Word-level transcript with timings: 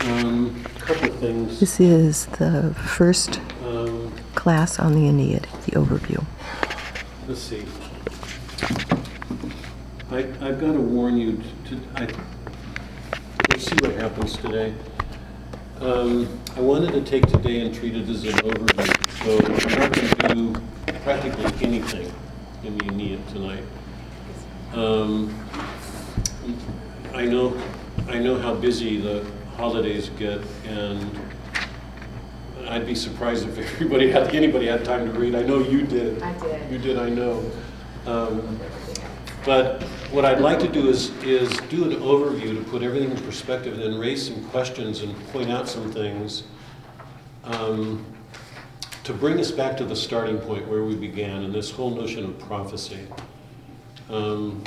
Um, 0.00 0.62
couple 0.78 1.08
of 1.10 1.16
things. 1.16 1.60
This 1.60 1.80
is 1.80 2.26
the 2.38 2.74
first 2.86 3.40
Um, 3.64 4.12
class 4.34 4.78
on 4.78 4.94
the 4.94 5.06
Aeneid, 5.08 5.46
the 5.66 5.72
overview. 5.72 6.24
let's 7.26 7.40
see. 7.40 7.64
I, 10.10 10.18
I've 10.40 10.58
got 10.60 10.72
to 10.72 10.80
warn 10.80 11.18
you 11.18 11.38
to, 11.66 11.78
I, 11.96 12.08
let's 13.50 13.64
see 13.66 13.76
what 13.82 13.92
happens 13.96 14.36
today. 14.38 14.72
Um, 15.80 16.40
I 16.56 16.60
wanted 16.60 16.92
to 16.92 17.02
take 17.02 17.26
today 17.26 17.60
and 17.60 17.74
treat 17.74 17.94
it 17.94 18.08
as 18.08 18.24
an 18.24 18.32
overview, 18.32 19.22
so 19.22 19.36
I'm 19.46 19.78
not 19.78 19.92
going 19.92 20.08
to 20.08 20.34
do 20.34 20.96
practically 21.02 21.66
anything 21.66 22.10
in 22.64 22.78
the 22.78 22.86
Aeneid 22.86 23.28
tonight. 23.28 23.62
Um, 24.72 25.38
I 27.12 27.26
know, 27.26 27.60
I 28.08 28.18
know 28.18 28.38
how 28.38 28.54
busy 28.54 28.98
the 29.00 29.26
holidays 29.68 30.10
get, 30.18 30.40
and 30.66 31.18
I'd 32.68 32.86
be 32.86 32.94
surprised 32.94 33.46
if 33.48 33.58
everybody 33.74 34.10
had, 34.10 34.34
anybody 34.34 34.66
had 34.66 34.84
time 34.84 35.12
to 35.12 35.18
read. 35.18 35.34
I 35.34 35.42
know 35.42 35.58
you 35.58 35.82
did. 35.82 36.22
I 36.22 36.32
did. 36.38 36.70
You 36.72 36.78
did, 36.78 36.96
I 36.98 37.10
know. 37.10 37.44
Um, 38.06 38.58
But 39.44 39.82
what 40.12 40.24
I'd 40.24 40.40
like 40.40 40.58
to 40.60 40.68
do 40.68 40.88
is, 40.88 41.10
is 41.22 41.48
do 41.70 41.84
an 41.84 41.96
overview 42.00 42.56
to 42.62 42.70
put 42.70 42.82
everything 42.82 43.10
in 43.10 43.16
perspective 43.24 43.74
and 43.74 43.82
then 43.82 43.98
raise 43.98 44.26
some 44.26 44.44
questions 44.50 45.02
and 45.02 45.14
point 45.28 45.50
out 45.50 45.68
some 45.68 45.90
things 45.90 46.44
um, 47.44 48.04
to 49.04 49.12
bring 49.14 49.40
us 49.40 49.50
back 49.50 49.76
to 49.78 49.84
the 49.84 49.96
starting 49.96 50.38
point 50.38 50.68
where 50.68 50.84
we 50.84 50.94
began 50.94 51.42
and 51.44 51.54
this 51.54 51.70
whole 51.70 51.90
notion 51.90 52.24
of 52.24 52.38
prophecy. 52.38 53.00
Um, 54.10 54.62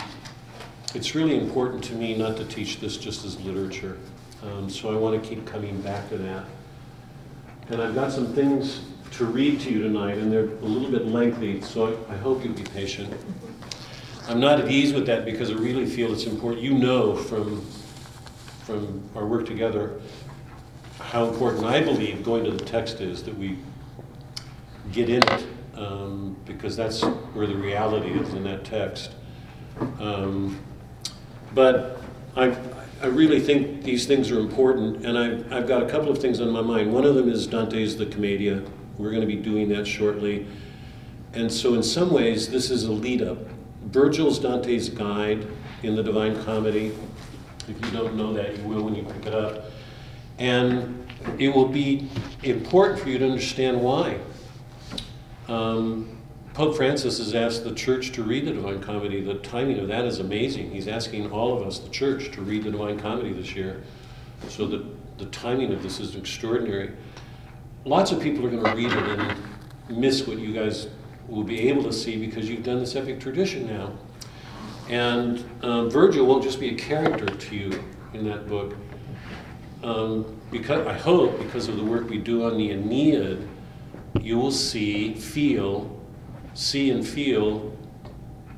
It's 0.93 1.15
really 1.15 1.37
important 1.37 1.83
to 1.85 1.93
me 1.93 2.17
not 2.17 2.35
to 2.37 2.45
teach 2.45 2.79
this 2.81 2.97
just 2.97 3.23
as 3.23 3.39
literature, 3.41 3.97
um, 4.43 4.69
so 4.69 4.91
I 4.91 4.97
want 4.97 5.21
to 5.21 5.29
keep 5.29 5.45
coming 5.45 5.81
back 5.81 6.09
to 6.09 6.17
that. 6.17 6.45
And 7.69 7.81
I've 7.81 7.95
got 7.95 8.11
some 8.11 8.33
things 8.33 8.81
to 9.11 9.25
read 9.25 9.59
to 9.61 9.71
you 9.71 9.81
tonight, 9.83 10.17
and 10.17 10.31
they're 10.31 10.45
a 10.45 10.65
little 10.65 10.89
bit 10.89 11.05
lengthy, 11.05 11.61
so 11.61 11.97
I 12.09 12.13
I 12.13 12.17
hope 12.17 12.43
you'll 12.43 12.53
be 12.53 12.63
patient. 12.63 13.13
I'm 14.27 14.39
not 14.39 14.59
at 14.59 14.69
ease 14.69 14.93
with 14.93 15.05
that 15.07 15.25
because 15.25 15.49
I 15.49 15.53
really 15.55 15.85
feel 15.85 16.13
it's 16.13 16.25
important. 16.25 16.61
You 16.61 16.73
know 16.73 17.15
from, 17.15 17.61
from 18.65 19.01
our 19.15 19.25
work 19.25 19.45
together 19.45 19.99
how 20.99 21.25
important 21.25 21.65
I 21.65 21.81
believe 21.81 22.23
going 22.23 22.43
to 22.45 22.51
the 22.51 22.63
text 22.63 23.01
is, 23.01 23.23
that 23.23 23.37
we 23.37 23.57
get 24.91 25.09
in 25.09 25.23
it, 25.23 25.45
um, 25.75 26.35
because 26.45 26.77
that's 26.77 27.01
where 27.33 27.47
the 27.47 27.55
reality 27.55 28.11
is 28.11 28.33
in 28.33 28.43
that 28.43 28.63
text. 28.63 29.11
Um, 29.99 30.59
But 31.53 32.01
I, 32.37 32.55
I 33.01 33.07
really 33.07 33.39
think 33.39 33.81
these 33.81 34.05
things 34.05 34.29
are 34.29 34.39
important, 34.39 35.03
and 35.07 35.17
I've, 35.17 35.51
I've 35.51 35.67
got 35.67 35.81
a 35.81 35.89
couple 35.89 36.11
of 36.11 36.19
things 36.19 36.39
on 36.39 36.51
my 36.51 36.61
mind. 36.61 36.93
One 36.93 37.03
of 37.03 37.15
them 37.15 37.29
is 37.29 37.47
Dante's 37.47 37.97
The 37.97 38.05
Commedia. 38.05 38.63
We're 38.99 39.09
going 39.09 39.21
to 39.21 39.27
be 39.27 39.37
doing 39.37 39.69
that 39.69 39.87
shortly. 39.87 40.45
And 41.33 41.51
so, 41.51 41.73
in 41.73 41.81
some 41.81 42.13
ways, 42.13 42.47
this 42.49 42.69
is 42.69 42.83
a 42.83 42.91
lead 42.91 43.23
up. 43.23 43.39
Virgil's 43.85 44.37
Dante's 44.37 44.87
Guide 44.87 45.47
in 45.81 45.95
the 45.95 46.03
Divine 46.03 46.43
Comedy. 46.43 46.95
If 47.67 47.83
you 47.83 47.91
don't 47.91 48.15
know 48.15 48.33
that, 48.33 48.55
you 48.55 48.63
will 48.65 48.83
when 48.83 48.93
you 48.93 49.03
pick 49.03 49.25
it 49.25 49.33
up. 49.33 49.71
And 50.37 51.03
it 51.39 51.49
will 51.49 51.67
be 51.67 52.07
important 52.43 52.99
for 52.99 53.09
you 53.09 53.17
to 53.17 53.25
understand 53.25 53.81
why. 53.81 54.19
Um, 55.47 56.20
Pope 56.53 56.75
Francis 56.75 57.19
has 57.19 57.33
asked 57.33 57.63
the 57.63 57.73
church 57.73 58.11
to 58.11 58.23
read 58.23 58.45
the 58.45 58.51
Divine 58.51 58.81
Comedy. 58.81 59.21
The 59.21 59.35
timing 59.35 59.79
of 59.79 59.87
that 59.87 60.03
is 60.03 60.19
amazing. 60.19 60.69
He's 60.71 60.89
asking 60.89 61.31
all 61.31 61.57
of 61.57 61.65
us, 61.65 61.79
the 61.79 61.89
church, 61.89 62.31
to 62.33 62.41
read 62.41 62.65
the 62.65 62.71
Divine 62.71 62.99
Comedy 62.99 63.31
this 63.31 63.55
year. 63.55 63.81
So 64.49 64.67
the, 64.67 64.85
the 65.17 65.27
timing 65.27 65.71
of 65.71 65.81
this 65.81 66.01
is 66.01 66.15
extraordinary. 66.15 66.91
Lots 67.85 68.11
of 68.11 68.21
people 68.21 68.45
are 68.45 68.49
going 68.49 68.63
to 68.63 68.75
read 68.75 68.91
it 68.91 69.19
and 69.19 69.37
miss 69.89 70.27
what 70.27 70.39
you 70.39 70.53
guys 70.53 70.87
will 71.29 71.43
be 71.43 71.69
able 71.69 71.83
to 71.83 71.93
see 71.93 72.17
because 72.17 72.49
you've 72.49 72.63
done 72.63 72.79
this 72.79 72.97
epic 72.97 73.21
tradition 73.21 73.67
now. 73.67 73.93
And 74.89 75.45
um, 75.63 75.89
Virgil 75.89 76.25
won't 76.25 76.43
just 76.43 76.59
be 76.59 76.75
a 76.75 76.75
character 76.75 77.27
to 77.27 77.55
you 77.55 77.83
in 78.13 78.25
that 78.25 78.49
book. 78.49 78.75
Um, 79.83 80.41
because 80.51 80.85
I 80.85 80.93
hope, 80.93 81.39
because 81.39 81.69
of 81.69 81.77
the 81.77 81.83
work 81.83 82.09
we 82.09 82.17
do 82.17 82.43
on 82.43 82.57
the 82.57 82.71
Aeneid, 82.71 83.47
you 84.19 84.37
will 84.37 84.51
see, 84.51 85.13
feel, 85.13 86.00
see 86.53 86.91
and 86.91 87.07
feel 87.07 87.75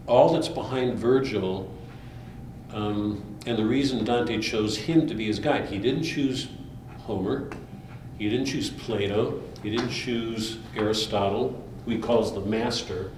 all 0.07 0.33
that's 0.33 0.47
behind 0.47 0.97
Virgil 0.97 1.69
um, 2.73 3.23
and 3.45 3.57
the 3.57 3.65
reason 3.65 4.03
Dante 4.03 4.39
chose 4.39 4.75
him 4.77 5.07
to 5.07 5.13
be 5.13 5.27
his 5.27 5.39
guide. 5.39 5.69
He 5.69 5.77
didn't 5.77 6.03
choose 6.03 6.47
Homer, 6.99 7.49
he 8.17 8.29
didn't 8.29 8.45
choose 8.45 8.69
Plato, 8.69 9.41
he 9.61 9.69
didn't 9.69 9.91
choose 9.91 10.57
Aristotle, 10.75 11.63
who 11.85 11.91
he 11.91 11.99
calls 11.99 12.33
the 12.33 12.41
master. 12.41 13.11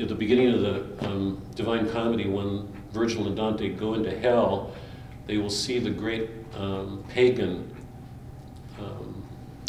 At 0.00 0.08
the 0.08 0.14
beginning 0.14 0.54
of 0.54 0.60
the 0.60 1.06
um, 1.06 1.42
Divine 1.54 1.88
Comedy, 1.90 2.28
when 2.28 2.68
Virgil 2.92 3.26
and 3.26 3.36
Dante 3.36 3.70
go 3.70 3.94
into 3.94 4.16
hell, 4.18 4.72
they 5.26 5.38
will 5.38 5.50
see 5.50 5.78
the 5.78 5.90
great 5.90 6.30
um, 6.56 7.04
pagan 7.08 7.74
um, 8.78 9.22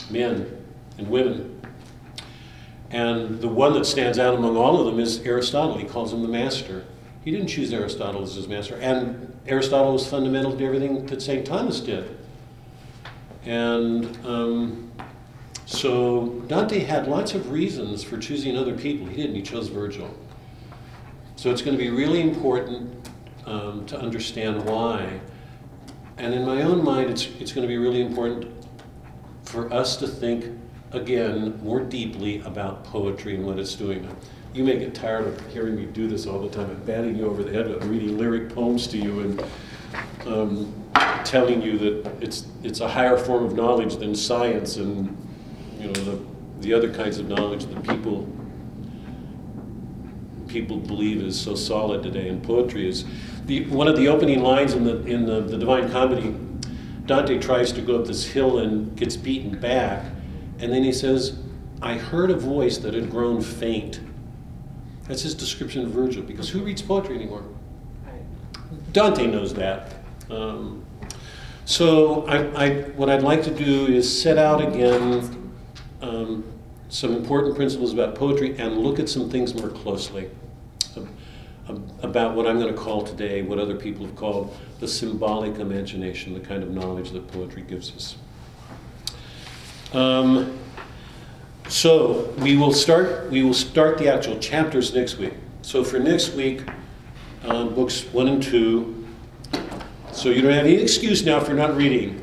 men 0.10 0.66
and 0.98 1.10
women 1.10 1.59
and 2.92 3.40
the 3.40 3.48
one 3.48 3.74
that 3.74 3.86
stands 3.86 4.18
out 4.18 4.34
among 4.34 4.58
all 4.58 4.80
of 4.80 4.86
them 4.86 5.00
is 5.00 5.20
Aristotle. 5.22 5.78
He 5.78 5.86
calls 5.86 6.12
him 6.12 6.22
the 6.22 6.28
master. 6.28 6.86
He 7.24 7.32
didn't 7.32 7.48
choose 7.48 7.72
Aristotle 7.72 8.24
as 8.24 8.34
his 8.34 8.48
master. 8.48 8.76
And 8.76 9.38
Aristotle 9.46 9.94
was 9.94 10.08
fundamental 10.08 10.58
to 10.58 10.66
everything 10.66 11.06
that 11.08 11.22
St. 11.22 11.46
Thomas 11.46 11.80
did. 11.80 12.18
And 13.46 14.18
um, 14.26 14.92
so 15.66 16.30
Dante 16.48 16.80
had 16.80 17.08
lots 17.08 17.36
of 17.36 17.52
reasons 17.52 18.04
for 18.04 18.18
choosing 18.18 18.58
other 18.58 18.76
people. 18.76 19.06
He 19.06 19.18
didn't, 19.18 19.36
he 19.36 19.44
chose 19.44 19.68
Virgil. 19.68 20.10
So 21.36 21.52
it's 21.52 21.62
going 21.62 21.78
to 21.78 21.84
be 21.84 21.90
really 21.90 22.22
important 22.22 23.10
um, 23.46 23.86
to 23.86 24.00
understand 24.00 24.66
why. 24.66 25.20
And 26.18 26.34
in 26.34 26.46
my 26.46 26.64
own 26.64 26.84
mind, 26.84 27.12
it's, 27.12 27.28
it's 27.40 27.52
going 27.52 27.62
to 27.62 27.68
be 27.68 27.78
really 27.78 28.02
important 28.02 28.52
for 29.44 29.72
us 29.72 29.96
to 29.98 30.08
think 30.08 30.46
again 30.92 31.60
more 31.64 31.80
deeply 31.80 32.42
about 32.42 32.84
poetry 32.84 33.36
and 33.36 33.46
what 33.46 33.60
it's 33.60 33.76
doing. 33.76 34.08
You 34.54 34.64
may 34.64 34.80
get 34.80 34.96
tired 34.96 35.28
of 35.28 35.54
hearing 35.54 35.76
me 35.76 35.86
do 35.86 36.08
this 36.08 36.26
all 36.26 36.40
the 36.40 36.50
time 36.50 36.70
and 36.70 36.86
batting 36.86 37.16
you 37.16 37.28
over 37.28 37.44
the 37.44 37.52
head 37.52 37.68
with 37.68 37.84
reading 37.86 38.18
lyric 38.18 38.54
poems 38.54 38.88
to 38.88 38.98
you 38.98 39.20
and 39.20 39.44
um, 40.26 40.74
telling 41.24 41.62
you 41.62 41.78
that 41.78 42.24
it's 42.24 42.48
it's 42.64 42.80
a 42.80 42.88
higher 42.88 43.18
form 43.18 43.44
of 43.44 43.54
knowledge 43.54 43.98
than 43.98 44.16
science 44.16 44.78
and 44.78 45.16
you 45.80 45.88
know 45.88 45.94
the 45.94 46.20
the 46.62 46.74
other 46.74 46.92
kinds 46.94 47.20
of 47.20 47.28
knowledge 47.28 47.66
that 47.66 47.84
people 47.84 48.28
people 50.50 50.78
believe 50.78 51.22
is 51.22 51.40
so 51.40 51.56
solid 51.56 52.04
today. 52.04 52.28
And 52.28 52.44
poetry 52.44 52.90
is 52.90 53.06
the 53.46 53.66
one 53.68 53.88
of 53.88 53.96
the 53.96 54.08
opening 54.08 54.42
lines 54.42 54.74
in 54.74 54.84
the 54.84 55.06
in 55.06 55.26
the, 55.26 55.42
the 55.42 55.58
Divine 55.58 55.90
Comedy. 55.90 56.36
Dante 57.06 57.40
tries 57.40 57.72
to 57.72 57.82
go 57.82 58.00
up 58.00 58.06
this 58.06 58.26
hill 58.26 58.60
and 58.60 58.96
gets 58.96 59.16
beaten 59.16 59.60
back 59.60 60.06
and 60.60 60.72
then 60.72 60.84
he 60.84 60.92
says, 60.92 61.40
I 61.82 61.96
heard 61.96 62.32
a 62.32 62.36
voice 62.36 62.78
that 62.80 62.94
had 62.94 63.10
grown 63.10 63.42
faint. 63.42 64.00
That's 65.08 65.22
his 65.22 65.34
description 65.34 65.84
of 65.86 65.92
Virgil, 65.92 66.22
because 66.24 66.50
who 66.50 66.62
reads 66.62 66.82
poetry 66.82 67.16
anymore? 67.16 67.44
Dante 68.92 69.28
knows 69.28 69.54
that. 69.54 69.96
Um, 70.30 70.86
so 71.66 72.26
I, 72.28 72.66
I, 72.66 72.82
what 72.92 73.10
I'd 73.10 73.24
like 73.24 73.44
to 73.44 73.54
do 73.54 73.88
is 73.88 74.22
set 74.22 74.38
out 74.38 74.62
again 74.62 75.54
um, 76.02 76.44
some 76.90 77.16
important 77.16 77.56
principles 77.56 77.94
about 77.94 78.16
poetry 78.16 78.58
and 78.58 78.78
look 78.78 79.00
at 79.00 79.10
some 79.10 79.30
things 79.30 79.54
more 79.54 79.70
closely 79.70 80.30
about 82.02 82.36
what 82.36 82.48
I'm 82.48 82.60
going 82.60 82.74
to 82.74 82.80
call 82.80 83.04
today, 83.04 83.42
what 83.42 83.60
other 83.60 83.76
people 83.76 84.06
have 84.06 84.16
called 84.16 84.56
the 84.80 84.88
symbolic 84.88 85.60
imagination, 85.60 86.34
the 86.34 86.40
kind 86.40 86.64
of 86.64 86.72
knowledge 86.72 87.12
that 87.12 87.28
poetry 87.28 87.62
gives 87.62 87.96
us. 87.96 88.16
Um, 89.94 90.58
so 91.68 92.34
we 92.40 92.56
will 92.58 92.74
start. 92.74 93.30
We 93.30 93.44
will 93.44 93.54
start 93.54 93.98
the 93.98 94.12
actual 94.14 94.38
chapters 94.40 94.94
next 94.94 95.18
week. 95.18 95.34
So 95.62 95.84
for 95.84 96.00
next 96.00 96.34
week, 96.34 96.62
um, 97.44 97.74
books 97.74 98.04
one 98.12 98.28
and 98.28 98.42
two. 98.42 99.08
So 100.12 100.30
you 100.30 100.42
don't 100.42 100.54
have 100.54 100.66
any 100.66 100.76
excuse 100.76 101.24
now 101.26 101.40
for 101.40 101.54
not 101.54 101.76
reading, 101.78 102.20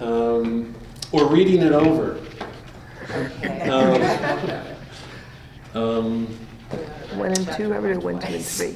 um, 0.00 0.74
or 1.12 1.26
reading 1.26 1.62
it 1.62 1.72
over. 1.72 2.18
Um, 3.62 4.02
um, 5.74 6.26
One 7.14 7.30
and 7.32 7.52
two, 7.52 7.72
I 7.72 7.78
read 7.78 8.02
one, 8.02 8.18
two, 8.20 8.34
and 8.34 8.44
three. 8.44 8.74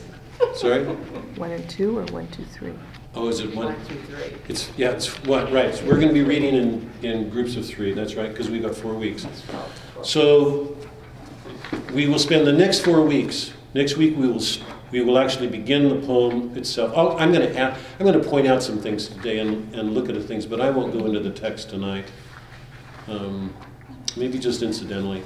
sorry. 0.54 0.84
One 0.84 1.50
and 1.50 1.68
two, 1.68 1.98
or 1.98 2.04
one, 2.06 2.26
two, 2.28 2.44
three? 2.44 2.72
Oh, 3.14 3.28
is 3.28 3.40
it 3.40 3.54
one? 3.54 3.74
One, 3.74 3.86
two, 3.86 3.96
three. 4.02 4.36
It's 4.48 4.70
yeah. 4.76 4.90
It's 4.90 5.08
what 5.24 5.52
right. 5.52 5.74
So 5.74 5.84
we're 5.84 5.96
going 5.96 6.08
to 6.08 6.14
be 6.14 6.22
reading 6.22 6.54
in 6.54 6.90
in 7.02 7.30
groups 7.30 7.56
of 7.56 7.66
three. 7.66 7.92
That's 7.92 8.14
right, 8.14 8.30
because 8.30 8.48
we've 8.48 8.62
got 8.62 8.74
four 8.74 8.94
weeks. 8.94 9.26
So 10.02 10.76
we 11.92 12.06
will 12.06 12.18
spend 12.18 12.46
the 12.46 12.52
next 12.52 12.80
four 12.80 13.02
weeks. 13.02 13.52
Next 13.74 13.96
week 13.96 14.16
we 14.16 14.28
will 14.28 14.42
We 14.92 15.02
will 15.02 15.18
actually 15.18 15.46
begin 15.46 15.88
the 15.88 16.04
poem 16.06 16.56
itself. 16.56 16.92
Oh, 16.96 17.16
I'm 17.16 17.32
going 17.32 17.52
to 17.52 17.62
I'm 17.62 18.06
going 18.06 18.20
to 18.20 18.28
point 18.28 18.46
out 18.48 18.62
some 18.62 18.78
things 18.78 19.08
today 19.08 19.38
and, 19.38 19.72
and 19.74 19.94
look 19.94 20.08
at 20.08 20.14
the 20.16 20.22
things, 20.22 20.46
but 20.46 20.60
I 20.60 20.70
won't 20.70 20.92
go 20.92 21.04
into 21.06 21.20
the 21.20 21.30
text 21.30 21.70
tonight. 21.70 22.06
Um, 23.06 23.54
maybe 24.16 24.38
just 24.38 24.62
incidentally. 24.62 25.22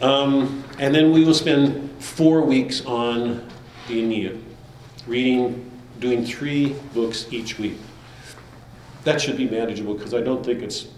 Um, 0.00 0.64
and 0.78 0.94
then 0.94 1.12
we 1.12 1.24
will 1.24 1.34
spend 1.34 1.90
four 2.02 2.42
weeks 2.42 2.84
on 2.86 3.46
the 3.88 4.00
Aeneid, 4.00 4.42
reading, 5.06 5.67
doing 5.98 6.24
three 6.24 6.74
books 6.94 7.26
each 7.30 7.58
week. 7.58 7.78
That 9.04 9.20
should 9.20 9.36
be 9.36 9.48
manageable 9.48 9.94
because 9.94 10.14
I 10.14 10.20
don't 10.20 10.44
think 10.44 10.62
it's 10.62 10.88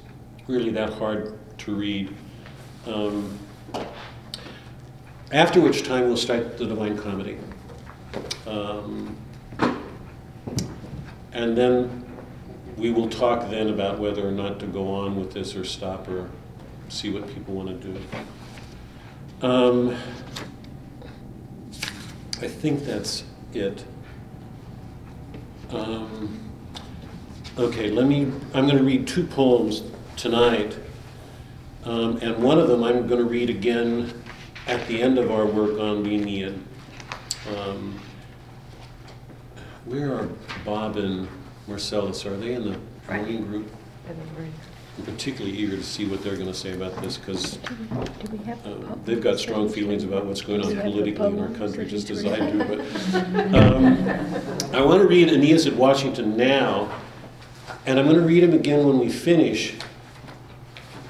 really 0.46 0.70
that 0.70 0.92
hard 0.94 1.38
to 1.58 1.74
read. 1.74 2.14
Um, 2.86 3.38
after 5.32 5.60
which 5.60 5.84
time 5.84 6.04
we'll 6.04 6.16
start 6.16 6.58
the 6.58 6.66
Divine 6.66 6.98
Comedy. 6.98 7.38
Um, 8.46 9.16
and 11.32 11.56
then 11.56 12.04
we 12.76 12.90
will 12.90 13.08
talk 13.08 13.48
then 13.50 13.68
about 13.68 13.98
whether 13.98 14.26
or 14.26 14.32
not 14.32 14.58
to 14.60 14.66
go 14.66 14.90
on 14.92 15.16
with 15.16 15.32
this 15.32 15.54
or 15.54 15.64
stop 15.64 16.08
or 16.08 16.28
see 16.88 17.10
what 17.10 17.28
people 17.28 17.54
want 17.54 17.80
to 17.80 17.92
do. 17.92 19.46
Um, 19.46 19.96
I 22.42 22.48
think 22.48 22.84
that's 22.84 23.24
it. 23.54 23.84
Um, 25.72 26.50
okay, 27.56 27.90
let 27.90 28.06
me, 28.06 28.32
I'm 28.54 28.66
going 28.66 28.78
to 28.78 28.82
read 28.82 29.06
two 29.06 29.24
poems 29.24 29.82
tonight. 30.16 30.76
Um, 31.84 32.18
and 32.18 32.42
one 32.42 32.58
of 32.58 32.68
them 32.68 32.82
I'm 32.82 33.06
going 33.06 33.22
to 33.22 33.28
read 33.28 33.50
again 33.50 34.12
at 34.66 34.86
the 34.88 35.00
end 35.00 35.18
of 35.18 35.30
our 35.30 35.46
work 35.46 35.78
on 35.78 36.02
the 36.02 36.10
Aeneid. 36.10 36.58
Um, 37.56 37.98
where 39.84 40.14
are 40.14 40.28
Bob 40.64 40.96
and 40.96 41.28
Marcellus? 41.66 42.26
Are 42.26 42.36
they 42.36 42.54
in 42.54 42.72
the 42.72 42.78
writing 43.08 43.44
group? 43.46 43.70
I'm 45.00 45.06
particularly 45.06 45.56
eager 45.56 45.76
to 45.76 45.82
see 45.82 46.04
what 46.04 46.22
they're 46.22 46.34
going 46.34 46.46
to 46.46 46.54
say 46.54 46.74
about 46.74 46.94
this 47.00 47.16
because 47.16 47.58
uh, 47.64 48.96
they've 49.06 49.22
got 49.22 49.38
strong 49.38 49.66
feelings 49.66 50.04
about 50.04 50.26
what's 50.26 50.42
going 50.42 50.60
on 50.60 50.78
politically 50.78 51.26
in 51.26 51.40
our 51.40 51.48
country, 51.48 51.86
just 51.86 52.10
as 52.10 52.22
I 52.26 52.50
do. 52.50 52.58
But 52.58 52.80
um, 53.54 54.74
I 54.74 54.82
want 54.82 55.00
to 55.00 55.08
read 55.08 55.30
Aeneas 55.30 55.66
at 55.66 55.74
Washington 55.74 56.36
now, 56.36 56.94
and 57.86 57.98
I'm 57.98 58.04
going 58.04 58.18
to 58.18 58.26
read 58.26 58.44
him 58.44 58.52
again 58.52 58.86
when 58.86 58.98
we 58.98 59.08
finish 59.08 59.74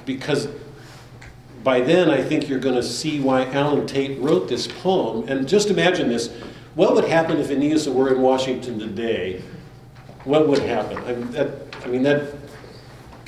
because 0.05 0.47
by 1.61 1.81
then 1.81 2.09
I 2.09 2.23
think 2.23 2.47
you're 2.47 2.59
going 2.59 2.75
to 2.75 2.83
see 2.83 3.19
why 3.19 3.43
Allen 3.47 3.85
Tate 3.87 4.21
wrote 4.21 4.47
this 4.47 4.67
poem. 4.67 5.27
And 5.27 5.49
just 5.49 5.69
imagine 5.69 6.07
this 6.07 6.29
what 6.75 6.95
would 6.95 7.09
happen 7.09 7.39
if 7.39 7.51
Aeneas 7.51 7.89
were 7.89 8.15
in 8.15 8.21
Washington 8.21 8.79
today? 8.79 9.41
What 10.23 10.47
would 10.47 10.59
happen? 10.59 10.97
I 10.99 11.13
mean, 11.13 11.31
that, 11.31 11.49
I 11.83 11.87
mean, 11.87 12.03
that 12.03 12.33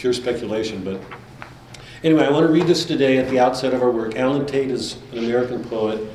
pure 0.03 0.11
speculation, 0.11 0.83
but 0.83 0.99
anyway, 2.03 2.25
I 2.25 2.29
want 2.29 2.45
to 2.45 2.51
read 2.51 2.67
this 2.67 2.83
today 2.83 3.19
at 3.19 3.29
the 3.29 3.39
outset 3.39 3.73
of 3.73 3.81
our 3.81 3.89
work. 3.89 4.17
Allen 4.17 4.45
Tate 4.45 4.69
is 4.69 4.97
an 5.13 5.19
American 5.19 5.63
poet. 5.63 6.05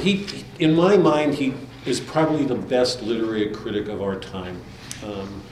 He, 0.00 0.26
in 0.58 0.74
my 0.74 0.98
mind, 0.98 1.32
he 1.32 1.54
is 1.86 1.98
probably 1.98 2.44
the 2.44 2.56
best 2.56 3.00
literary 3.00 3.48
critic 3.54 3.88
of 3.88 4.02
our 4.02 4.20
time. 4.20 4.60
Um, 5.02 5.42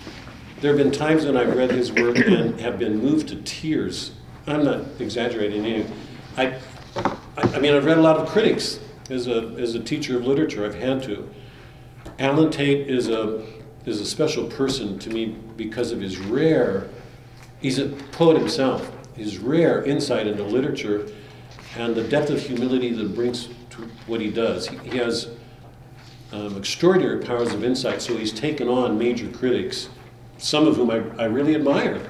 there 0.60 0.76
have 0.76 0.84
been 0.84 0.92
times 0.92 1.24
when 1.24 1.38
I've 1.38 1.56
read 1.56 1.70
his 1.70 1.90
work 1.90 2.18
and 2.18 2.60
have 2.60 2.78
been 2.78 2.98
moved 2.98 3.28
to 3.28 3.36
tears. 3.36 4.10
I'm 4.46 4.62
not 4.62 4.84
exaggerating. 4.98 5.90
I, 6.36 6.58
I, 7.38 7.58
mean, 7.60 7.72
I've 7.74 7.86
read 7.86 7.96
a 7.96 8.02
lot 8.02 8.18
of 8.18 8.28
critics 8.28 8.78
as 9.08 9.26
a, 9.26 9.56
as 9.58 9.74
a 9.74 9.80
teacher 9.80 10.18
of 10.18 10.26
literature. 10.26 10.66
I've 10.66 10.74
had 10.74 11.02
to. 11.04 11.30
Allen 12.18 12.50
Tate 12.50 12.90
is 12.90 13.08
a, 13.08 13.42
is 13.86 14.02
a 14.02 14.04
special 14.04 14.48
person 14.48 14.98
to 14.98 15.08
me 15.08 15.34
because 15.56 15.92
of 15.92 16.00
his 16.02 16.18
rare, 16.18 16.90
he's 17.62 17.78
a 17.78 17.86
poet 17.86 18.36
himself, 18.36 18.92
his 19.16 19.38
rare 19.38 19.82
insight 19.84 20.26
into 20.26 20.42
literature 20.42 21.08
and 21.76 21.94
the 21.94 22.04
depth 22.04 22.28
of 22.28 22.40
humility 22.40 22.92
that 22.92 23.14
brings 23.14 23.48
to 23.70 23.88
what 24.06 24.20
he 24.20 24.30
does. 24.30 24.68
He, 24.68 24.76
he 24.78 24.98
has 24.98 25.30
um, 26.32 26.56
extraordinary 26.56 27.24
powers 27.24 27.54
of 27.54 27.64
insight, 27.64 28.02
so 28.02 28.16
he's 28.16 28.32
taken 28.32 28.68
on 28.68 28.98
major 28.98 29.28
critics, 29.28 29.88
some 30.38 30.66
of 30.66 30.76
whom 30.76 30.90
I, 30.90 31.02
I 31.18 31.24
really 31.26 31.54
admire. 31.54 32.02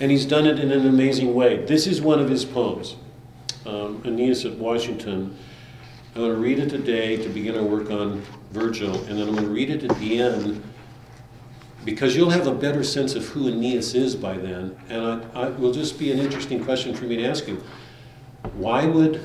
And 0.00 0.10
he's 0.10 0.26
done 0.26 0.46
it 0.46 0.58
in 0.58 0.72
an 0.72 0.86
amazing 0.86 1.34
way. 1.34 1.64
This 1.64 1.86
is 1.86 2.02
one 2.02 2.18
of 2.18 2.28
his 2.28 2.44
poems, 2.44 2.96
um, 3.64 4.02
Aeneas 4.04 4.44
at 4.44 4.54
Washington. 4.54 5.36
I'm 6.14 6.22
going 6.22 6.34
to 6.34 6.40
read 6.40 6.58
it 6.58 6.68
today 6.68 7.16
to 7.16 7.28
begin 7.28 7.56
our 7.56 7.62
work 7.62 7.90
on 7.90 8.22
Virgil, 8.50 8.94
and 9.04 9.18
then 9.18 9.28
I'm 9.28 9.34
going 9.34 9.46
to 9.46 9.52
read 9.52 9.70
it 9.70 9.84
at 9.84 9.96
the 9.98 10.20
end 10.20 10.62
because 11.84 12.14
you'll 12.14 12.30
have 12.30 12.46
a 12.46 12.54
better 12.54 12.84
sense 12.84 13.14
of 13.14 13.26
who 13.28 13.48
Aeneas 13.48 13.94
is 13.94 14.14
by 14.14 14.36
then. 14.36 14.76
And 14.88 15.04
I, 15.34 15.46
I 15.46 15.48
will 15.48 15.72
just 15.72 15.98
be 15.98 16.12
an 16.12 16.18
interesting 16.18 16.64
question 16.64 16.94
for 16.94 17.04
me 17.04 17.16
to 17.16 17.24
ask 17.24 17.46
you. 17.48 17.62
Why 18.54 18.86
would 18.86 19.20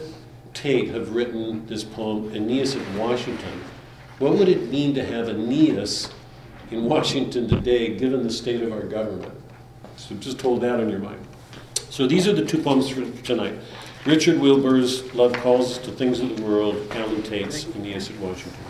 Tate 0.54 0.90
have 0.90 1.14
written 1.14 1.66
this 1.68 1.84
poem, 1.84 2.34
Aeneas 2.34 2.76
at 2.76 2.98
Washington? 2.98 3.62
What 4.20 4.34
would 4.34 4.50
it 4.50 4.70
mean 4.70 4.96
to 4.96 5.06
have 5.06 5.30
Aeneas 5.30 6.12
in 6.72 6.86
Washington 6.86 7.48
today, 7.48 7.96
given 7.96 8.24
the 8.24 8.32
state 8.32 8.62
of 8.62 8.72
our 8.72 8.82
government? 8.82 9.34
So 9.96 10.16
just 10.16 10.42
hold 10.42 10.62
that 10.62 10.80
in 10.80 10.90
your 10.90 11.00
mind. 11.00 11.20
So 11.90 12.08
these 12.08 12.28
are 12.28 12.34
the 12.34 12.46
two 12.46 12.62
poems 12.62 12.90
for 12.90 13.10
tonight. 13.22 13.56
Richard 14.06 14.40
Wilbur's 14.40 15.14
Love 15.14 15.34
Calls 15.34 15.78
to 15.80 15.92
Things 15.92 16.20
of 16.20 16.38
the 16.38 16.44
World, 16.44 16.76
Allen 16.92 17.24
Tate's 17.24 17.66
Aeneas 17.76 18.10
at 18.10 18.18
Washington. 18.18 18.64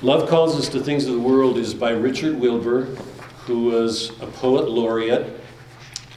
Love 0.00 0.28
Calls 0.28 0.56
Us 0.56 0.68
to 0.68 0.80
Things 0.80 1.06
of 1.06 1.14
the 1.14 1.20
World 1.20 1.58
is 1.58 1.74
by 1.74 1.90
Richard 1.90 2.38
Wilbur, 2.38 2.84
who 3.46 3.64
was 3.64 4.10
a 4.20 4.28
poet 4.28 4.70
laureate. 4.70 5.40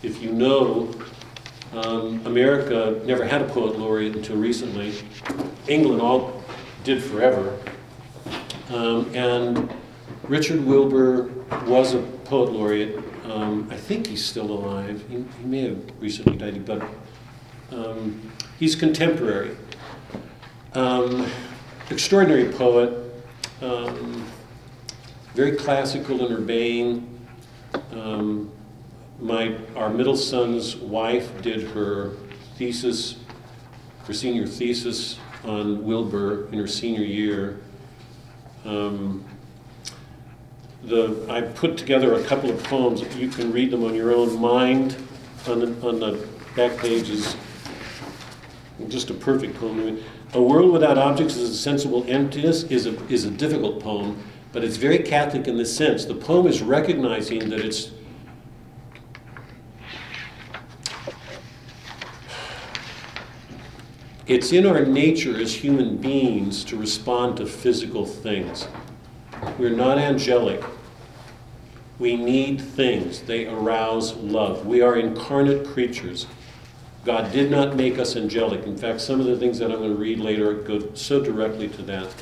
If 0.04 0.22
you 0.22 0.31
know, 0.31 0.94
um, 1.74 2.24
America 2.28 3.01
never 3.06 3.25
had 3.25 3.42
a 3.42 3.48
poet 3.48 3.80
laureate 3.80 4.16
until 4.16 4.38
recently. 4.38 4.94
England 5.68 6.00
all 6.00 6.44
did 6.83 7.01
forever. 7.01 7.57
Um, 8.69 9.10
and 9.16 9.74
Richard 10.27 10.63
Wilbur 10.63 11.31
was 11.66 11.95
a 11.95 12.04
poet 12.25 12.51
laureate. 12.51 13.04
Um, 13.25 13.68
I 13.72 13.77
think 13.77 14.06
he's 14.06 14.24
still 14.24 14.51
alive. 14.51 15.04
He, 15.10 15.25
he 15.39 15.45
may 15.45 15.69
have 15.69 15.81
recently 16.00 16.38
died, 16.38 16.68
but 16.68 16.84
um, 17.72 18.31
he's 18.60 18.75
contemporary. 18.75 19.57
Um, 20.74 21.25
extraordinary 21.89 22.51
poet, 22.54 23.00
um, 23.62 24.25
very 25.34 25.56
classical 25.56 26.25
and 26.25 26.36
urbane. 26.36 27.20
Um, 27.91 28.51
my, 29.20 29.56
our 29.75 29.89
middle 29.89 30.18
son's 30.18 30.75
wife 30.75 31.41
did 31.41 31.62
her 31.70 32.12
thesis, 32.58 33.18
her 34.06 34.13
senior 34.13 34.48
thesis 34.48 35.20
on 35.44 35.84
Wilbur 35.84 36.48
in 36.51 36.60
her 36.60 36.68
senior 36.68 37.03
year. 37.03 37.60
Um, 38.65 39.24
the, 40.84 41.25
I 41.30 41.41
put 41.41 41.77
together 41.77 42.15
a 42.15 42.24
couple 42.24 42.50
of 42.50 42.63
poems. 42.63 43.01
You 43.15 43.30
can 43.30 43.51
read 43.51 43.72
them 43.72 43.84
on 43.84 43.94
your 43.94 44.13
own 44.13 44.39
mind. 44.39 44.98
On 45.48 45.60
the, 45.60 45.88
on 45.88 46.00
the 46.00 46.27
back 46.56 46.77
page 46.77 47.08
just 48.88 49.10
a 49.10 49.13
perfect 49.13 49.56
poem. 49.56 50.03
A 50.33 50.41
world 50.41 50.71
without 50.71 50.97
objects 50.97 51.35
is 51.35 51.50
a 51.50 51.57
sensible 51.57 52.05
emptiness 52.07 52.63
is 52.63 52.85
a, 52.85 53.07
is 53.07 53.25
a 53.25 53.29
difficult 53.29 53.81
poem, 53.81 54.23
but 54.53 54.63
it's 54.63 54.77
very 54.77 55.00
Catholic 55.00 55.45
in 55.45 55.57
this 55.57 55.75
sense. 55.75 56.05
The 56.05 56.15
poem 56.15 56.47
is 56.47 56.61
recognizing 56.61 57.50
that 57.50 57.59
it's 57.59 57.91
it's 64.25 64.53
in 64.53 64.65
our 64.65 64.85
nature 64.85 65.38
as 65.38 65.53
human 65.53 65.97
beings 65.97 66.63
to 66.63 66.77
respond 66.77 67.35
to 67.38 67.45
physical 67.45 68.05
things. 68.05 68.69
We're 69.57 69.75
not 69.75 69.97
angelic. 69.97 70.63
We 72.00 72.15
need 72.15 72.61
things. 72.61 73.19
They 73.19 73.47
arouse 73.47 74.13
love. 74.15 74.65
We 74.65 74.81
are 74.81 74.95
incarnate 74.95 75.67
creatures. 75.67 76.25
God 77.03 77.31
did 77.31 77.50
not 77.50 77.75
make 77.75 77.98
us 77.98 78.15
angelic. 78.15 78.65
In 78.65 78.77
fact, 78.77 79.01
some 79.01 79.20
of 79.20 79.25
the 79.25 79.38
things 79.38 79.58
that 79.60 79.72
I'm 79.72 79.79
going 79.79 79.89
to 79.89 79.96
read 79.96 80.20
later 80.20 80.53
go 80.53 80.93
so 80.93 81.22
directly 81.22 81.67
to 81.70 81.81
that. 81.84 82.13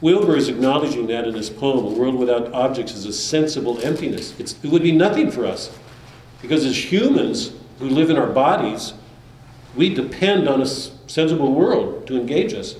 Wilbur 0.00 0.36
is 0.36 0.48
acknowledging 0.48 1.06
that 1.08 1.26
in 1.26 1.34
his 1.34 1.50
poem, 1.50 1.84
A 1.84 1.98
World 1.98 2.16
Without 2.16 2.52
Objects 2.52 2.94
is 2.94 3.04
a 3.04 3.12
sensible 3.12 3.80
emptiness. 3.80 4.38
It's, 4.38 4.56
it 4.62 4.70
would 4.70 4.82
be 4.82 4.92
nothing 4.92 5.30
for 5.30 5.44
us. 5.44 5.76
Because 6.40 6.64
as 6.64 6.92
humans 6.92 7.52
who 7.78 7.88
live 7.88 8.10
in 8.10 8.16
our 8.16 8.28
bodies, 8.28 8.94
we 9.76 9.92
depend 9.92 10.48
on 10.48 10.62
a 10.62 10.66
sensible 10.66 11.52
world 11.52 12.06
to 12.06 12.18
engage 12.18 12.54
us. 12.54 12.76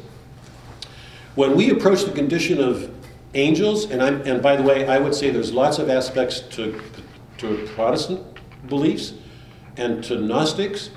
When 1.34 1.56
we 1.56 1.70
approach 1.70 2.04
the 2.04 2.12
condition 2.12 2.60
of 2.60 2.92
angels, 3.34 3.90
and, 3.90 4.02
I'm, 4.02 4.22
and 4.22 4.42
by 4.42 4.56
the 4.56 4.62
way, 4.62 4.88
I 4.88 4.98
would 4.98 5.14
say 5.14 5.30
there's 5.30 5.52
lots 5.52 5.78
of 5.78 5.88
aspects 5.88 6.40
to, 6.40 6.80
to 7.38 7.68
Protestant 7.74 8.24
beliefs 8.68 9.14
and 9.76 10.02
to 10.04 10.20
Gnostics 10.20 10.90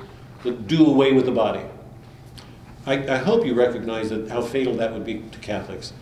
that 0.43 0.67
do 0.67 0.85
away 0.85 1.13
with 1.13 1.25
the 1.25 1.31
body. 1.31 1.61
I, 2.85 2.93
I 3.07 3.17
hope 3.17 3.45
you 3.45 3.53
recognize 3.53 4.09
that 4.09 4.29
how 4.29 4.41
fatal 4.41 4.75
that 4.75 4.91
would 4.91 5.05
be 5.05 5.23
to 5.31 5.39
Catholics, 5.39 5.93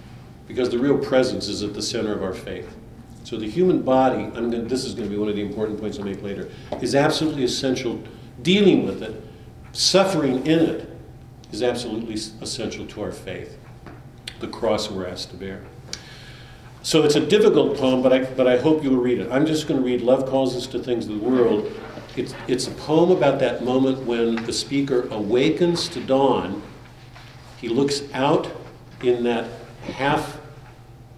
because 0.48 0.70
the 0.70 0.80
real 0.80 0.98
presence 0.98 1.48
is 1.48 1.62
at 1.62 1.74
the 1.74 1.82
center 1.82 2.14
of 2.14 2.24
our 2.24 2.34
faith. 2.34 2.76
So 3.26 3.38
the 3.38 3.50
human 3.50 3.82
body, 3.82 4.24
I'm 4.24 4.50
going 4.50 4.68
this 4.68 4.86
is 4.86 4.94
going 4.94 5.08
to 5.08 5.14
be 5.14 5.20
one 5.20 5.30
of 5.30 5.36
the 5.36 5.42
important 5.42 5.80
points 5.80 6.00
I'll 6.00 6.06
make 6.06 6.22
later, 6.24 6.50
is 6.82 6.96
absolutely 6.96 7.44
essential. 7.44 8.02
Dealing 8.42 8.86
with 8.86 9.04
it, 9.04 9.22
suffering 9.74 10.46
in 10.48 10.60
it, 10.60 10.90
is 11.52 11.62
absolutely 11.62 12.14
essential 12.14 12.86
to 12.88 13.02
our 13.02 13.12
faith. 13.12 13.58
The 14.40 14.48
cross 14.48 14.90
we're 14.90 15.08
asked 15.08 15.32
to 15.32 15.36
bear. 15.36 15.62
So 16.82 17.04
it's 17.04 17.16
a 17.16 17.26
difficult 17.26 17.76
poem, 17.76 18.02
but 18.02 18.14
I, 18.14 18.24
but 18.24 18.48
I 18.48 18.58
hope 18.58 18.84
you'll 18.84 19.02
read 19.02 19.20
it. 19.20 19.30
I'm 19.30 19.46
just 19.46 19.68
going 19.68 19.80
to 19.80 19.86
read 19.86 20.02
Love 20.02 20.26
Calls 20.28 20.56
Us 20.56 20.66
to 20.68 20.80
Things 20.80 21.08
of 21.08 21.20
the 21.20 21.28
World. 21.28 21.72
It's, 22.16 22.34
it's 22.48 22.68
a 22.68 22.72
poem 22.72 23.12
about 23.12 23.40
that 23.40 23.64
moment 23.64 24.06
when 24.06 24.36
the 24.46 24.54
speaker 24.54 25.08
awakens 25.10 25.88
to 25.90 26.00
dawn. 26.00 26.62
He 27.58 27.70
looks 27.70 28.02
out 28.14 28.52
in 29.04 29.24
that 29.24 29.50
half 29.84 30.40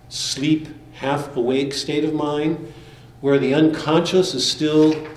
sleep, 0.09 0.67
half 0.93 1.35
awake 1.35 1.73
state 1.73 2.03
of 2.03 2.13
mind 2.13 2.73
where 3.21 3.37
the 3.37 3.53
unconscious 3.53 4.33
is 4.33 4.49
still 4.49 5.07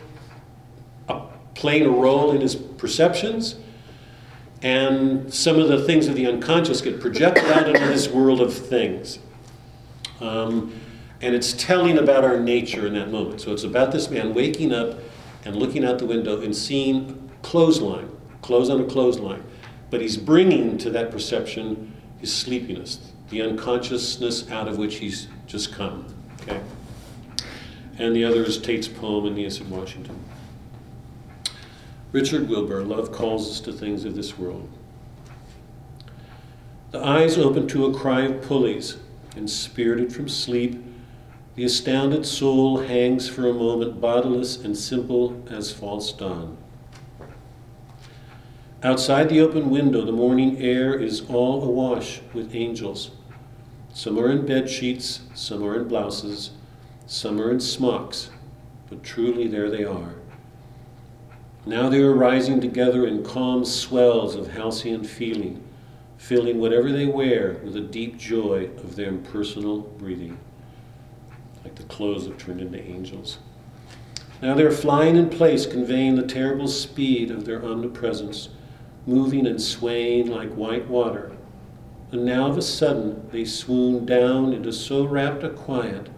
playing 1.55 1.87
a 1.87 1.91
role 1.91 2.33
in 2.33 2.41
his 2.41 2.55
perceptions. 2.55 3.57
And 4.63 5.33
some 5.33 5.59
of 5.59 5.69
the 5.69 5.83
things 5.85 6.09
of 6.09 6.15
the 6.15 6.27
unconscious 6.27 6.81
get 6.81 7.01
projected 7.01 7.45
out 7.45 7.69
into 7.69 7.87
this 7.87 8.09
world 8.09 8.41
of 8.41 8.53
things. 8.53 9.19
Um, 10.21 10.79
and 11.21 11.35
it's 11.35 11.53
telling 11.55 11.99
about 11.99 12.25
our 12.25 12.39
nature 12.39 12.87
in 12.87 12.95
that 12.95 13.11
moment. 13.11 13.41
So 13.41 13.53
it's 13.53 13.65
about 13.65 13.93
this 13.93 14.11
man 14.11 14.35
waking 14.35 14.73
up 14.73 14.99
and 15.45 15.57
looking 15.57 15.85
out 15.85 15.99
the 15.99 16.07
window 16.07 16.41
and 16.41 16.55
seeing 16.55 17.31
clothesline, 17.43 18.11
clothes 18.43 18.71
on 18.71 18.81
a 18.81 18.85
clothesline. 18.85 19.45
But 19.91 20.01
he's 20.01 20.17
bringing 20.17 20.79
to 20.79 20.91
that 20.91 21.11
perception 21.11 21.95
his 22.19 22.33
sleepiness, 22.33 23.13
the 23.29 23.43
unconsciousness 23.43 24.51
out 24.51 24.69
of 24.69 24.79
which 24.79 24.97
he's 24.97 25.29
just 25.47 25.73
come. 25.73 26.13
Okay? 26.43 26.61
And 27.99 28.17
the 28.17 28.25
other 28.25 28.43
is 28.43 28.59
Tate's 28.59 28.89
poem, 28.89 29.27
Aeneas 29.27 29.61
of 29.61 29.71
Washington. 29.71 30.19
Richard 32.13 32.49
Wilbur, 32.49 32.83
Love 32.83 33.13
Calls 33.13 33.51
Us 33.51 33.61
to 33.61 33.73
Things 33.73 34.05
of 34.05 34.15
This 34.15 34.39
World. 34.39 34.69
The 36.93 37.05
eyes 37.05 37.37
open 37.39 37.67
to 37.69 37.87
a 37.87 37.95
cry 37.95 38.23
of 38.23 38.43
pulleys 38.43 38.99
and 39.37 39.51
spirited 39.51 40.13
from 40.13 40.29
sleep, 40.29 40.84
the 41.55 41.65
astounded 41.65 42.27
soul 42.27 42.79
hangs 42.79 43.29
for 43.29 43.49
a 43.49 43.55
moment 43.55 44.01
bodiless 44.01 44.57
and 44.65 44.77
simple 44.77 45.43
as 45.51 45.73
false 45.73 46.13
dawn. 46.13 46.57
Outside 48.83 49.29
the 49.29 49.41
open 49.41 49.71
window, 49.71 50.05
the 50.05 50.13
morning 50.13 50.61
air 50.61 50.95
is 50.95 51.23
all 51.29 51.63
awash 51.63 52.21
with 52.35 52.55
angels. 52.55 53.13
Some 53.93 54.19
are 54.19 54.31
in 54.31 54.45
bed 54.45 54.69
sheets, 54.69 55.21
some 55.35 55.63
are 55.65 55.77
in 55.77 55.89
blouses, 55.89 56.51
some 57.07 57.41
are 57.41 57.51
in 57.51 57.61
smocks, 57.61 58.31
but 58.91 59.03
truly 59.03 59.47
there 59.47 59.71
they 59.71 59.85
are. 59.85 60.15
Now 61.65 61.89
they 61.89 62.01
are 62.01 62.13
rising 62.13 62.61
together 62.61 63.07
in 63.07 63.25
calm 63.25 63.65
swells 63.65 64.35
of 64.35 64.53
halcyon 64.53 65.05
feeling 65.05 65.63
filling 66.25 66.59
whatever 66.59 66.91
they 66.91 67.07
wear 67.07 67.61
with 67.65 67.77
a 67.77 67.81
deep 67.81 68.17
joy 68.17 68.65
of 68.79 68.97
their 68.97 69.09
impersonal 69.09 69.81
breathing, 69.81 70.39
like 71.65 71.75
the 71.75 71.83
clothes 71.85 72.27
that 72.27 72.39
turned 72.39 72.61
into 72.61 72.81
angels. 72.81 73.39
Now 74.43 74.55
they're 74.55 74.71
flying 74.71 75.17
in 75.17 75.31
place, 75.31 75.65
conveying 75.65 76.17
the 76.17 76.27
terrible 76.27 76.69
speed 76.69 77.31
of 77.31 77.45
their 77.45 77.65
omnipresence, 77.65 78.51
moving 79.07 79.47
and 79.47 79.61
swaying 79.61 80.31
like 80.31 80.53
white 80.53 80.87
water. 80.87 81.33
And 82.13 82.25
now 82.25 82.47
of 82.47 82.59
a 82.59 82.63
sudden 82.63 83.29
they 83.33 83.45
swoon 83.45 84.05
down 84.05 84.53
into 84.53 84.73
so 84.73 85.05
rapt 85.05 85.43
a 85.43 85.51
quiet 85.51 86.09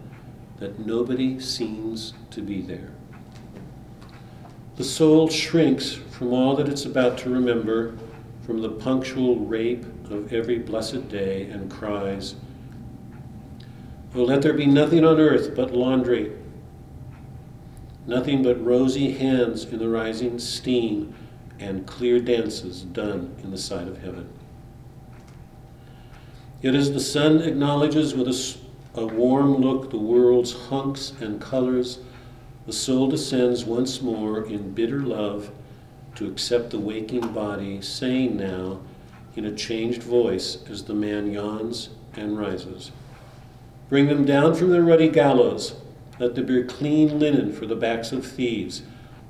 that 0.59 0.85
nobody 0.85 1.39
seems 1.39 2.13
to 2.31 2.41
be 2.41 2.61
there. 2.61 2.91
The 4.75 4.83
soul 4.83 5.29
shrinks 5.29 5.93
from 5.93 6.33
all 6.33 6.55
that 6.57 6.69
it's 6.69 6.85
about 6.85 7.17
to 7.19 7.29
remember, 7.29 7.97
from 8.45 8.61
the 8.61 8.69
punctual 8.69 9.37
rape 9.37 9.85
of 10.11 10.31
every 10.31 10.59
blessed 10.59 11.09
day 11.09 11.49
and 11.49 11.71
cries, 11.71 12.35
Oh, 14.15 14.23
let 14.23 14.41
there 14.41 14.53
be 14.53 14.65
nothing 14.65 15.03
on 15.03 15.19
earth 15.19 15.55
but 15.55 15.73
laundry, 15.73 16.31
nothing 18.05 18.41
but 18.41 18.63
rosy 18.63 19.11
hands 19.11 19.65
in 19.65 19.79
the 19.79 19.89
rising 19.89 20.39
steam 20.39 21.13
and 21.59 21.85
clear 21.85 22.19
dances 22.19 22.81
done 22.81 23.35
in 23.43 23.51
the 23.51 23.57
sight 23.57 23.87
of 23.87 24.01
heaven. 24.01 24.29
Yet 26.61 26.73
as 26.73 26.91
the 26.91 26.99
sun 26.99 27.41
acknowledges 27.41 28.15
with 28.15 28.27
a, 28.27 28.99
a 28.99 29.05
warm 29.05 29.55
look 29.57 29.91
the 29.91 29.97
world's 29.97 30.53
hunks 30.69 31.13
and 31.19 31.41
colors, 31.41 31.99
the 32.65 32.73
soul 32.73 33.07
descends 33.09 33.63
once 33.63 34.01
more 34.01 34.45
in 34.45 34.73
bitter 34.73 35.01
love 35.01 35.51
to 36.15 36.27
accept 36.27 36.71
the 36.71 36.79
waking 36.79 37.31
body, 37.33 37.81
saying 37.81 38.37
now, 38.37 38.79
in 39.35 39.45
a 39.45 39.55
changed 39.55 40.01
voice 40.01 40.57
as 40.67 40.83
the 40.83 40.93
man 40.93 41.31
yawns 41.31 41.89
and 42.15 42.39
rises. 42.39 42.91
Bring 43.89 44.07
them 44.07 44.25
down 44.25 44.53
from 44.53 44.69
their 44.69 44.83
ruddy 44.83 45.07
gallows. 45.07 45.75
Let 46.19 46.35
them 46.35 46.45
be 46.45 46.63
clean 46.63 47.19
linen 47.19 47.53
for 47.53 47.65
the 47.65 47.75
backs 47.75 48.11
of 48.11 48.25
thieves. 48.25 48.81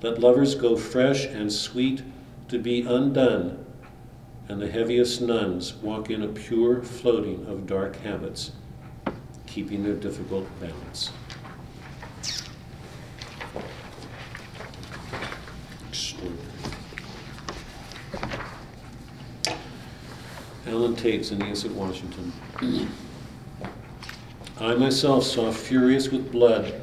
Let 0.01 0.19
lovers 0.19 0.55
go 0.55 0.75
fresh 0.75 1.25
and 1.25 1.51
sweet 1.51 2.01
to 2.47 2.57
be 2.57 2.81
undone, 2.81 3.65
and 4.47 4.61
the 4.61 4.69
heaviest 4.69 5.21
nuns 5.21 5.75
walk 5.75 6.09
in 6.09 6.23
a 6.23 6.27
pure 6.27 6.81
floating 6.81 7.45
of 7.45 7.67
dark 7.67 7.97
habits, 7.97 8.51
keeping 9.45 9.83
their 9.83 9.95
difficult 9.95 10.47
balance. 10.59 11.11
Allen 20.65 20.95
Tate's 20.95 21.31
Aeneas 21.31 21.63
at 21.65 21.71
Washington. 21.71 22.33
I 24.59 24.73
myself 24.73 25.23
saw 25.23 25.51
furious 25.51 26.09
with 26.09 26.31
blood 26.31 26.73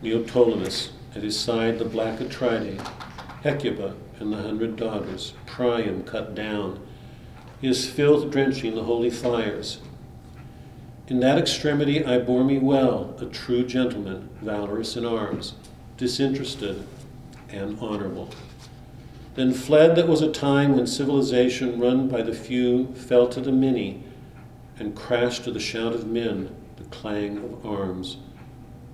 Neoptolemus, 0.00 0.90
at 1.12 1.24
his 1.24 1.36
side 1.36 1.80
the 1.80 1.84
black 1.84 2.20
Atridae, 2.20 2.80
Hecuba 3.42 3.96
and 4.20 4.32
the 4.32 4.36
hundred 4.36 4.76
daughters, 4.76 5.32
Priam 5.44 6.04
cut 6.04 6.36
down, 6.36 6.78
his 7.60 7.90
filth 7.90 8.30
drenching 8.30 8.76
the 8.76 8.84
holy 8.84 9.10
fires. 9.10 9.80
In 11.08 11.18
that 11.18 11.36
extremity 11.36 12.04
I 12.04 12.18
bore 12.18 12.44
me 12.44 12.60
well, 12.60 13.16
a 13.18 13.26
true 13.26 13.66
gentleman, 13.66 14.28
valorous 14.40 14.96
in 14.96 15.04
arms, 15.04 15.54
disinterested 15.96 16.86
and 17.48 17.76
honorable. 17.80 18.30
Then 19.34 19.52
fled 19.52 19.96
that 19.96 20.06
was 20.06 20.22
a 20.22 20.30
time 20.30 20.76
when 20.76 20.86
civilization 20.86 21.80
run 21.80 22.06
by 22.06 22.22
the 22.22 22.34
few 22.34 22.94
fell 22.94 23.26
to 23.30 23.40
the 23.40 23.50
many, 23.50 24.04
and 24.78 24.94
crashed 24.94 25.42
to 25.44 25.50
the 25.50 25.58
shout 25.58 25.92
of 25.92 26.06
men, 26.06 26.54
clang 26.90 27.38
of 27.38 27.64
arms. 27.64 28.18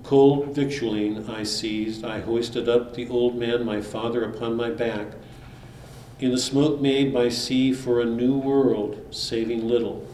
Cold 0.02 0.54
victualling 0.54 1.28
I 1.28 1.42
seized, 1.42 2.04
I 2.04 2.20
hoisted 2.20 2.68
up 2.68 2.94
the 2.94 3.08
old 3.08 3.36
man, 3.36 3.64
my 3.64 3.80
father, 3.80 4.24
upon 4.24 4.56
my 4.56 4.70
back. 4.70 5.08
In 6.20 6.30
the 6.30 6.38
smoke 6.38 6.80
made 6.80 7.12
by 7.12 7.28
sea 7.28 7.72
for 7.72 8.00
a 8.00 8.04
new 8.06 8.38
world, 8.38 9.04
saving 9.10 9.66
little, 9.66 10.06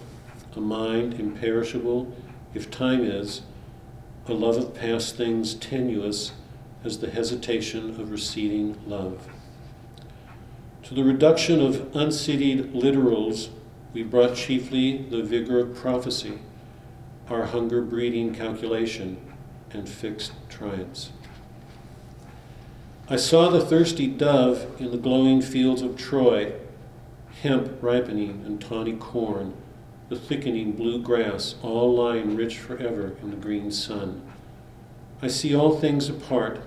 a 0.56 0.60
mind 0.60 1.20
imperishable, 1.20 2.14
if 2.54 2.70
time 2.70 3.04
is, 3.04 3.42
a 4.26 4.32
love 4.32 4.56
of 4.56 4.74
past 4.74 5.16
things 5.16 5.54
tenuous 5.54 6.32
as 6.84 6.98
the 6.98 7.10
hesitation 7.10 7.90
of 7.90 8.10
receding 8.10 8.78
love. 8.86 9.28
To 10.84 10.94
the 10.94 11.04
reduction 11.04 11.60
of 11.60 11.92
uncitied 11.92 12.72
littorals, 12.72 13.48
we 13.92 14.02
brought 14.02 14.34
chiefly 14.34 14.98
the 14.98 15.22
vigor 15.22 15.60
of 15.60 15.76
prophecy, 15.76 16.38
our 17.29 17.47
hunger 17.47 17.83
breeding 17.83 18.35
calculation, 18.35 19.17
and 19.71 19.88
fixed 19.88 20.33
triumphs. 20.49 21.11
I 23.09 23.17
saw 23.17 23.50
the 23.50 23.64
thirsty 23.64 24.07
dove 24.07 24.67
in 24.79 24.91
the 24.91 24.97
glowing 24.97 25.43
fields 25.43 25.83
of 25.83 25.97
Troy, 25.97 26.52
hemp 27.43 27.83
ripening 27.83 28.43
and 28.47 28.61
tawny 28.61 28.95
corn, 28.95 29.55
the 30.09 30.19
thickening 30.19 30.73
blue 30.73 31.00
grass, 31.02 31.57
all 31.62 31.95
lying 31.95 32.37
rich 32.37 32.59
forever 32.59 33.17
in 33.23 33.31
the 33.31 33.37
green 33.37 33.71
sun. 33.71 34.23
I 35.21 35.29
see 35.29 35.55
all 35.55 35.79
things 35.79 36.09
apart, 36.09 36.61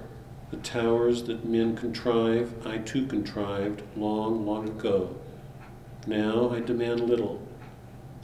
the 0.51 0.57
towers 0.57 1.23
that 1.23 1.45
men 1.45 1.75
contrive, 1.75 2.65
I 2.65 2.79
too 2.79 3.05
contrived 3.05 3.83
long, 3.95 4.45
long 4.45 4.67
ago. 4.67 5.15
Now 6.07 6.49
I 6.51 6.59
demand 6.59 7.01
little. 7.01 7.41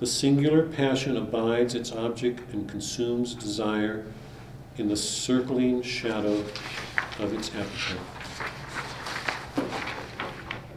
The 0.01 0.07
singular 0.07 0.63
passion 0.63 1.15
abides 1.15 1.75
its 1.75 1.91
object 1.91 2.51
and 2.51 2.67
consumes 2.67 3.35
desire 3.35 4.03
in 4.75 4.87
the 4.87 4.97
circling 4.97 5.83
shadow 5.83 6.43
of 7.19 7.33
its 7.35 7.51
appetite. 7.53 8.01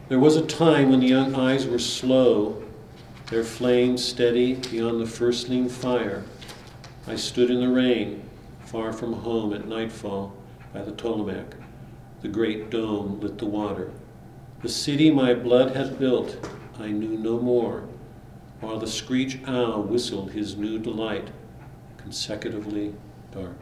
There 0.09 0.19
was 0.19 0.35
a 0.35 0.45
time 0.45 0.91
when 0.91 0.99
the 0.99 1.07
young 1.07 1.33
eyes 1.33 1.65
were 1.65 1.79
slow 1.79 2.63
their 3.31 3.43
flame 3.43 3.97
steady 3.97 4.53
beyond 4.53 5.01
the 5.01 5.07
firstling 5.07 5.69
fire. 5.69 6.23
I 7.07 7.15
stood 7.15 7.49
in 7.49 7.61
the 7.61 7.69
rain, 7.69 8.29
far 8.65 8.93
from 8.93 9.11
home 9.11 9.53
at 9.53 9.67
nightfall 9.67 10.37
by 10.71 10.83
the 10.83 10.91
Potomac. 10.91 11.55
The 12.21 12.27
great 12.27 12.69
dome 12.69 13.19
lit 13.21 13.39
the 13.39 13.47
water. 13.47 13.89
The 14.61 14.69
city 14.69 15.09
my 15.09 15.33
blood 15.33 15.75
had 15.75 15.97
built, 15.97 16.47
I 16.77 16.89
knew 16.89 17.17
no 17.17 17.39
more, 17.39 17.85
while 18.61 18.79
the 18.79 18.87
screech 18.87 19.39
owl 19.45 19.83
whistled 19.83 20.31
his 20.31 20.55
new 20.55 20.79
delight, 20.79 21.29
consecutively 21.97 22.93
dark. 23.31 23.57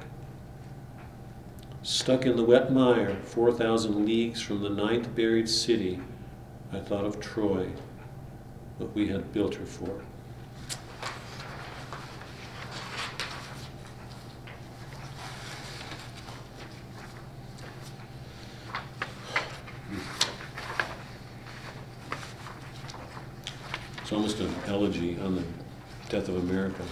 Stuck 1.81 2.25
in 2.25 2.37
the 2.37 2.43
wet 2.43 2.71
mire, 2.71 3.17
4,000 3.25 4.05
leagues 4.05 4.41
from 4.41 4.61
the 4.61 4.69
ninth 4.69 5.13
buried 5.15 5.49
city, 5.49 5.99
I 6.71 6.79
thought 6.79 7.05
of 7.05 7.19
Troy, 7.19 7.69
what 8.77 8.95
we 8.95 9.07
had 9.07 9.33
built 9.33 9.55
her 9.55 9.65
for. 9.65 10.01
It's 24.01 24.11
almost 24.11 24.39
an 24.39 24.53
elegy 24.67 25.12
on 25.23 25.35
the 25.35 25.43
death 26.09 26.29
of 26.29 26.35
America. 26.35 26.83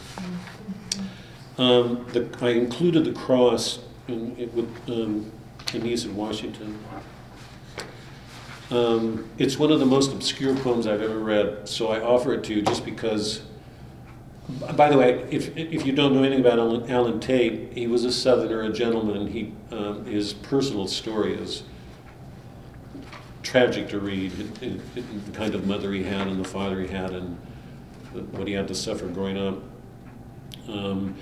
Um, 1.58 2.06
the, 2.14 2.28
I 2.42 2.50
included 2.50 3.06
the 3.06 3.12
cross 3.12 3.80
in, 4.08 4.36
it 4.38 4.54
with 4.54 4.70
um, 4.90 5.32
of 5.74 6.16
Washington. 6.16 6.78
Um, 8.72 9.30
it's 9.38 9.60
one 9.60 9.72
of 9.72 9.80
the 9.80 9.86
most 9.86 10.14
obscure 10.14 10.56
poems 10.56 10.88
I've 10.88 11.02
ever 11.02 11.20
read, 11.20 11.68
so 11.68 11.90
I 11.90 12.02
offer 12.02 12.34
it 12.34 12.44
to 12.46 12.54
you 12.54 12.62
just 12.62 12.86
because. 12.86 13.42
By 14.76 14.90
the 14.90 14.98
way, 14.98 15.26
if, 15.32 15.56
if 15.56 15.86
you 15.86 15.94
don't 15.94 16.14
know 16.14 16.24
anything 16.24 16.42
about 16.42 16.60
Allen, 16.60 16.92
Allen 16.92 17.20
Tate, 17.22 17.72
he 17.74 17.88
was 17.88 18.04
a 18.04 18.12
Southerner, 18.12 18.64
a 18.64 18.74
gentleman. 18.74 19.28
He, 19.28 19.54
um, 19.72 20.04
his 20.06 20.34
personal 20.34 20.88
story 20.88 21.36
is 21.36 21.64
tragic 23.44 23.88
to 23.90 24.00
read, 24.00 24.32
it, 24.38 24.64
it, 24.64 24.82
it, 24.96 25.26
the 25.26 25.32
kind 25.32 25.56
of 25.56 25.66
mother 25.66 25.94
he 25.94 26.04
had 26.04 26.28
and 26.28 26.44
the 26.44 26.48
father 26.48 26.82
he 26.82 26.88
had 26.88 27.12
and 27.12 27.38
what 28.14 28.48
he 28.48 28.54
had 28.54 28.68
to 28.68 28.76
suffer 28.76 29.08
growing 29.08 29.38
up. 29.38 29.60
Um, 30.68 31.16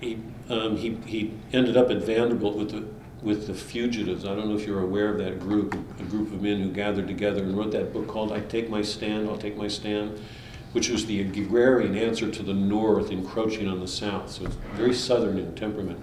he, 0.00 0.18
um, 0.48 0.76
he, 0.76 0.94
he 1.06 1.34
ended 1.52 1.76
up 1.76 1.90
at 1.90 1.98
Vanderbilt 1.98 2.56
with 2.56 2.70
the, 2.70 2.84
with 3.22 3.46
the 3.46 3.54
fugitives. 3.54 4.24
I 4.24 4.34
don't 4.34 4.48
know 4.48 4.56
if 4.56 4.66
you're 4.66 4.82
aware 4.82 5.10
of 5.10 5.18
that 5.18 5.40
group, 5.40 5.74
a 5.74 6.02
group 6.04 6.32
of 6.32 6.42
men 6.42 6.60
who 6.60 6.70
gathered 6.70 7.08
together 7.08 7.42
and 7.42 7.56
wrote 7.56 7.72
that 7.72 7.92
book 7.92 8.06
called 8.06 8.32
I 8.32 8.40
Take 8.40 8.68
My 8.68 8.82
Stand, 8.82 9.28
I'll 9.28 9.38
Take 9.38 9.56
My 9.56 9.68
Stand, 9.68 10.20
which 10.72 10.88
was 10.88 11.06
the 11.06 11.20
agrarian 11.20 11.96
answer 11.96 12.30
to 12.30 12.42
the 12.42 12.54
North 12.54 13.10
encroaching 13.10 13.68
on 13.68 13.80
the 13.80 13.88
South. 13.88 14.30
So 14.30 14.44
it's 14.44 14.56
very 14.74 14.94
Southern 14.94 15.38
in 15.38 15.54
temperament. 15.54 16.02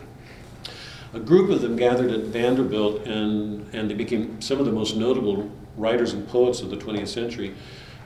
A 1.14 1.20
group 1.20 1.52
of 1.52 1.62
them 1.62 1.76
gathered 1.76 2.10
at 2.10 2.22
Vanderbilt 2.22 3.06
and, 3.06 3.72
and 3.74 3.88
they 3.90 3.94
became 3.94 4.42
some 4.42 4.60
of 4.60 4.66
the 4.66 4.72
most 4.72 4.98
notable 4.98 5.52
writers 5.78 6.14
and 6.14 6.28
poets 6.28 6.62
of 6.62 6.72
the 6.72 6.78
20th 6.78 7.08
century. 7.08 7.54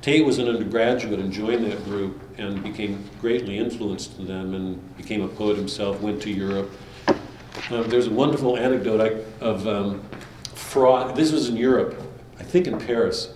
Tate 0.01 0.25
was 0.25 0.37
an 0.37 0.47
undergraduate 0.47 1.19
and 1.19 1.31
joined 1.31 1.65
that 1.65 1.83
group 1.85 2.21
and 2.37 2.61
became 2.63 3.03
greatly 3.19 3.57
influenced 3.57 4.15
to 4.17 4.23
them 4.23 4.53
and 4.53 4.97
became 4.97 5.21
a 5.21 5.27
poet 5.27 5.57
himself, 5.57 5.99
went 6.01 6.21
to 6.21 6.29
Europe. 6.29 6.71
Um, 7.71 7.89
there's 7.89 8.07
a 8.07 8.11
wonderful 8.11 8.57
anecdote 8.57 9.01
I, 9.01 9.43
of 9.43 9.67
um, 9.67 10.01
Frost. 10.53 11.15
This 11.15 11.31
was 11.31 11.49
in 11.49 11.57
Europe, 11.57 12.01
I 12.39 12.43
think 12.43 12.67
in 12.67 12.79
Paris. 12.79 13.33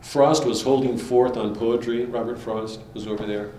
Frost 0.00 0.44
was 0.44 0.62
holding 0.62 0.96
forth 0.96 1.36
on 1.36 1.54
poetry. 1.54 2.04
Robert 2.04 2.38
Frost 2.38 2.80
was 2.94 3.06
over 3.06 3.26
there. 3.26 3.50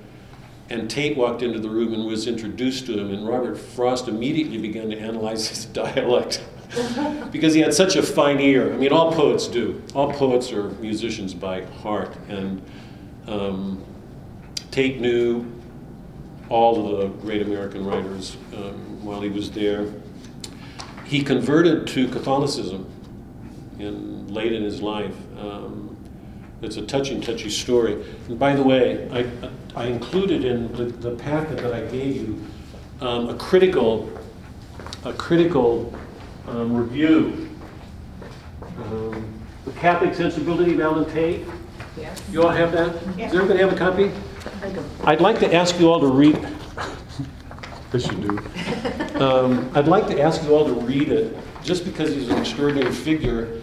And 0.70 0.90
Tate 0.90 1.18
walked 1.18 1.44
into 1.44 1.60
the 1.60 1.70
room 1.70 1.94
and 1.94 2.06
was 2.06 2.28
introduced 2.28 2.86
to 2.88 2.98
him, 2.98 3.14
and 3.14 3.28
Robert 3.28 3.58
Frost 3.58 4.08
immediately 4.08 4.58
began 4.58 4.90
to 4.90 4.98
analyze 4.98 5.48
his 5.48 5.66
dialect 5.84 6.44
because 7.32 7.54
he 7.54 7.62
had 7.62 7.74
such 7.74 7.96
a 7.96 8.04
fine 8.04 8.40
ear. 8.40 8.74
I 8.74 8.78
mean, 8.78 8.92
all 8.92 9.14
poets 9.14 9.48
do. 9.48 9.82
All 9.94 10.12
poets 10.12 10.52
are 10.52 10.70
musicians 10.82 11.34
by 11.34 11.64
heart. 11.66 12.16
And 12.28 12.62
um, 13.28 13.84
Tate 14.72 15.00
knew 15.00 15.46
all 16.50 16.94
of 16.94 17.02
the 17.02 17.08
great 17.22 17.42
American 17.42 17.86
writers 17.86 18.38
um, 18.54 19.04
while 19.04 19.22
he 19.22 19.30
was 19.30 19.52
there. 19.52 19.92
He 21.06 21.24
converted 21.24 21.88
to 21.88 22.08
Catholicism 22.10 22.90
in, 23.80 24.28
late 24.34 24.52
in 24.52 24.64
his 24.64 24.82
life. 24.82 25.16
Um, 25.40 25.96
it's 26.62 26.78
a 26.78 26.86
touching, 26.86 27.22
touchy 27.22 27.50
story. 27.50 28.04
And 28.28 28.38
by 28.40 28.56
the 28.56 28.64
way, 28.64 29.08
I, 29.12 29.26
I 29.80 29.86
included 29.86 30.44
in 30.44 30.72
the, 30.74 30.86
the 30.86 31.16
packet 31.16 31.58
that 31.58 31.74
I 31.74 31.82
gave 31.82 32.16
you 32.16 32.46
um, 33.00 33.30
a 33.30 33.36
critical, 33.36 34.10
a 35.06 35.14
critical 35.14 35.94
um, 36.48 36.76
review. 36.76 37.50
Um, 38.78 39.34
the 39.66 39.72
Catholic 39.74 40.16
sensibility 40.16 40.74
of 40.74 40.80
Allen 40.80 41.10
Tate. 41.12 41.46
Yeah. 41.98 42.16
You 42.32 42.44
all 42.44 42.50
have 42.50 42.72
that? 42.72 42.96
Yeah. 43.18 43.28
Does 43.28 43.36
everybody 43.36 43.60
have 43.60 43.74
a 43.74 43.76
copy? 43.76 44.12
I 44.62 44.70
don't. 44.70 44.86
I'd 45.04 45.22
like 45.22 45.40
to 45.40 45.54
ask 45.54 45.80
you 45.80 45.90
all 45.90 46.00
to 46.00 46.08
read. 46.08 46.38
Yes, 47.94 48.12
you 48.12 48.18
do. 48.18 49.24
Um, 49.24 49.72
I'd 49.74 49.88
like 49.88 50.08
to 50.08 50.22
ask 50.22 50.44
you 50.44 50.54
all 50.54 50.66
to 50.66 50.74
read 50.74 51.10
it, 51.10 51.36
just 51.64 51.86
because 51.86 52.14
he's 52.14 52.30
an 52.30 52.38
extraordinary 52.38 52.92
figure, 52.92 53.62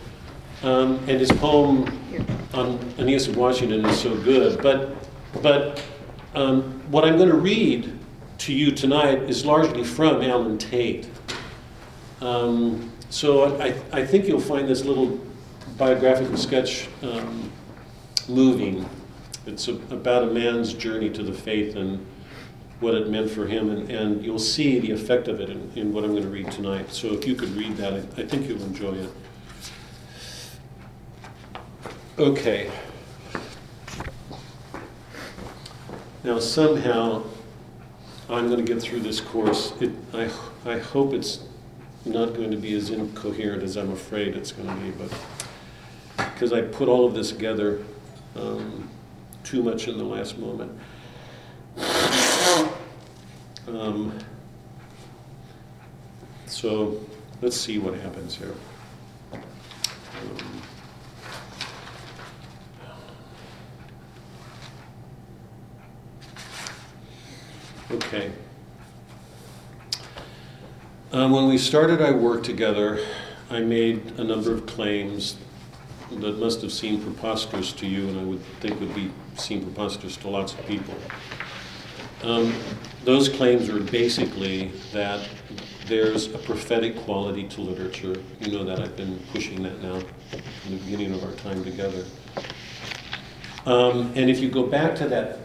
um, 0.62 0.96
and 1.06 1.20
his 1.20 1.30
poem 1.30 1.86
on 2.54 2.78
Aeneas 2.98 3.28
of 3.28 3.36
Washington 3.36 3.84
is 3.84 4.00
so 4.00 4.16
good. 4.16 4.62
But, 4.62 4.96
but 5.42 5.82
um, 6.34 6.62
what 6.90 7.04
I'm 7.04 7.16
going 7.16 7.28
to 7.28 7.36
read 7.36 7.96
to 8.38 8.52
you 8.52 8.72
tonight 8.72 9.18
is 9.24 9.44
largely 9.44 9.84
from 9.84 10.22
Allen 10.22 10.58
Tate. 10.58 11.08
Um, 12.24 12.90
so 13.10 13.58
I, 13.60 13.74
I 13.92 14.06
think 14.06 14.26
you'll 14.26 14.40
find 14.40 14.66
this 14.66 14.86
little 14.86 15.20
biographical 15.76 16.38
sketch 16.38 16.88
um, 17.02 17.52
moving. 18.28 18.88
It's 19.46 19.68
a, 19.68 19.74
about 19.74 20.22
a 20.22 20.26
man's 20.28 20.72
journey 20.72 21.10
to 21.10 21.22
the 21.22 21.34
faith 21.34 21.76
and 21.76 22.04
what 22.80 22.94
it 22.94 23.10
meant 23.10 23.30
for 23.30 23.46
him, 23.46 23.68
and, 23.68 23.90
and 23.90 24.24
you'll 24.24 24.38
see 24.38 24.78
the 24.78 24.90
effect 24.90 25.28
of 25.28 25.38
it 25.38 25.50
in, 25.50 25.70
in 25.76 25.92
what 25.92 26.02
I'm 26.02 26.12
going 26.12 26.22
to 26.22 26.30
read 26.30 26.50
tonight. 26.50 26.90
So 26.92 27.12
if 27.12 27.26
you 27.26 27.34
could 27.34 27.50
read 27.50 27.76
that, 27.76 27.92
I, 27.92 27.98
I 28.22 28.26
think 28.26 28.48
you'll 28.48 28.62
enjoy 28.62 28.94
it. 28.94 29.10
Okay. 32.18 32.70
Now 36.22 36.38
somehow 36.38 37.22
I'm 38.30 38.48
going 38.48 38.64
to 38.64 38.72
get 38.72 38.82
through 38.82 39.00
this 39.00 39.20
course. 39.20 39.74
It, 39.78 39.90
I, 40.14 40.30
I 40.64 40.78
hope 40.78 41.12
it's 41.12 41.40
not 42.04 42.34
going 42.34 42.50
to 42.50 42.56
be 42.56 42.74
as 42.74 42.90
incoherent 42.90 43.62
as 43.62 43.76
I'm 43.76 43.90
afraid 43.90 44.36
it's 44.36 44.52
going 44.52 44.68
to 44.68 44.74
be, 44.74 44.90
but 44.90 45.10
because 46.16 46.52
I 46.52 46.60
put 46.62 46.88
all 46.88 47.06
of 47.06 47.14
this 47.14 47.30
together 47.30 47.82
um, 48.36 48.90
too 49.42 49.62
much 49.62 49.88
in 49.88 49.96
the 49.96 50.04
last 50.04 50.38
moment. 50.38 50.78
Um, 53.66 54.18
so 56.46 57.00
let's 57.40 57.56
see 57.56 57.78
what 57.78 57.94
happens 57.94 58.36
here. 58.36 58.54
Um, 59.32 59.40
okay. 67.92 68.30
Um, 71.14 71.30
when 71.30 71.48
we 71.48 71.58
started 71.58 72.02
our 72.02 72.12
work 72.12 72.42
together, 72.42 72.98
I 73.48 73.60
made 73.60 74.18
a 74.18 74.24
number 74.24 74.52
of 74.52 74.66
claims 74.66 75.36
that 76.10 76.38
must 76.40 76.60
have 76.62 76.72
seemed 76.72 77.04
preposterous 77.04 77.72
to 77.74 77.86
you, 77.86 78.08
and 78.08 78.18
I 78.18 78.24
would 78.24 78.42
think 78.58 78.80
would 78.80 78.96
be 78.96 79.12
seem 79.36 79.62
preposterous 79.62 80.16
to 80.16 80.28
lots 80.28 80.54
of 80.54 80.66
people. 80.66 80.92
Um, 82.24 82.52
those 83.04 83.28
claims 83.28 83.68
are 83.68 83.78
basically 83.78 84.72
that 84.92 85.28
there's 85.86 86.34
a 86.34 86.38
prophetic 86.38 86.96
quality 87.04 87.44
to 87.46 87.60
literature. 87.60 88.20
You 88.40 88.50
know 88.50 88.64
that 88.64 88.80
I've 88.80 88.96
been 88.96 89.20
pushing 89.32 89.62
that 89.62 89.80
now 89.80 90.00
from 90.30 90.72
the 90.72 90.78
beginning 90.78 91.14
of 91.14 91.22
our 91.22 91.34
time 91.36 91.62
together. 91.62 92.04
Um, 93.66 94.12
and 94.16 94.28
if 94.28 94.40
you 94.40 94.50
go 94.50 94.66
back 94.66 94.96
to 94.96 95.08
that 95.10 95.38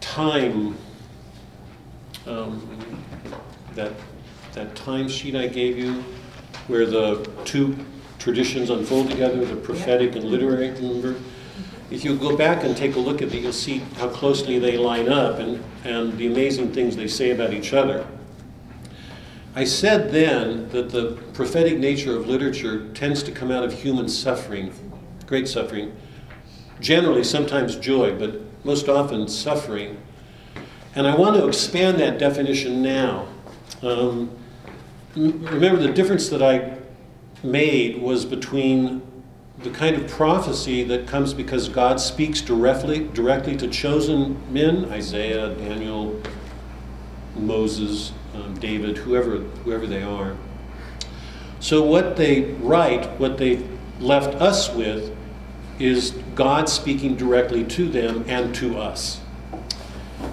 time, 0.00 0.78
um, 2.26 3.04
that 3.74 3.92
that 4.54 4.74
time 4.76 5.08
sheet 5.08 5.34
I 5.34 5.48
gave 5.48 5.76
you, 5.76 6.04
where 6.68 6.86
the 6.86 7.28
two 7.44 7.76
traditions 8.18 8.70
unfold 8.70 9.10
together, 9.10 9.44
the 9.44 9.56
prophetic 9.56 10.14
and 10.14 10.24
literary, 10.24 10.70
remember? 10.70 11.16
If 11.90 12.04
you 12.04 12.16
go 12.16 12.36
back 12.36 12.64
and 12.64 12.76
take 12.76 12.96
a 12.96 12.98
look 12.98 13.20
at 13.20 13.32
it, 13.32 13.42
you'll 13.42 13.52
see 13.52 13.78
how 13.98 14.08
closely 14.08 14.58
they 14.58 14.78
line 14.78 15.08
up 15.08 15.38
and, 15.38 15.62
and 15.84 16.16
the 16.16 16.26
amazing 16.28 16.72
things 16.72 16.96
they 16.96 17.08
say 17.08 17.30
about 17.30 17.52
each 17.52 17.72
other. 17.74 18.06
I 19.54 19.64
said 19.64 20.10
then 20.10 20.68
that 20.70 20.90
the 20.90 21.18
prophetic 21.32 21.78
nature 21.78 22.16
of 22.16 22.26
literature 22.26 22.88
tends 22.94 23.22
to 23.24 23.32
come 23.32 23.50
out 23.50 23.62
of 23.62 23.72
human 23.72 24.08
suffering, 24.08 24.72
great 25.26 25.46
suffering, 25.46 25.94
generally 26.80 27.22
sometimes 27.22 27.76
joy, 27.76 28.18
but 28.18 28.40
most 28.64 28.88
often 28.88 29.28
suffering. 29.28 30.00
And 30.94 31.06
I 31.06 31.14
want 31.14 31.36
to 31.36 31.46
expand 31.46 31.98
that 32.00 32.18
definition 32.18 32.82
now. 32.82 33.28
Um, 33.82 34.30
remember, 35.16 35.80
the 35.80 35.92
difference 35.92 36.28
that 36.28 36.42
I 36.42 36.78
made 37.42 38.00
was 38.00 38.24
between 38.24 39.02
the 39.58 39.70
kind 39.70 39.96
of 39.96 40.10
prophecy 40.10 40.82
that 40.84 41.06
comes 41.06 41.32
because 41.32 41.68
God 41.68 42.00
speaks 42.00 42.40
directly, 42.40 43.08
directly 43.08 43.56
to 43.56 43.68
chosen 43.68 44.40
men, 44.52 44.86
Isaiah, 44.86 45.54
Daniel, 45.54 46.20
Moses, 47.36 48.12
um, 48.34 48.54
David, 48.58 48.98
whoever, 48.98 49.38
whoever 49.38 49.86
they 49.86 50.02
are. 50.02 50.36
So 51.60 51.82
what 51.82 52.16
they 52.16 52.52
write, 52.54 53.08
what 53.18 53.38
they've 53.38 53.66
left 54.00 54.34
us 54.40 54.72
with, 54.74 55.16
is 55.78 56.10
God 56.34 56.68
speaking 56.68 57.16
directly 57.16 57.64
to 57.64 57.88
them 57.88 58.24
and 58.28 58.54
to 58.56 58.78
us. 58.78 59.20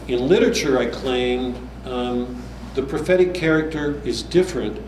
In 0.08 0.28
literature, 0.28 0.78
I 0.78 0.88
claim 0.88 1.70
um, 1.86 2.41
the 2.76 2.84
prophetic 2.84 3.34
character 3.34 4.02
is 4.06 4.24
different. 4.24 4.82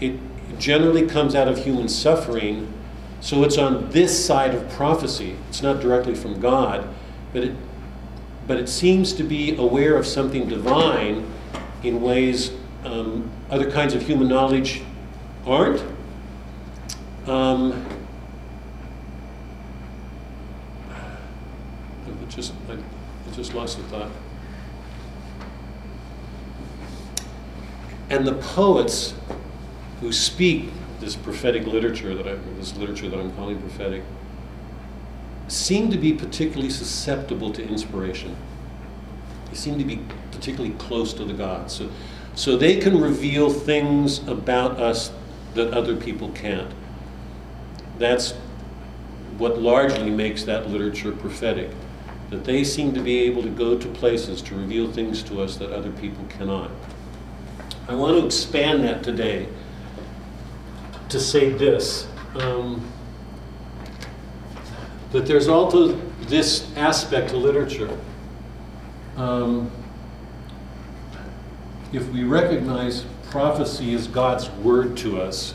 It 0.00 0.18
generally 0.58 1.06
comes 1.06 1.34
out 1.34 1.48
of 1.48 1.64
human 1.64 1.88
suffering, 1.88 2.72
so 3.20 3.42
it's 3.44 3.58
on 3.58 3.90
this 3.90 4.24
side 4.24 4.54
of 4.54 4.68
prophecy. 4.70 5.36
It's 5.48 5.62
not 5.62 5.80
directly 5.80 6.14
from 6.14 6.40
God, 6.40 6.88
but 7.32 7.44
it, 7.44 7.56
but 8.46 8.58
it 8.58 8.68
seems 8.68 9.12
to 9.14 9.22
be 9.22 9.56
aware 9.56 9.96
of 9.96 10.06
something 10.06 10.48
divine 10.48 11.26
in 11.82 12.00
ways 12.00 12.52
um, 12.84 13.30
other 13.50 13.70
kinds 13.70 13.94
of 13.94 14.02
human 14.02 14.28
knowledge 14.28 14.82
aren't. 15.44 15.82
Um, 17.26 17.84
just, 22.36 22.52
I 22.68 22.76
just 23.34 23.54
lost 23.54 23.78
the 23.78 23.84
thought. 23.84 24.10
And 28.08 28.26
the 28.26 28.34
poets 28.34 29.14
who 30.00 30.12
speak 30.12 30.70
this 31.00 31.16
prophetic 31.16 31.66
literature 31.66 32.14
that 32.14 32.26
I, 32.26 32.34
this 32.58 32.76
literature 32.76 33.08
that 33.08 33.18
I'm 33.18 33.32
calling 33.32 33.60
prophetic, 33.60 34.02
seem 35.48 35.90
to 35.90 35.98
be 35.98 36.12
particularly 36.12 36.70
susceptible 36.70 37.52
to 37.52 37.66
inspiration. 37.66 38.36
They 39.50 39.56
seem 39.56 39.78
to 39.78 39.84
be 39.84 40.00
particularly 40.32 40.74
close 40.76 41.12
to 41.14 41.24
the 41.24 41.32
gods. 41.32 41.74
So, 41.74 41.90
so 42.34 42.56
they 42.56 42.78
can 42.78 43.00
reveal 43.00 43.50
things 43.50 44.26
about 44.26 44.80
us 44.80 45.12
that 45.54 45.72
other 45.72 45.96
people 45.96 46.30
can't. 46.30 46.70
That's 47.98 48.32
what 49.38 49.58
largely 49.58 50.10
makes 50.10 50.44
that 50.44 50.68
literature 50.68 51.12
prophetic. 51.12 51.70
That 52.30 52.44
they 52.44 52.64
seem 52.64 52.92
to 52.94 53.00
be 53.00 53.20
able 53.20 53.42
to 53.42 53.50
go 53.50 53.78
to 53.78 53.88
places 53.88 54.42
to 54.42 54.54
reveal 54.54 54.90
things 54.90 55.22
to 55.24 55.40
us 55.40 55.56
that 55.56 55.70
other 55.70 55.92
people 55.92 56.24
cannot. 56.28 56.70
I 57.88 57.94
want 57.94 58.18
to 58.18 58.26
expand 58.26 58.82
that 58.82 59.04
today 59.04 59.48
to 61.08 61.20
say 61.20 61.50
this 61.50 62.08
um, 62.34 62.84
that 65.12 65.24
there's 65.26 65.46
also 65.46 65.92
this 66.22 66.70
aspect 66.76 67.30
to 67.30 67.36
literature. 67.36 67.96
Um, 69.16 69.70
if 71.92 72.08
we 72.10 72.24
recognize 72.24 73.04
prophecy 73.30 73.94
as 73.94 74.08
God's 74.08 74.50
word 74.50 74.96
to 74.98 75.20
us, 75.20 75.54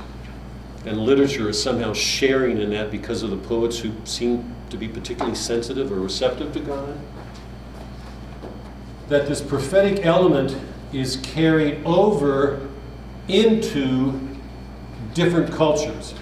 and 0.86 0.98
literature 0.98 1.50
is 1.50 1.62
somehow 1.62 1.94
sharing 1.94 2.60
in 2.60 2.70
that 2.72 2.90
because 2.90 3.24
of 3.24 3.30
the 3.30 3.38
poets 3.38 3.78
who 3.80 3.92
seem 4.06 4.56
to 4.70 4.78
be 4.78 4.88
particularly 4.88 5.36
sensitive 5.36 5.92
or 5.92 5.96
receptive 5.96 6.54
to 6.54 6.60
God, 6.62 6.98
that 9.10 9.28
this 9.28 9.42
prophetic 9.42 10.06
element 10.06 10.56
is 10.94 11.18
carried 11.18 11.84
over 11.86 12.68
into 13.28 14.20
different 15.14 15.52
cultures. 15.54 16.14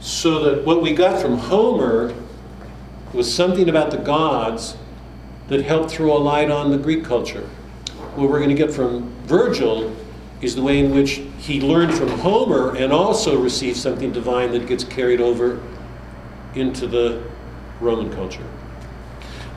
So 0.00 0.44
that 0.44 0.64
what 0.64 0.82
we 0.82 0.94
got 0.94 1.20
from 1.20 1.38
Homer 1.38 2.14
was 3.12 3.32
something 3.32 3.68
about 3.68 3.90
the 3.90 3.98
gods 3.98 4.76
that 5.48 5.62
helped 5.64 5.90
throw 5.90 6.16
a 6.16 6.18
light 6.18 6.50
on 6.50 6.70
the 6.70 6.78
Greek 6.78 7.04
culture. 7.04 7.48
What 8.14 8.30
we're 8.30 8.38
going 8.38 8.50
to 8.50 8.54
get 8.54 8.72
from 8.72 9.10
Virgil 9.24 9.94
is 10.40 10.54
the 10.54 10.62
way 10.62 10.78
in 10.78 10.92
which 10.92 11.22
he 11.38 11.60
learned 11.60 11.94
from 11.94 12.08
Homer 12.08 12.74
and 12.76 12.92
also 12.92 13.40
received 13.40 13.76
something 13.76 14.12
divine 14.12 14.52
that 14.52 14.66
gets 14.66 14.84
carried 14.84 15.20
over 15.20 15.60
into 16.54 16.86
the 16.86 17.22
Roman 17.80 18.12
culture. 18.12 18.44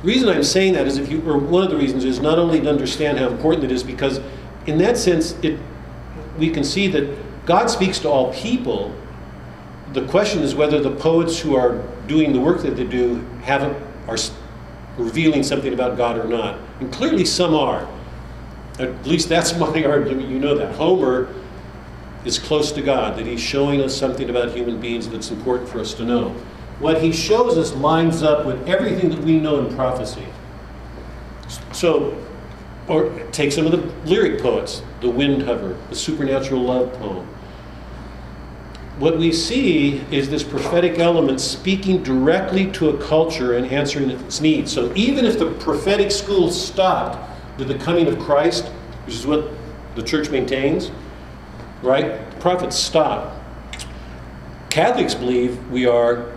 The 0.06 0.12
reason 0.12 0.30
I'm 0.30 0.44
saying 0.44 0.74
that 0.74 0.86
is 0.86 1.00
if 1.00 1.10
you, 1.10 1.20
or 1.28 1.40
one 1.40 1.64
of 1.64 1.72
the 1.72 1.78
reasons 1.78 2.06
is 2.06 2.20
not 2.20 2.38
only 2.38 2.62
to 2.62 2.70
understand 2.70 3.18
how 3.18 3.28
important 3.28 3.64
it 3.64 3.72
is, 3.72 3.82
because 3.82 4.22
in 4.68 4.78
that 4.78 4.98
sense, 4.98 5.32
it, 5.42 5.60
we 6.38 6.52
can 6.52 6.64
see 6.64 6.88
that 6.90 7.18
God 7.48 7.72
speaks 7.72 7.98
to 8.02 8.10
all 8.10 8.32
people. 8.32 8.94
The 9.94 10.06
question 10.06 10.44
is 10.44 10.54
whether 10.54 10.80
the 10.80 10.92
poets 10.92 11.40
who 11.40 11.56
are 11.56 11.82
doing 12.06 12.34
the 12.34 12.40
work 12.40 12.62
that 12.62 12.78
they 12.78 12.84
do 12.84 13.16
haven't 13.42 13.76
are 14.08 14.18
revealing 14.96 15.42
something 15.42 15.74
about 15.74 15.98
God 15.98 16.20
or 16.20 16.26
not. 16.26 16.60
And 16.80 16.94
clearly 16.94 17.26
some 17.26 17.56
are. 17.56 17.90
At 18.78 19.08
least 19.08 19.28
that's 19.28 19.58
my 19.58 19.84
argument. 19.86 20.30
You 20.30 20.38
know 20.38 20.56
that. 20.56 20.76
Homer 20.76 21.34
is 22.26 22.38
close 22.38 22.72
to 22.74 22.84
God, 22.84 23.18
that 23.18 23.26
he's 23.26 23.42
showing 23.42 23.82
us 23.82 23.98
something 23.98 24.30
about 24.30 24.52
human 24.52 24.80
beings 24.80 25.10
that's 25.10 25.32
important 25.32 25.68
for 25.68 25.80
us 25.80 25.96
to 25.96 26.04
know 26.04 26.36
what 26.80 27.02
he 27.02 27.12
shows 27.12 27.58
us 27.58 27.74
lines 27.74 28.22
up 28.22 28.46
with 28.46 28.68
everything 28.68 29.10
that 29.10 29.20
we 29.20 29.40
know 29.40 29.66
in 29.66 29.74
prophecy. 29.76 30.26
So, 31.72 32.22
or 32.88 33.10
take 33.32 33.52
some 33.52 33.66
of 33.66 33.72
the 33.72 34.10
lyric 34.10 34.42
poets, 34.42 34.82
the 35.02 35.08
Windhover, 35.08 35.78
the 35.90 35.96
supernatural 35.96 36.62
love 36.62 36.94
poem. 36.94 37.28
What 39.00 39.18
we 39.18 39.34
see 39.34 39.98
is 40.10 40.30
this 40.30 40.44
prophetic 40.44 41.00
element 41.00 41.42
speaking 41.42 42.02
directly 42.02 42.72
to 42.74 42.90
a 42.90 42.98
culture 42.98 43.58
and 43.58 43.68
answering 43.68 44.10
its 44.10 44.40
needs. 44.40 44.72
So 44.72 44.94
even 44.96 45.26
if 45.26 45.38
the 45.38 45.52
prophetic 45.52 46.12
school 46.12 46.50
stopped 46.50 47.30
with 47.58 47.68
the 47.68 47.78
coming 47.78 48.08
of 48.08 48.20
Christ, 48.20 48.68
which 49.06 49.16
is 49.16 49.28
what 49.28 49.50
the 49.96 50.04
church 50.04 50.30
maintains, 50.30 50.92
right? 51.82 52.32
The 52.32 52.38
prophets 52.38 52.78
stop. 52.78 53.34
Catholics 54.70 55.14
believe 55.14 55.70
we 55.70 55.86
are 55.86 56.35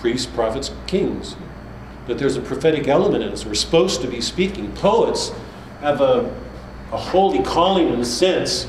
priests, 0.00 0.26
prophets, 0.26 0.70
kings. 0.86 1.36
That 2.06 2.18
there's 2.18 2.36
a 2.36 2.40
prophetic 2.40 2.88
element 2.88 3.22
in 3.22 3.32
us. 3.32 3.44
We're 3.44 3.54
supposed 3.54 4.00
to 4.00 4.08
be 4.08 4.20
speaking. 4.20 4.72
Poets 4.72 5.32
have 5.80 6.00
a, 6.00 6.34
a 6.90 6.96
holy 6.96 7.42
calling 7.42 7.88
in 7.88 8.00
a 8.00 8.04
sense 8.04 8.66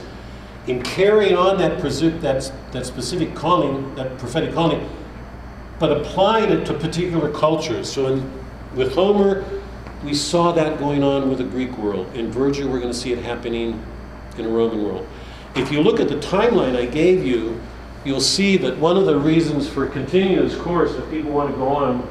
in 0.67 0.83
carrying 0.83 1.35
on 1.35 1.57
that, 1.57 1.81
that, 1.81 2.51
that 2.71 2.85
specific 2.85 3.33
calling, 3.33 3.95
that 3.95 4.17
prophetic 4.17 4.53
calling, 4.53 4.87
but 5.79 5.91
applying 5.91 6.51
it 6.51 6.65
to 6.65 6.73
particular 6.73 7.31
cultures. 7.31 7.91
So 7.91 8.07
in, 8.07 8.31
with 8.75 8.93
Homer, 8.93 9.43
we 10.03 10.13
saw 10.13 10.51
that 10.51 10.77
going 10.77 11.03
on 11.03 11.29
with 11.29 11.39
the 11.39 11.43
Greek 11.43 11.77
world. 11.77 12.15
In 12.15 12.31
Virgil, 12.31 12.69
we're 12.69 12.79
going 12.79 12.93
to 12.93 12.97
see 12.97 13.11
it 13.11 13.19
happening 13.19 13.83
in 14.37 14.43
the 14.43 14.49
Roman 14.49 14.83
world. 14.83 15.07
If 15.55 15.71
you 15.71 15.81
look 15.81 15.99
at 15.99 16.07
the 16.07 16.15
timeline 16.15 16.75
I 16.75 16.85
gave 16.85 17.25
you, 17.25 17.59
you'll 18.05 18.21
see 18.21 18.57
that 18.57 18.77
one 18.77 18.97
of 18.97 19.05
the 19.05 19.17
reasons 19.17 19.67
for 19.67 19.85
continuing 19.85 20.47
this 20.47 20.57
course, 20.57 20.91
if 20.93 21.09
people 21.09 21.31
want 21.31 21.51
to 21.51 21.57
go 21.57 21.67
on, 21.67 22.07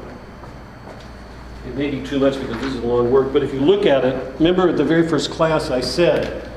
it 1.67 1.75
may 1.75 1.89
be 1.91 2.05
too 2.05 2.19
much 2.19 2.39
because 2.39 2.57
this 2.61 2.73
is 2.73 2.83
a 2.83 2.87
long 2.87 3.11
work, 3.11 3.33
but 3.33 3.43
if 3.43 3.53
you 3.53 3.59
look 3.59 3.85
at 3.85 4.05
it, 4.05 4.33
remember 4.35 4.69
at 4.69 4.77
the 4.77 4.83
very 4.83 5.07
first 5.07 5.29
class 5.29 5.69
I 5.69 5.81
said 5.81 6.49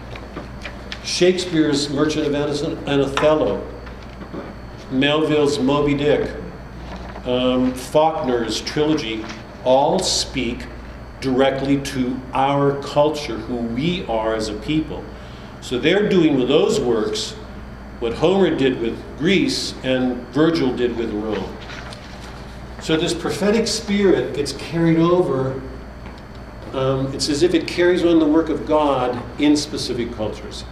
Shakespeare's 1.05 1.91
Merchant 1.91 2.27
of 2.27 2.33
Venice 2.33 2.63
and 2.63 2.89
Othello, 2.89 3.67
Melville's 4.91 5.59
Moby 5.59 5.95
Dick, 5.95 6.31
um, 7.25 7.73
Faulkner's 7.75 8.61
trilogy 8.61 9.25
all 9.65 9.99
speak 9.99 10.67
directly 11.21 11.81
to 11.81 12.21
our 12.33 12.81
culture, 12.83 13.37
who 13.37 13.57
we 13.57 14.05
are 14.07 14.35
as 14.35 14.49
a 14.49 14.55
people. 14.55 15.05
So 15.61 15.79
they're 15.79 16.09
doing 16.09 16.37
with 16.37 16.49
those 16.49 16.81
works 16.81 17.37
what 18.03 18.15
Homer 18.15 18.53
did 18.53 18.81
with 18.81 18.99
Greece 19.17 19.75
and 19.85 20.17
Virgil 20.31 20.75
did 20.75 20.97
with 20.97 21.13
Rome. 21.13 21.57
So 22.81 22.97
this 22.97 23.15
prophetic 23.15 23.69
spirit 23.69 24.35
gets 24.35 24.55
carried 24.55 24.99
over. 24.99 25.63
Um, 26.73 27.15
it's 27.15 27.29
as 27.29 27.45
if 27.45 27.55
it 27.55 27.69
carries 27.69 28.05
on 28.05 28.19
the 28.19 28.27
work 28.27 28.49
of 28.49 28.67
God 28.67 29.23
in 29.41 29.57
specific 29.57 30.13
cultures. 30.15 30.65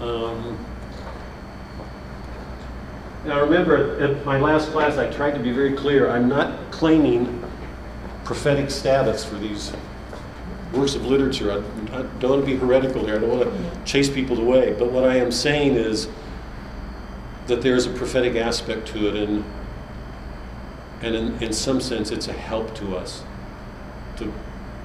Um, 0.00 0.58
now 3.24 3.40
remember, 3.40 4.00
at 4.00 4.24
my 4.24 4.40
last 4.40 4.72
class, 4.72 4.98
I 4.98 5.08
tried 5.12 5.34
to 5.34 5.40
be 5.40 5.52
very 5.52 5.76
clear. 5.76 6.10
I'm 6.10 6.28
not 6.28 6.72
claiming 6.72 7.44
prophetic 8.24 8.72
status 8.72 9.24
for 9.24 9.36
these 9.36 9.72
works 10.72 10.94
of 10.94 11.06
literature. 11.06 11.52
I, 11.52 11.56
I, 11.96 12.02
don't 12.18 12.30
want 12.30 12.40
to 12.44 12.46
be 12.46 12.56
heretical 12.56 13.04
here. 13.04 13.16
I 13.16 13.18
don't 13.18 13.30
want 13.30 13.44
to 13.44 13.84
chase 13.84 14.08
people 14.10 14.40
away. 14.40 14.74
But 14.78 14.90
what 14.90 15.04
I 15.04 15.16
am 15.16 15.30
saying 15.30 15.74
is 15.74 16.08
that 17.46 17.62
there's 17.62 17.86
a 17.86 17.90
prophetic 17.90 18.34
aspect 18.36 18.88
to 18.88 19.08
it, 19.08 19.16
and 19.16 19.44
And 21.02 21.14
in, 21.14 21.42
in 21.42 21.52
some 21.52 21.80
sense, 21.80 22.10
it's 22.10 22.28
a 22.28 22.32
help 22.32 22.74
to 22.76 22.96
us 22.96 23.22
to, 24.16 24.32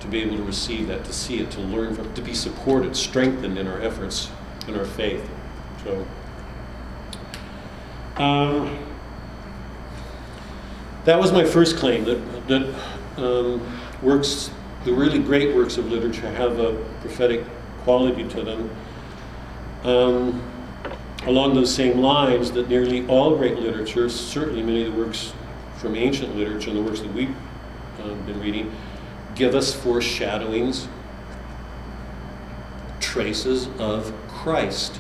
to 0.02 0.08
be 0.08 0.22
able 0.22 0.38
to 0.38 0.44
receive 0.44 0.88
that, 0.88 1.06
to 1.06 1.14
see 1.14 1.40
it, 1.40 1.50
to 1.52 1.62
learn 1.62 1.96
from, 1.96 2.14
to 2.14 2.22
be 2.22 2.34
supported, 2.34 2.96
strengthened 2.96 3.58
in 3.58 3.68
our 3.68 3.82
efforts, 3.82 4.30
in 4.68 4.76
our 4.78 4.86
faith. 4.86 5.28
So, 5.84 6.06
um, 8.18 8.78
that 11.06 11.18
was 11.18 11.32
my 11.32 11.46
first 11.46 11.78
claim 11.78 12.04
that, 12.04 12.48
that 12.48 12.76
um, 13.18 13.62
works, 14.02 14.52
the 14.86 14.94
really 14.94 15.20
great 15.20 15.56
works 15.56 15.78
of 15.78 15.92
literature 15.92 16.30
have 16.32 16.60
a 16.60 16.74
prophetic 17.02 17.44
quality 17.84 18.28
to 18.28 18.44
them. 18.44 18.70
Um, 19.84 20.44
along 21.24 21.54
those 21.54 21.74
same 21.74 22.00
lines, 22.00 22.52
that 22.52 22.70
nearly 22.70 23.08
all 23.08 23.36
great 23.36 23.58
literature, 23.58 24.10
certainly 24.10 24.64
many 24.64 24.86
of 24.86 24.94
the 24.94 25.00
works 25.00 25.34
from 25.78 25.96
ancient 25.96 26.36
literature 26.36 26.70
and 26.70 26.80
the 26.80 26.84
works 26.84 27.02
that 27.02 27.14
we've 27.14 27.36
um, 28.04 28.26
been 28.26 28.40
reading, 28.40 28.72
give 29.36 29.56
us 29.56 29.74
foreshadowings, 29.74 30.88
traces 33.00 33.68
of 33.80 34.14
Christ. 34.28 35.00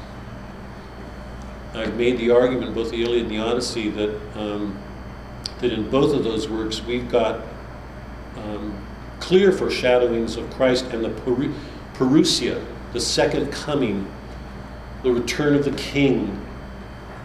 I've 1.73 1.95
made 1.95 2.17
the 2.17 2.31
argument, 2.31 2.75
both 2.75 2.91
the 2.91 3.01
Iliad 3.03 3.23
and 3.23 3.31
the 3.31 3.37
Odyssey, 3.37 3.89
that 3.89 4.19
um, 4.35 4.77
that 5.61 5.71
in 5.71 5.89
both 5.89 6.13
of 6.13 6.23
those 6.23 6.49
works 6.49 6.81
we've 6.81 7.09
got 7.09 7.41
um, 8.35 8.85
clear 9.21 9.53
foreshadowings 9.53 10.36
of 10.36 10.49
Christ 10.51 10.86
and 10.88 11.05
the 11.05 11.10
Parousia, 11.93 12.62
the 12.91 12.99
second 12.99 13.51
coming, 13.51 14.12
the 15.03 15.12
return 15.12 15.55
of 15.55 15.63
the 15.63 15.71
King, 15.71 16.45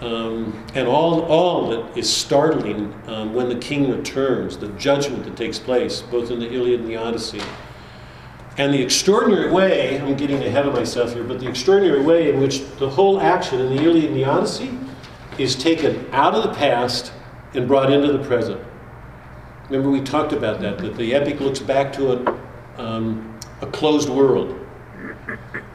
um, 0.01 0.65
and 0.75 0.87
all, 0.87 1.23
all 1.23 1.71
that 1.71 1.97
is 1.97 2.09
startling 2.09 2.95
um, 3.07 3.35
when 3.35 3.49
the 3.49 3.57
King 3.57 3.91
returns, 3.91 4.59
the 4.59 4.69
judgment 4.69 5.25
that 5.25 5.37
takes 5.37 5.59
place, 5.59 6.03
both 6.03 6.31
in 6.31 6.39
the 6.39 6.53
Iliad 6.53 6.81
and 6.81 6.89
the 6.89 6.97
Odyssey. 6.97 7.41
And 8.59 8.73
the 8.73 8.83
extraordinary 8.83 9.51
way, 9.51 10.01
I'm 10.01 10.17
getting 10.17 10.43
ahead 10.43 10.67
of 10.67 10.75
myself 10.75 11.15
here, 11.15 11.25
but 11.25 11.41
the 11.41 11.49
extraordinary 11.49 12.03
way 12.03 12.31
in 12.31 12.41
which 12.41 12.61
the 12.77 12.89
whole 12.89 13.21
action 13.21 13.61
in 13.61 13.75
the 13.75 13.83
Iliad 13.83 14.07
and 14.11 14.17
the 14.17 14.25
Odyssey 14.25 14.79
is 15.39 15.57
taken 15.57 16.07
out 16.13 16.35
of 16.35 16.43
the 16.43 16.55
past 16.55 17.13
and 17.55 17.67
brought 17.67 17.91
into 17.91 18.13
the 18.13 18.23
present. 18.25 18.61
Remember, 19.69 19.91
we 19.91 20.01
talked 20.01 20.33
about 20.33 20.61
that, 20.61 20.79
that 20.79 20.97
the 20.97 21.15
epic 21.15 21.41
looks 21.41 21.59
back 21.59 21.93
to 21.95 22.13
a, 22.13 22.41
um, 22.81 23.39
a 23.61 23.67
closed 23.67 24.09
world. 24.09 24.61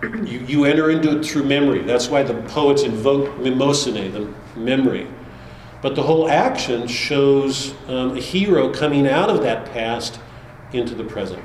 You, 0.01 0.39
you 0.39 0.65
enter 0.65 0.89
into 0.89 1.19
it 1.19 1.25
through 1.25 1.43
memory. 1.43 1.81
That's 1.81 2.07
why 2.07 2.23
the 2.23 2.35
poets 2.43 2.83
invoke 2.83 3.37
Mnemosyne, 3.37 4.13
the 4.13 4.59
memory. 4.59 5.07
But 5.81 5.95
the 5.95 6.03
whole 6.03 6.29
action 6.29 6.87
shows 6.87 7.73
um, 7.87 8.15
a 8.15 8.19
hero 8.19 8.71
coming 8.73 9.07
out 9.07 9.29
of 9.29 9.41
that 9.41 9.65
past 9.71 10.19
into 10.73 10.95
the 10.95 11.03
present. 11.03 11.43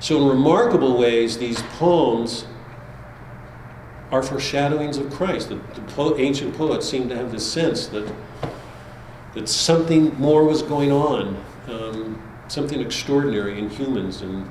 So, 0.00 0.20
in 0.20 0.28
remarkable 0.28 0.96
ways, 0.96 1.38
these 1.38 1.62
poems 1.78 2.46
are 4.10 4.22
foreshadowings 4.22 4.98
of 4.98 5.10
Christ. 5.10 5.48
The, 5.48 5.56
the 5.56 5.80
po- 5.92 6.18
ancient 6.18 6.54
poets 6.56 6.88
seem 6.88 7.08
to 7.08 7.16
have 7.16 7.32
this 7.32 7.50
sense 7.50 7.86
that, 7.88 8.12
that 9.34 9.48
something 9.48 10.14
more 10.18 10.44
was 10.44 10.62
going 10.62 10.92
on, 10.92 11.42
um, 11.68 12.22
something 12.48 12.80
extraordinary 12.80 13.58
in 13.58 13.70
humans. 13.70 14.22
And, 14.22 14.50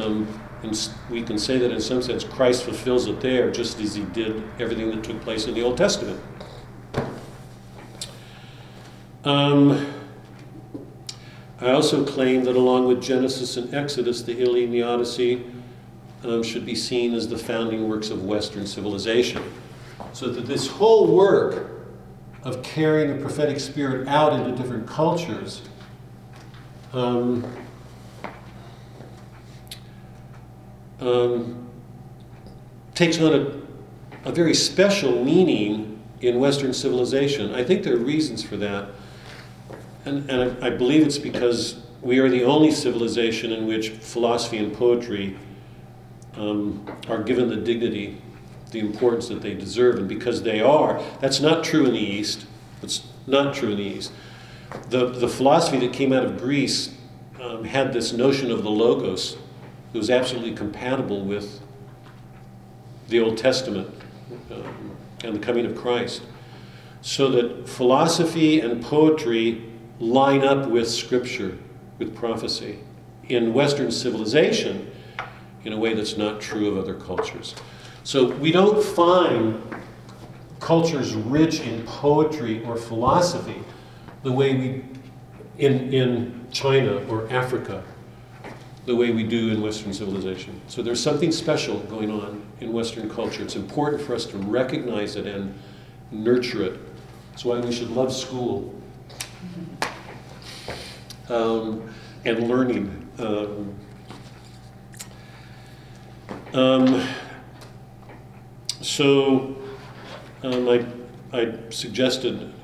um, 0.00 0.40
and 0.62 0.88
we 1.10 1.22
can 1.22 1.38
say 1.38 1.58
that 1.58 1.70
in 1.70 1.80
some 1.80 2.02
sense 2.02 2.24
Christ 2.24 2.64
fulfills 2.64 3.06
it 3.06 3.20
there, 3.20 3.50
just 3.50 3.80
as 3.80 3.94
he 3.94 4.04
did 4.04 4.42
everything 4.58 4.90
that 4.90 5.02
took 5.04 5.20
place 5.22 5.46
in 5.46 5.54
the 5.54 5.62
Old 5.62 5.76
Testament. 5.76 6.20
Um, 9.24 9.86
I 11.60 11.72
also 11.72 12.04
claim 12.06 12.44
that 12.44 12.54
along 12.54 12.86
with 12.86 13.02
Genesis 13.02 13.56
and 13.56 13.74
Exodus, 13.74 14.22
the 14.22 14.40
Iliad 14.40 14.66
and 14.66 14.74
the 14.74 14.82
Odyssey 14.82 15.44
um, 16.22 16.42
should 16.42 16.64
be 16.64 16.74
seen 16.74 17.14
as 17.14 17.28
the 17.28 17.38
founding 17.38 17.88
works 17.88 18.10
of 18.10 18.24
Western 18.24 18.66
civilization. 18.66 19.42
So 20.12 20.28
that 20.28 20.46
this 20.46 20.68
whole 20.68 21.14
work 21.14 21.77
of 22.44 22.62
carrying 22.62 23.16
the 23.16 23.22
prophetic 23.22 23.60
spirit 23.60 24.08
out 24.08 24.32
into 24.32 24.56
different 24.60 24.86
cultures 24.86 25.62
um, 26.92 27.44
um, 31.00 31.68
takes 32.94 33.20
on 33.20 33.34
a, 33.34 34.28
a 34.28 34.32
very 34.32 34.54
special 34.54 35.24
meaning 35.24 36.00
in 36.20 36.38
Western 36.38 36.72
civilization. 36.72 37.54
I 37.54 37.62
think 37.62 37.82
there 37.82 37.94
are 37.94 37.98
reasons 37.98 38.42
for 38.42 38.56
that. 38.56 38.88
And, 40.04 40.28
and 40.30 40.62
I, 40.62 40.68
I 40.68 40.70
believe 40.70 41.06
it's 41.06 41.18
because 41.18 41.82
we 42.02 42.18
are 42.18 42.28
the 42.28 42.44
only 42.44 42.70
civilization 42.70 43.52
in 43.52 43.66
which 43.66 43.90
philosophy 43.90 44.58
and 44.58 44.72
poetry 44.72 45.36
um, 46.36 46.88
are 47.08 47.22
given 47.22 47.48
the 47.48 47.56
dignity, 47.56 48.20
the 48.70 48.80
importance 48.80 49.28
that 49.28 49.42
they 49.42 49.54
deserve. 49.54 49.96
And 49.96 50.08
because 50.08 50.42
they 50.42 50.60
are, 50.60 51.02
that's 51.20 51.40
not 51.40 51.64
true 51.64 51.86
in 51.86 51.92
the 51.92 51.98
East. 51.98 52.46
It's 52.82 53.06
not 53.26 53.54
true 53.54 53.70
in 53.70 53.78
the 53.78 53.84
East. 53.84 54.12
The, 54.90 55.06
the 55.06 55.28
philosophy 55.28 55.78
that 55.86 55.92
came 55.92 56.12
out 56.12 56.24
of 56.24 56.38
Greece 56.38 56.94
um, 57.40 57.64
had 57.64 57.92
this 57.92 58.12
notion 58.12 58.50
of 58.50 58.62
the 58.62 58.70
logos 58.70 59.36
that 59.92 59.98
was 59.98 60.10
absolutely 60.10 60.54
compatible 60.54 61.24
with 61.24 61.60
the 63.08 63.20
Old 63.20 63.38
Testament 63.38 63.88
um, 64.50 64.96
and 65.24 65.34
the 65.34 65.40
coming 65.40 65.64
of 65.64 65.76
Christ. 65.76 66.22
So 67.00 67.30
that 67.30 67.68
philosophy 67.68 68.60
and 68.60 68.82
poetry 68.82 69.64
line 69.98 70.44
up 70.44 70.68
with 70.68 70.90
Scripture, 70.90 71.56
with 71.98 72.14
prophecy. 72.14 72.80
In 73.28 73.54
Western 73.54 73.90
civilization, 73.90 74.90
in 75.64 75.72
a 75.72 75.78
way 75.78 75.94
that's 75.94 76.16
not 76.16 76.40
true 76.40 76.68
of 76.68 76.78
other 76.78 76.94
cultures. 76.94 77.54
So 78.04 78.30
we 78.36 78.52
don't 78.52 78.82
find 78.82 79.62
cultures 80.60 81.14
rich 81.14 81.60
in 81.60 81.84
poetry 81.84 82.64
or 82.64 82.76
philosophy 82.76 83.62
the 84.22 84.32
way 84.32 84.54
we 84.54 84.84
in, 85.58 85.92
in 85.92 86.46
China 86.50 87.04
or 87.08 87.30
Africa, 87.32 87.82
the 88.86 88.94
way 88.94 89.10
we 89.10 89.24
do 89.24 89.50
in 89.50 89.60
Western 89.60 89.92
civilization. 89.92 90.60
So 90.68 90.82
there's 90.82 91.02
something 91.02 91.32
special 91.32 91.80
going 91.80 92.10
on 92.10 92.44
in 92.60 92.72
Western 92.72 93.10
culture. 93.10 93.42
It's 93.42 93.56
important 93.56 94.00
for 94.00 94.14
us 94.14 94.24
to 94.26 94.38
recognize 94.38 95.16
it 95.16 95.26
and 95.26 95.52
nurture 96.10 96.62
it. 96.62 96.80
That's 97.30 97.44
why 97.44 97.60
we 97.60 97.72
should 97.72 97.90
love 97.90 98.12
school 98.12 98.74
um, 101.28 101.92
and 102.24 102.48
learning. 102.48 103.08
Um, 103.18 103.74
um, 106.54 107.08
so 108.88 109.54
um, 110.42 110.66
I, 110.66 110.86
I 111.32 111.54
suggested, 111.68 112.54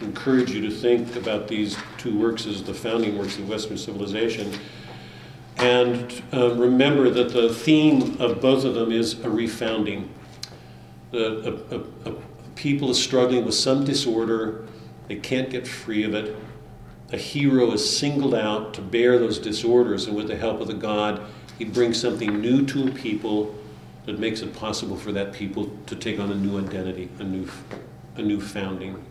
encourage 0.00 0.52
you 0.52 0.60
to 0.62 0.70
think 0.70 1.16
about 1.16 1.48
these 1.48 1.76
two 1.98 2.16
works 2.16 2.46
as 2.46 2.62
the 2.62 2.72
founding 2.72 3.18
works 3.18 3.38
of 3.38 3.48
Western 3.48 3.76
civilization. 3.76 4.56
And 5.56 6.22
um, 6.30 6.58
remember 6.58 7.10
that 7.10 7.32
the 7.32 7.52
theme 7.52 8.20
of 8.20 8.40
both 8.40 8.64
of 8.64 8.74
them 8.74 8.92
is 8.92 9.14
a 9.14 9.28
refounding. 9.28 10.06
The, 11.10 11.60
a, 11.70 11.76
a, 11.76 12.12
a 12.12 12.16
people 12.54 12.90
is 12.90 13.02
struggling 13.02 13.44
with 13.44 13.54
some 13.54 13.84
disorder, 13.84 14.66
they 15.08 15.16
can't 15.16 15.50
get 15.50 15.66
free 15.66 16.04
of 16.04 16.14
it. 16.14 16.36
A 17.12 17.16
hero 17.16 17.72
is 17.72 17.98
singled 17.98 18.34
out 18.34 18.74
to 18.74 18.80
bear 18.80 19.18
those 19.18 19.40
disorders, 19.40 20.06
and 20.06 20.16
with 20.16 20.28
the 20.28 20.36
help 20.36 20.60
of 20.60 20.68
the 20.68 20.74
God, 20.74 21.20
he 21.58 21.64
brings 21.64 22.00
something 22.00 22.40
new 22.40 22.64
to 22.66 22.86
a 22.86 22.90
people 22.92 23.54
that 24.06 24.18
makes 24.18 24.40
it 24.40 24.54
possible 24.54 24.96
for 24.96 25.12
that 25.12 25.32
people 25.32 25.70
to 25.86 25.96
take 25.96 26.18
on 26.18 26.30
a 26.30 26.34
new 26.34 26.58
identity, 26.58 27.08
a 27.18 27.24
new, 27.24 27.48
a 28.16 28.22
new 28.22 28.40
founding. 28.40 29.02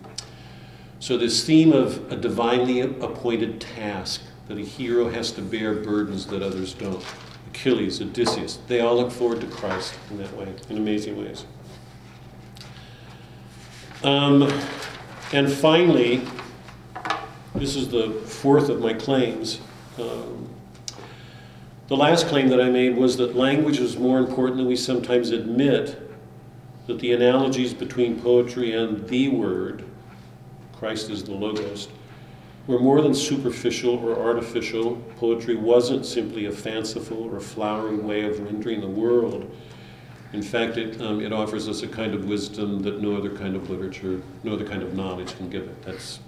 So, 0.99 1.17
this 1.17 1.45
theme 1.45 1.73
of 1.73 2.12
a 2.12 2.15
divinely 2.15 2.82
appointed 2.82 3.60
task 3.60 4.21
that 4.47 4.58
a 4.58 4.62
hero 4.62 5.10
has 5.10 5.32
to 5.34 5.41
bear 5.41 5.73
burdens 5.73 6.27
that 6.27 6.41
others 6.41 6.73
don't. 6.73 7.03
Achilles, 7.47 8.01
Odysseus, 8.01 8.60
they 8.67 8.79
all 8.79 8.95
look 8.95 9.12
forward 9.12 9.41
to 9.41 9.47
Christ 9.47 9.93
in 10.10 10.17
that 10.17 10.36
way, 10.36 10.47
in 10.69 10.77
amazing 10.77 11.17
ways. 11.17 11.45
Um, 14.03 14.51
and 15.32 15.51
finally, 15.51 16.21
this 17.56 17.75
is 17.75 17.89
the 17.89 18.12
fourth 18.25 18.69
of 18.69 18.79
my 18.79 18.93
claims. 18.93 19.60
Um, 19.97 20.49
the 21.93 21.99
last 21.99 22.25
claim 22.25 22.47
that 22.47 22.60
I 22.60 22.71
made 22.71 22.97
was 22.97 23.17
that 23.17 23.36
language 23.36 23.77
is 23.77 23.97
more 23.97 24.17
important 24.17 24.58
than 24.58 24.65
we 24.65 24.75
sometimes 24.75 25.29
admit, 25.29 26.10
that 26.88 26.97
the 26.97 27.13
analogies 27.13 27.71
between 27.71 28.19
poetry 28.19 28.73
and 28.73 29.08
the 29.08 29.29
Word, 29.29 29.86
Christ 30.75 31.12
is 31.12 31.23
the 31.23 31.34
Logos, 31.34 31.89
were 32.65 32.79
more 32.79 32.99
than 32.99 33.13
superficial 33.13 33.99
or 33.99 34.19
artificial. 34.19 34.95
Poetry 35.17 35.56
wasn't 35.56 36.03
simply 36.03 36.47
a 36.47 36.51
fanciful 36.51 37.32
or 37.32 37.39
flowery 37.39 37.97
way 37.97 38.23
of 38.23 38.39
rendering 38.39 38.82
the 38.82 38.88
world. 38.88 39.56
In 40.32 40.41
fact, 40.41 40.77
it, 40.77 40.99
um, 40.99 41.21
it 41.21 41.32
offers 41.32 41.69
us 41.69 41.84
a 41.84 41.88
kind 41.88 42.15
of 42.15 42.25
wisdom 42.25 42.82
that 42.82 43.01
no 43.03 43.15
other 43.15 43.38
kind 43.38 43.56
of 43.56 43.69
literature, 43.69 44.19
no 44.43 44.53
other 44.53 44.65
kind 44.65 44.82
of 44.82 44.95
knowledge 44.95 45.38
can 45.38 45.47
give 45.47 45.67
it. 45.67 45.79
That's 45.84 46.21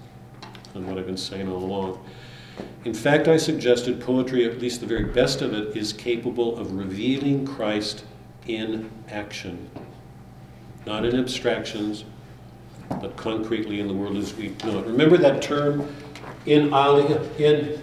on 0.76 0.86
what 0.86 0.96
I've 0.96 1.06
been 1.06 1.16
saying 1.16 1.48
all 1.48 1.64
along. 1.64 2.04
In 2.84 2.94
fact, 2.94 3.26
I 3.26 3.36
suggested 3.36 4.00
poetry, 4.00 4.44
at 4.44 4.60
least 4.60 4.80
the 4.80 4.86
very 4.86 5.04
best 5.04 5.42
of 5.42 5.52
it, 5.52 5.76
is 5.76 5.92
capable 5.92 6.56
of 6.56 6.72
revealing 6.72 7.44
Christ 7.46 8.04
in 8.46 8.90
action, 9.10 9.68
not 10.86 11.04
in 11.04 11.18
abstractions, 11.18 12.04
but 12.88 13.16
concretely 13.16 13.80
in 13.80 13.88
the 13.88 13.94
world 13.94 14.16
as 14.16 14.34
we 14.34 14.54
know 14.64 14.78
it. 14.78 14.86
Remember 14.86 15.16
that 15.16 15.42
term 15.42 15.92
in 16.46 16.72
alia, 16.72 17.20
in 17.38 17.82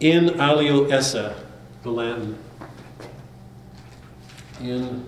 in 0.00 0.40
alio 0.40 0.84
esse, 0.86 1.34
the 1.82 1.90
Latin. 1.90 2.38
In 4.62 5.04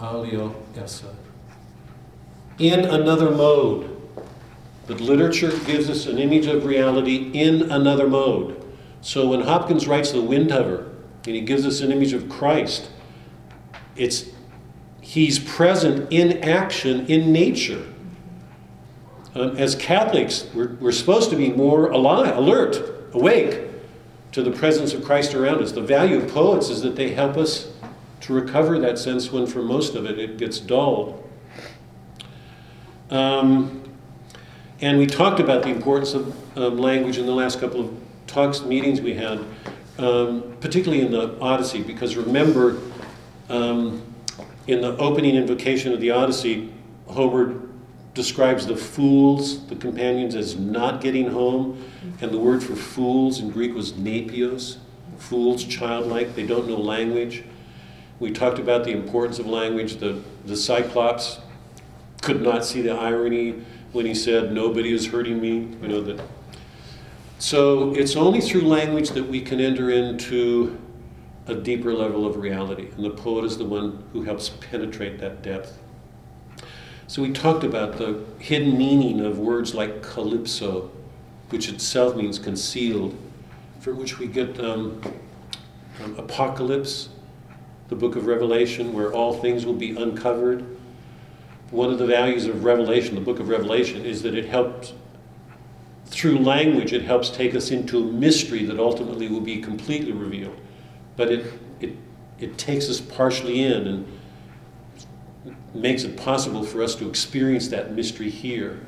alio 0.00 0.54
esse. 0.76 1.04
In 2.58 2.84
another 2.86 3.30
mode. 3.30 3.93
But 4.86 5.00
literature 5.00 5.50
gives 5.64 5.88
us 5.88 6.06
an 6.06 6.18
image 6.18 6.46
of 6.46 6.64
reality 6.64 7.30
in 7.32 7.70
another 7.70 8.08
mode. 8.08 8.60
So 9.00 9.28
when 9.28 9.42
Hopkins 9.42 9.86
writes 9.86 10.12
The 10.12 10.18
Windhover, 10.18 10.90
and 11.26 11.34
he 11.34 11.40
gives 11.40 11.66
us 11.66 11.80
an 11.80 11.90
image 11.90 12.12
of 12.12 12.28
Christ, 12.28 12.90
it's 13.96 14.26
he's 15.00 15.38
present 15.38 16.12
in 16.12 16.42
action 16.42 17.06
in 17.06 17.32
nature. 17.32 17.86
Um, 19.34 19.56
as 19.56 19.74
Catholics, 19.74 20.46
we're, 20.54 20.74
we're 20.74 20.92
supposed 20.92 21.30
to 21.30 21.36
be 21.36 21.50
more 21.50 21.90
alive, 21.90 22.36
alert, 22.36 23.10
awake 23.12 23.68
to 24.32 24.42
the 24.42 24.50
presence 24.50 24.94
of 24.94 25.04
Christ 25.04 25.34
around 25.34 25.62
us. 25.62 25.72
The 25.72 25.80
value 25.80 26.18
of 26.18 26.32
poets 26.32 26.68
is 26.68 26.82
that 26.82 26.96
they 26.96 27.14
help 27.14 27.36
us 27.36 27.70
to 28.22 28.32
recover 28.32 28.78
that 28.80 28.98
sense 28.98 29.30
when, 29.30 29.46
for 29.46 29.62
most 29.62 29.94
of 29.94 30.06
it, 30.06 30.18
it 30.18 30.38
gets 30.38 30.58
dulled. 30.58 31.28
Um, 33.10 33.83
and 34.84 34.98
we 34.98 35.06
talked 35.06 35.40
about 35.40 35.62
the 35.62 35.70
importance 35.70 36.12
of 36.12 36.58
um, 36.58 36.76
language 36.76 37.16
in 37.16 37.24
the 37.24 37.32
last 37.32 37.58
couple 37.58 37.80
of 37.80 37.90
talks, 38.26 38.60
meetings 38.60 39.00
we 39.00 39.14
had, 39.14 39.42
um, 39.96 40.54
particularly 40.60 41.02
in 41.02 41.10
the 41.10 41.40
Odyssey, 41.40 41.82
because 41.82 42.16
remember, 42.16 42.82
um, 43.48 44.02
in 44.66 44.82
the 44.82 44.94
opening 44.98 45.36
invocation 45.36 45.94
of 45.94 46.02
the 46.02 46.10
Odyssey, 46.10 46.70
Homer 47.06 47.62
describes 48.12 48.66
the 48.66 48.76
fools, 48.76 49.66
the 49.68 49.76
companions, 49.76 50.34
as 50.34 50.54
not 50.56 51.00
getting 51.00 51.30
home. 51.30 51.82
And 52.20 52.30
the 52.30 52.38
word 52.38 52.62
for 52.62 52.76
fools 52.76 53.40
in 53.40 53.48
Greek 53.48 53.74
was 53.74 53.94
nepios, 53.94 54.76
fools, 55.16 55.64
childlike, 55.64 56.34
they 56.34 56.46
don't 56.46 56.68
know 56.68 56.76
language. 56.76 57.42
We 58.20 58.32
talked 58.32 58.58
about 58.58 58.84
the 58.84 58.90
importance 58.90 59.38
of 59.38 59.46
language. 59.46 59.96
The, 59.96 60.20
the 60.44 60.58
Cyclops 60.58 61.38
could 62.20 62.42
not 62.42 62.66
see 62.66 62.82
the 62.82 62.92
irony 62.92 63.64
when 63.94 64.06
he 64.06 64.14
said, 64.14 64.52
Nobody 64.52 64.92
is 64.92 65.06
hurting 65.06 65.40
me. 65.40 65.76
You 65.80 65.88
know, 65.88 66.00
that. 66.02 66.20
So 67.38 67.94
it's 67.94 68.16
only 68.16 68.40
through 68.40 68.62
language 68.62 69.10
that 69.10 69.26
we 69.28 69.40
can 69.40 69.60
enter 69.60 69.90
into 69.90 70.78
a 71.46 71.54
deeper 71.54 71.92
level 71.92 72.26
of 72.26 72.36
reality. 72.36 72.88
And 72.96 73.04
the 73.04 73.10
poet 73.10 73.44
is 73.44 73.58
the 73.58 73.64
one 73.64 74.04
who 74.12 74.22
helps 74.22 74.48
penetrate 74.48 75.18
that 75.18 75.42
depth. 75.42 75.78
So 77.06 77.22
we 77.22 77.32
talked 77.32 77.64
about 77.64 77.98
the 77.98 78.24
hidden 78.38 78.78
meaning 78.78 79.20
of 79.20 79.38
words 79.38 79.74
like 79.74 80.02
calypso, 80.02 80.90
which 81.50 81.68
itself 81.68 82.16
means 82.16 82.38
concealed, 82.38 83.14
for 83.80 83.94
which 83.94 84.18
we 84.18 84.26
get 84.26 84.58
um, 84.58 85.02
um, 86.02 86.16
apocalypse, 86.16 87.10
the 87.88 87.94
book 87.94 88.16
of 88.16 88.26
Revelation, 88.26 88.94
where 88.94 89.12
all 89.12 89.34
things 89.34 89.66
will 89.66 89.74
be 89.74 89.94
uncovered. 89.94 90.73
One 91.74 91.90
of 91.90 91.98
the 91.98 92.06
values 92.06 92.46
of 92.46 92.62
Revelation, 92.62 93.16
the 93.16 93.20
book 93.20 93.40
of 93.40 93.48
Revelation, 93.48 94.04
is 94.04 94.22
that 94.22 94.36
it 94.36 94.44
helps, 94.44 94.92
through 96.06 96.38
language, 96.38 96.92
it 96.92 97.02
helps 97.02 97.30
take 97.30 97.52
us 97.56 97.72
into 97.72 97.98
a 97.98 98.04
mystery 98.04 98.64
that 98.66 98.78
ultimately 98.78 99.26
will 99.26 99.40
be 99.40 99.60
completely 99.60 100.12
revealed. 100.12 100.56
But 101.16 101.32
it, 101.32 101.52
it, 101.80 101.96
it 102.38 102.58
takes 102.58 102.88
us 102.88 103.00
partially 103.00 103.60
in 103.60 103.88
and 103.88 104.06
makes 105.74 106.04
it 106.04 106.16
possible 106.16 106.62
for 106.62 106.80
us 106.80 106.94
to 106.94 107.08
experience 107.08 107.66
that 107.68 107.90
mystery 107.90 108.30
here. 108.30 108.86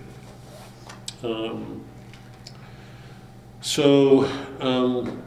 Um, 1.24 1.84
so 3.62 4.26
um, 4.60 5.24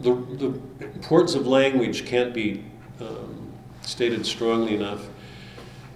the, 0.00 0.12
the 0.12 0.46
importance 0.86 1.36
of 1.36 1.46
language 1.46 2.04
can't 2.04 2.34
be 2.34 2.64
um, 2.98 3.52
stated 3.82 4.26
strongly 4.26 4.74
enough. 4.74 5.06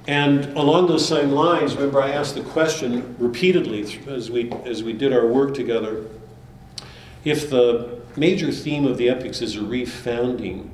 And 0.07 0.47
along 0.57 0.89
those 0.89 1.07
same 1.07 1.31
lines, 1.31 1.75
remember 1.75 2.01
I 2.01 2.11
asked 2.11 2.35
the 2.35 2.43
question 2.43 3.15
repeatedly 3.19 3.83
as 4.09 4.31
we, 4.31 4.51
as 4.65 4.83
we 4.83 4.93
did 4.93 5.13
our 5.13 5.27
work 5.27 5.55
together, 5.55 6.07
if 7.25 7.51
the 7.51 8.01
major 8.17 8.51
theme 8.51 8.87
of 8.87 8.97
the 8.97 9.09
epics 9.09 9.43
is 9.43 9.57
a 9.57 9.61
refounding, 9.61 10.71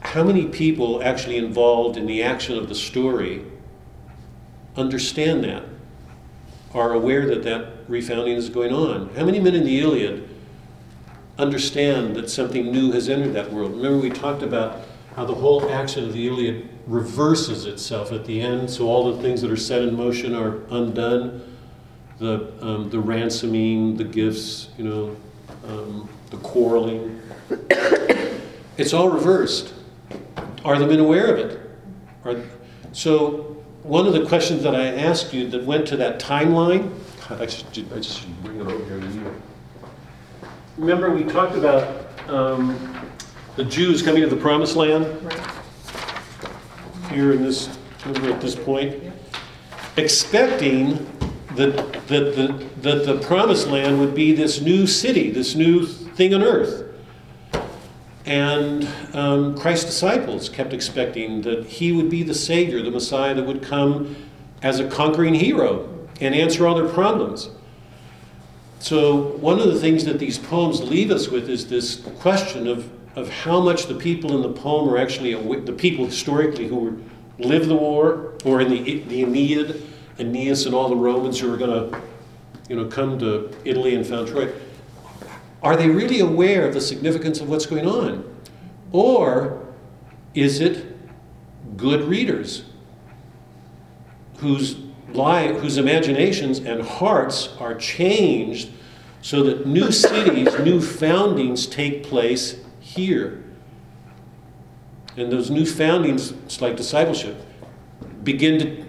how 0.00 0.22
many 0.22 0.46
people 0.46 1.02
actually 1.02 1.38
involved 1.38 1.96
in 1.96 2.06
the 2.06 2.22
action 2.22 2.56
of 2.56 2.68
the 2.68 2.74
story 2.74 3.44
understand 4.76 5.42
that, 5.44 5.64
are 6.74 6.92
aware 6.92 7.26
that 7.26 7.42
that 7.42 7.86
refounding 7.88 8.36
is 8.36 8.48
going 8.48 8.72
on? 8.72 9.14
How 9.16 9.24
many 9.24 9.40
men 9.40 9.54
in 9.54 9.64
the 9.64 9.80
Iliad 9.80 10.28
understand 11.38 12.14
that 12.16 12.30
something 12.30 12.70
new 12.70 12.92
has 12.92 13.08
entered 13.08 13.32
that 13.34 13.52
world? 13.52 13.72
Remember, 13.72 13.98
we 13.98 14.10
talked 14.10 14.42
about 14.42 14.82
how 15.16 15.24
the 15.24 15.34
whole 15.34 15.70
action 15.70 16.04
of 16.04 16.12
the 16.12 16.26
Iliad 16.26 16.68
reverses 16.86 17.66
itself 17.66 18.12
at 18.12 18.24
the 18.24 18.40
end, 18.40 18.70
so 18.70 18.86
all 18.86 19.14
the 19.14 19.22
things 19.22 19.42
that 19.42 19.50
are 19.50 19.56
set 19.56 19.82
in 19.82 19.94
motion 19.94 20.34
are 20.34 20.64
undone. 20.70 21.48
The, 22.18 22.52
um, 22.60 22.88
the 22.88 23.00
ransoming, 23.00 23.96
the 23.96 24.04
gifts, 24.04 24.68
you 24.78 24.84
know, 24.84 25.16
um, 25.66 26.08
the 26.30 26.36
quarreling. 26.38 27.20
It's 28.78 28.92
all 28.92 29.08
reversed. 29.08 29.74
Are 30.64 30.78
the 30.78 30.86
men 30.86 31.00
aware 31.00 31.34
of 31.34 31.38
it? 31.38 31.60
Are, 32.24 32.40
so, 32.92 33.62
one 33.82 34.06
of 34.06 34.12
the 34.12 34.24
questions 34.26 34.62
that 34.62 34.74
I 34.74 34.94
asked 34.94 35.34
you 35.34 35.48
that 35.50 35.64
went 35.64 35.86
to 35.88 35.96
that 35.96 36.20
timeline, 36.20 36.92
I, 37.28 37.46
should, 37.46 37.92
I 37.92 37.96
just 37.96 38.20
should 38.20 38.44
bring 38.44 38.60
it 38.60 38.66
over 38.66 38.84
here 38.84 39.00
to 39.00 39.06
you. 39.06 39.42
Remember, 40.78 41.10
we 41.10 41.24
talked 41.24 41.56
about 41.56 42.06
um, 42.28 43.10
the 43.56 43.64
Jews 43.64 44.02
coming 44.02 44.22
to 44.22 44.28
the 44.28 44.36
promised 44.36 44.76
land 44.76 45.04
here 47.10 47.32
in 47.32 47.42
this, 47.42 47.68
at 48.06 48.40
this 48.40 48.54
point, 48.54 49.02
expecting 49.96 51.06
that, 51.56 51.76
that, 52.08 52.34
the, 52.34 52.66
that 52.80 53.04
the 53.04 53.18
promised 53.26 53.68
land 53.68 54.00
would 54.00 54.14
be 54.14 54.32
this 54.32 54.60
new 54.60 54.86
city, 54.86 55.30
this 55.30 55.54
new 55.54 55.86
thing 55.86 56.34
on 56.34 56.42
earth. 56.42 56.88
And 58.24 58.88
um, 59.12 59.58
Christ's 59.58 59.86
disciples 59.86 60.48
kept 60.48 60.72
expecting 60.72 61.42
that 61.42 61.66
he 61.66 61.92
would 61.92 62.08
be 62.08 62.22
the 62.22 62.34
Savior, 62.34 62.80
the 62.82 62.90
Messiah 62.90 63.34
that 63.34 63.44
would 63.44 63.62
come 63.62 64.16
as 64.62 64.78
a 64.78 64.88
conquering 64.88 65.34
hero 65.34 65.88
and 66.20 66.34
answer 66.34 66.66
all 66.66 66.74
their 66.74 66.88
problems. 66.88 67.50
So, 68.78 69.36
one 69.36 69.60
of 69.60 69.72
the 69.72 69.78
things 69.78 70.04
that 70.06 70.18
these 70.18 70.38
poems 70.38 70.80
leave 70.80 71.10
us 71.10 71.28
with 71.28 71.48
is 71.48 71.68
this 71.68 71.96
question 72.18 72.66
of, 72.66 72.90
of 73.14 73.28
how 73.28 73.60
much 73.60 73.86
the 73.86 73.94
people 73.94 74.34
in 74.34 74.42
the 74.42 74.60
poem 74.60 74.88
are 74.88 74.96
actually 74.96 75.34
the 75.60 75.72
people 75.72 76.06
historically 76.06 76.66
who 76.66 76.76
were, 76.76 76.94
lived 77.38 77.68
the 77.68 77.74
war, 77.74 78.34
or 78.44 78.60
in 78.60 78.70
the, 78.70 79.00
the 79.00 79.22
Aeneid, 79.22 79.82
Aeneas 80.18 80.66
and 80.66 80.74
all 80.74 80.88
the 80.88 80.96
Romans 80.96 81.40
who 81.40 81.50
were 81.50 81.56
going 81.56 81.90
to 81.90 82.00
you 82.68 82.76
know, 82.76 82.86
come 82.86 83.18
to 83.18 83.50
Italy 83.64 83.94
and 83.94 84.06
found 84.06 84.28
Troy. 84.28 84.50
Are 85.62 85.76
they 85.76 85.88
really 85.88 86.20
aware 86.20 86.66
of 86.66 86.74
the 86.74 86.80
significance 86.80 87.40
of 87.40 87.48
what's 87.48 87.66
going 87.66 87.86
on? 87.86 88.24
Or 88.92 89.64
is 90.34 90.60
it 90.60 90.96
good 91.76 92.02
readers 92.04 92.64
whose, 94.38 94.76
li- 95.10 95.54
whose 95.58 95.78
imaginations 95.78 96.58
and 96.58 96.82
hearts 96.82 97.50
are 97.60 97.74
changed 97.74 98.70
so 99.20 99.42
that 99.44 99.66
new 99.66 99.92
cities, 99.92 100.48
new 100.60 100.80
foundings 100.80 101.66
take 101.66 102.02
place 102.02 102.61
here? 102.94 103.42
And 105.16 105.30
those 105.30 105.50
new 105.50 105.66
foundings, 105.66 106.30
it's 106.30 106.60
like 106.60 106.76
discipleship, 106.76 107.36
begin 108.22 108.58
to 108.60 108.84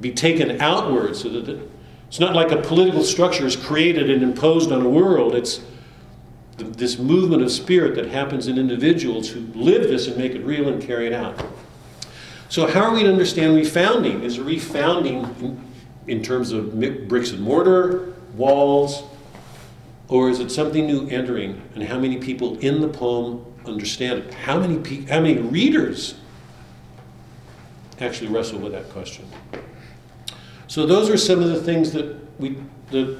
be 0.00 0.12
taken 0.12 0.60
outward 0.60 1.16
so 1.16 1.28
that 1.28 1.68
it's 2.08 2.20
not 2.20 2.34
like 2.34 2.50
a 2.50 2.60
political 2.60 3.02
structure 3.04 3.46
is 3.46 3.56
created 3.56 4.10
and 4.10 4.22
imposed 4.22 4.72
on 4.72 4.82
a 4.84 4.88
world. 4.88 5.34
It's 5.34 5.62
th- 6.58 6.72
this 6.74 6.98
movement 6.98 7.42
of 7.42 7.50
spirit 7.50 7.94
that 7.94 8.06
happens 8.06 8.48
in 8.48 8.58
individuals 8.58 9.30
who 9.30 9.40
live 9.54 9.84
this 9.84 10.08
and 10.08 10.16
make 10.16 10.32
it 10.32 10.44
real 10.44 10.68
and 10.68 10.82
carry 10.82 11.06
it 11.06 11.12
out. 11.12 11.42
So, 12.48 12.66
how 12.66 12.82
are 12.82 12.92
we 12.92 13.04
to 13.04 13.08
understand 13.08 13.56
refounding? 13.56 14.22
Is 14.22 14.38
refounding 14.38 15.40
in, 15.40 15.72
in 16.06 16.22
terms 16.22 16.52
of 16.52 16.78
bricks 17.08 17.30
and 17.30 17.40
mortar, 17.40 18.12
walls, 18.34 19.04
or 20.12 20.28
is 20.28 20.40
it 20.40 20.50
something 20.50 20.86
new 20.86 21.08
entering? 21.08 21.62
And 21.74 21.84
how 21.84 21.98
many 21.98 22.18
people 22.18 22.58
in 22.58 22.80
the 22.80 22.88
poem 22.88 23.44
understand 23.64 24.20
it? 24.20 24.34
How 24.34 24.58
many, 24.60 24.78
pe- 24.78 25.06
how 25.06 25.20
many 25.20 25.38
readers 25.38 26.14
actually 28.02 28.28
wrestle 28.28 28.58
with 28.58 28.72
that 28.72 28.88
question. 28.90 29.26
So 30.66 30.86
those 30.86 31.08
are 31.08 31.16
some 31.16 31.42
of 31.42 31.48
the 31.48 31.62
things 31.62 31.92
that 31.92 32.16
we 32.38 32.56
that 32.90 33.16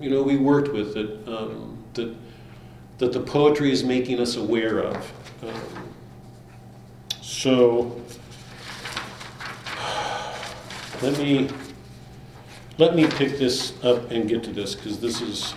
you 0.00 0.10
know 0.10 0.22
we 0.22 0.36
worked 0.36 0.72
with 0.72 0.94
that 0.94 1.28
um, 1.28 1.82
that 1.94 2.14
that 2.98 3.12
the 3.12 3.20
poetry 3.20 3.70
is 3.70 3.84
making 3.84 4.20
us 4.20 4.36
aware 4.36 4.80
of. 4.80 5.12
Um, 5.42 5.92
so 7.20 8.00
let 11.02 11.18
me 11.18 11.48
let 12.78 12.96
me 12.96 13.06
pick 13.06 13.38
this 13.38 13.74
up 13.84 14.10
and 14.10 14.28
get 14.28 14.42
to 14.44 14.52
this 14.52 14.74
because 14.74 14.98
this 15.00 15.20
is 15.20 15.54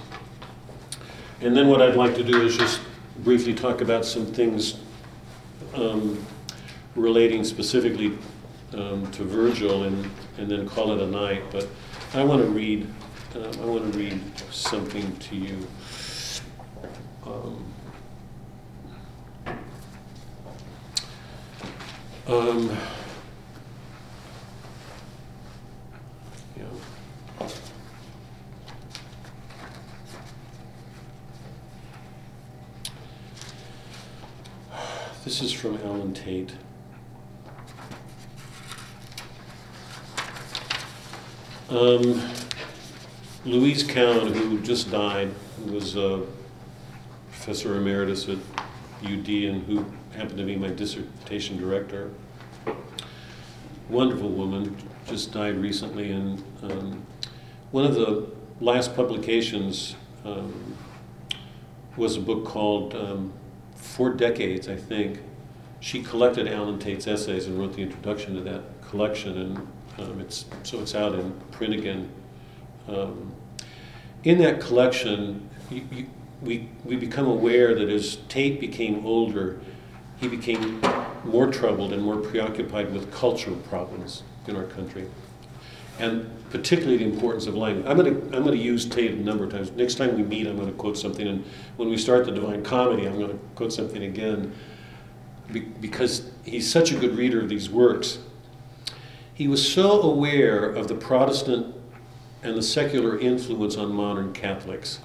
and 1.42 1.56
then 1.56 1.68
what 1.68 1.82
I'd 1.82 1.96
like 1.96 2.16
to 2.16 2.24
do 2.24 2.42
is 2.42 2.58
just 2.58 2.82
briefly 3.20 3.54
talk 3.54 3.82
about 3.82 4.06
some 4.06 4.26
things 4.26 4.80
um, 5.76 6.26
relating 6.96 7.44
specifically 7.44 8.18
um, 8.74 9.10
to 9.12 9.24
Virgil 9.24 9.84
and, 9.84 10.10
and 10.38 10.50
then 10.50 10.68
call 10.68 10.92
it 10.94 11.02
a 11.02 11.08
night. 11.08 11.44
But 11.52 11.68
I 12.14 12.24
want 12.24 12.42
to 12.42 12.50
read, 12.50 12.88
uh, 13.36 13.52
I 13.62 13.66
want 13.66 13.94
to 13.94 14.00
read 14.00 14.22
something 14.52 15.16
to 15.18 15.36
you. 15.36 15.68
Um, 17.26 17.66
um, 22.28 22.78
yeah. 26.58 26.66
This 35.28 35.42
is 35.42 35.52
from 35.52 35.78
Allen 35.84 36.14
Tate. 36.14 36.54
Um, 41.68 42.32
Louise 43.44 43.84
Cowan, 43.84 44.34
who 44.34 44.62
just 44.62 44.90
died, 44.90 45.34
who 45.58 45.74
was 45.74 45.98
a 45.98 46.26
professor 47.30 47.76
emeritus 47.76 48.30
at 48.30 48.38
UD 49.04 49.28
and 49.28 49.64
who 49.64 49.86
happened 50.16 50.38
to 50.38 50.46
be 50.46 50.56
my 50.56 50.70
dissertation 50.70 51.58
director, 51.58 52.10
wonderful 53.90 54.30
woman, 54.30 54.78
just 55.08 55.34
died 55.34 55.58
recently. 55.58 56.10
And 56.14 56.42
um, 56.64 57.06
one 57.72 57.84
of 57.84 57.96
the 57.96 58.30
last 58.62 58.96
publications 58.96 59.98
um, 60.24 60.78
was 61.98 62.16
a 62.16 62.22
book 62.22 62.46
called 62.46 62.96
um, 62.96 63.34
Four 63.78 64.12
Decades, 64.12 64.68
I 64.68 64.76
think. 64.76 65.20
She 65.80 66.02
collected 66.02 66.48
Allen 66.48 66.80
Tate's 66.80 67.08
essays 67.08 67.46
and 67.46 67.58
wrote 67.58 67.74
the 67.74 67.84
introduction 67.84 68.36
to 68.36 68.42
that 68.42 68.64
collection. 68.90 69.38
And 69.38 69.58
um, 70.00 70.20
it's, 70.20 70.46
so 70.64 70.82
it's 70.82 70.96
out 70.96 71.16
in 71.16 71.32
print 71.52 71.74
again. 71.74 72.10
Um, 72.88 73.34
in 74.24 74.40
that 74.40 74.60
collection, 74.60 75.50
you, 75.70 75.88
you, 75.92 76.10
we, 76.42 76.70
we 76.84 76.96
become 76.96 77.28
aware 77.28 77.76
that 77.76 77.90
as 77.90 78.18
Tate 78.28 78.60
became 78.60 79.06
older, 79.06 79.60
he 80.20 80.28
became 80.28 80.82
more 81.24 81.48
troubled 81.48 81.94
and 81.94 82.02
more 82.02 82.18
preoccupied 82.18 82.92
with 82.92 83.12
cultural 83.12 83.56
problems 83.58 84.24
in 84.48 84.56
our 84.56 84.64
country. 84.64 85.08
And 86.00 86.30
particularly 86.50 86.98
the 86.98 87.06
importance 87.06 87.48
of 87.48 87.56
language. 87.56 87.86
I'm 87.88 87.98
going 87.98 88.14
to 88.14 88.38
I'm 88.38 88.44
going 88.44 88.58
to 88.58 88.64
use 88.64 88.86
Tate 88.86 89.12
a 89.12 89.16
number 89.16 89.44
of 89.44 89.52
times. 89.52 89.72
Next 89.72 89.96
time 89.96 90.16
we 90.16 90.24
meet, 90.24 90.48
I'm 90.48 90.56
going 90.56 90.70
to 90.70 90.74
quote 90.74 90.98
something, 90.98 91.28
and 91.28 91.44
when 91.76 91.90
we 91.90 91.98
start 91.98 92.26
the 92.26 92.32
Divine 92.32 92.64
Comedy, 92.64 93.06
I'm 93.06 93.18
going 93.18 93.32
to 93.32 93.40
quote 93.56 93.74
something 93.74 94.04
again, 94.04 94.54
because 95.82 96.32
he's 96.46 96.70
such 96.70 96.92
a 96.92 96.96
good 96.96 97.18
reader 97.18 97.42
of 97.42 97.50
these 97.50 97.70
works. 97.70 98.20
He 99.34 99.48
was 99.48 99.72
so 99.72 100.02
aware 100.02 100.66
of 100.66 100.88
the 100.88 100.96
Protestant 100.96 101.76
and 102.44 102.58
the 102.58 102.64
secular 102.64 103.20
influence 103.20 103.76
on 103.76 103.92
modern 103.92 104.34
Catholics 104.34 105.00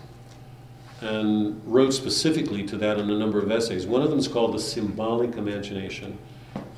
and 1.01 1.61
wrote 1.67 1.93
specifically 1.93 2.65
to 2.65 2.77
that 2.77 2.99
in 2.99 3.11
a 3.11 3.19
number 3.19 3.41
of 3.41 3.51
essays. 3.51 3.87
One 3.87 4.03
of 4.03 4.11
them 4.11 4.21
is 4.21 4.29
called 4.29 4.55
The 4.55 4.61
Symbolic 4.61 5.37
Imagination, 5.37 6.17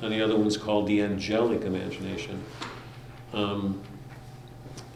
and 0.01 0.11
the 0.11 0.21
other 0.21 0.35
one's 0.35 0.57
called 0.57 0.87
The 0.87 1.01
Angelic 1.01 1.61
Imagination. 1.61 2.43
Um, 3.33 3.81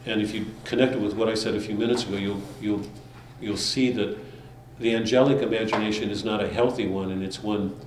and 0.06 0.20
if 0.20 0.34
you 0.34 0.46
connect 0.64 0.94
it 0.94 1.00
with 1.00 1.14
what 1.14 1.28
I 1.28 1.34
said 1.34 1.54
a 1.54 1.60
few 1.60 1.74
minutes 1.74 2.04
ago, 2.04 2.16
you'll, 2.16 2.42
you'll, 2.60 2.82
you'll 3.40 3.56
see 3.56 3.90
that 3.92 4.18
the 4.78 4.94
angelic 4.94 5.42
imagination 5.42 6.10
is 6.10 6.24
not 6.24 6.42
a 6.42 6.48
healthy 6.48 6.86
one, 6.86 7.10
and 7.12 7.22
it's 7.22 7.42
one 7.42 7.78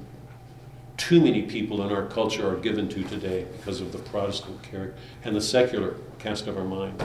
too 0.96 1.20
many 1.20 1.42
people 1.42 1.84
in 1.84 1.92
our 1.92 2.06
culture 2.06 2.48
are 2.48 2.56
given 2.56 2.88
to 2.88 3.04
today 3.04 3.46
because 3.58 3.82
of 3.82 3.92
the 3.92 3.98
Protestant 3.98 4.62
character 4.62 4.96
and 5.24 5.36
the 5.36 5.42
secular 5.42 5.96
cast 6.20 6.48
of 6.48 6.58
our 6.58 6.64
mind. 6.64 7.04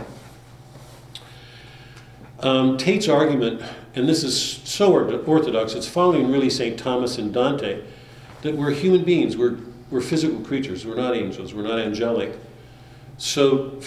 Um, 2.40 2.76
Tate's 2.76 3.08
argument, 3.08 3.62
and 3.94 4.08
this 4.08 4.22
is 4.22 4.38
so 4.38 4.92
orthodox, 4.92 5.74
it's 5.74 5.88
following 5.88 6.30
really 6.30 6.50
St. 6.50 6.78
Thomas 6.78 7.18
and 7.18 7.32
Dante, 7.32 7.82
that 8.42 8.54
we're 8.54 8.70
human 8.70 9.04
beings, 9.04 9.36
we're, 9.36 9.58
we're 9.90 10.00
physical 10.00 10.38
creatures, 10.40 10.86
we're 10.86 10.94
not 10.94 11.16
angels, 11.16 11.52
we're 11.52 11.62
not 11.66 11.80
angelic. 11.80 12.38
So 13.16 13.80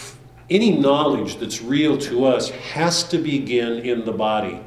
any 0.52 0.78
knowledge 0.78 1.38
that's 1.38 1.62
real 1.62 1.98
to 1.98 2.26
us 2.26 2.50
has 2.50 3.04
to 3.06 3.18
begin 3.18 3.80
in 3.80 4.06
the 4.06 4.12
body. 4.12 4.60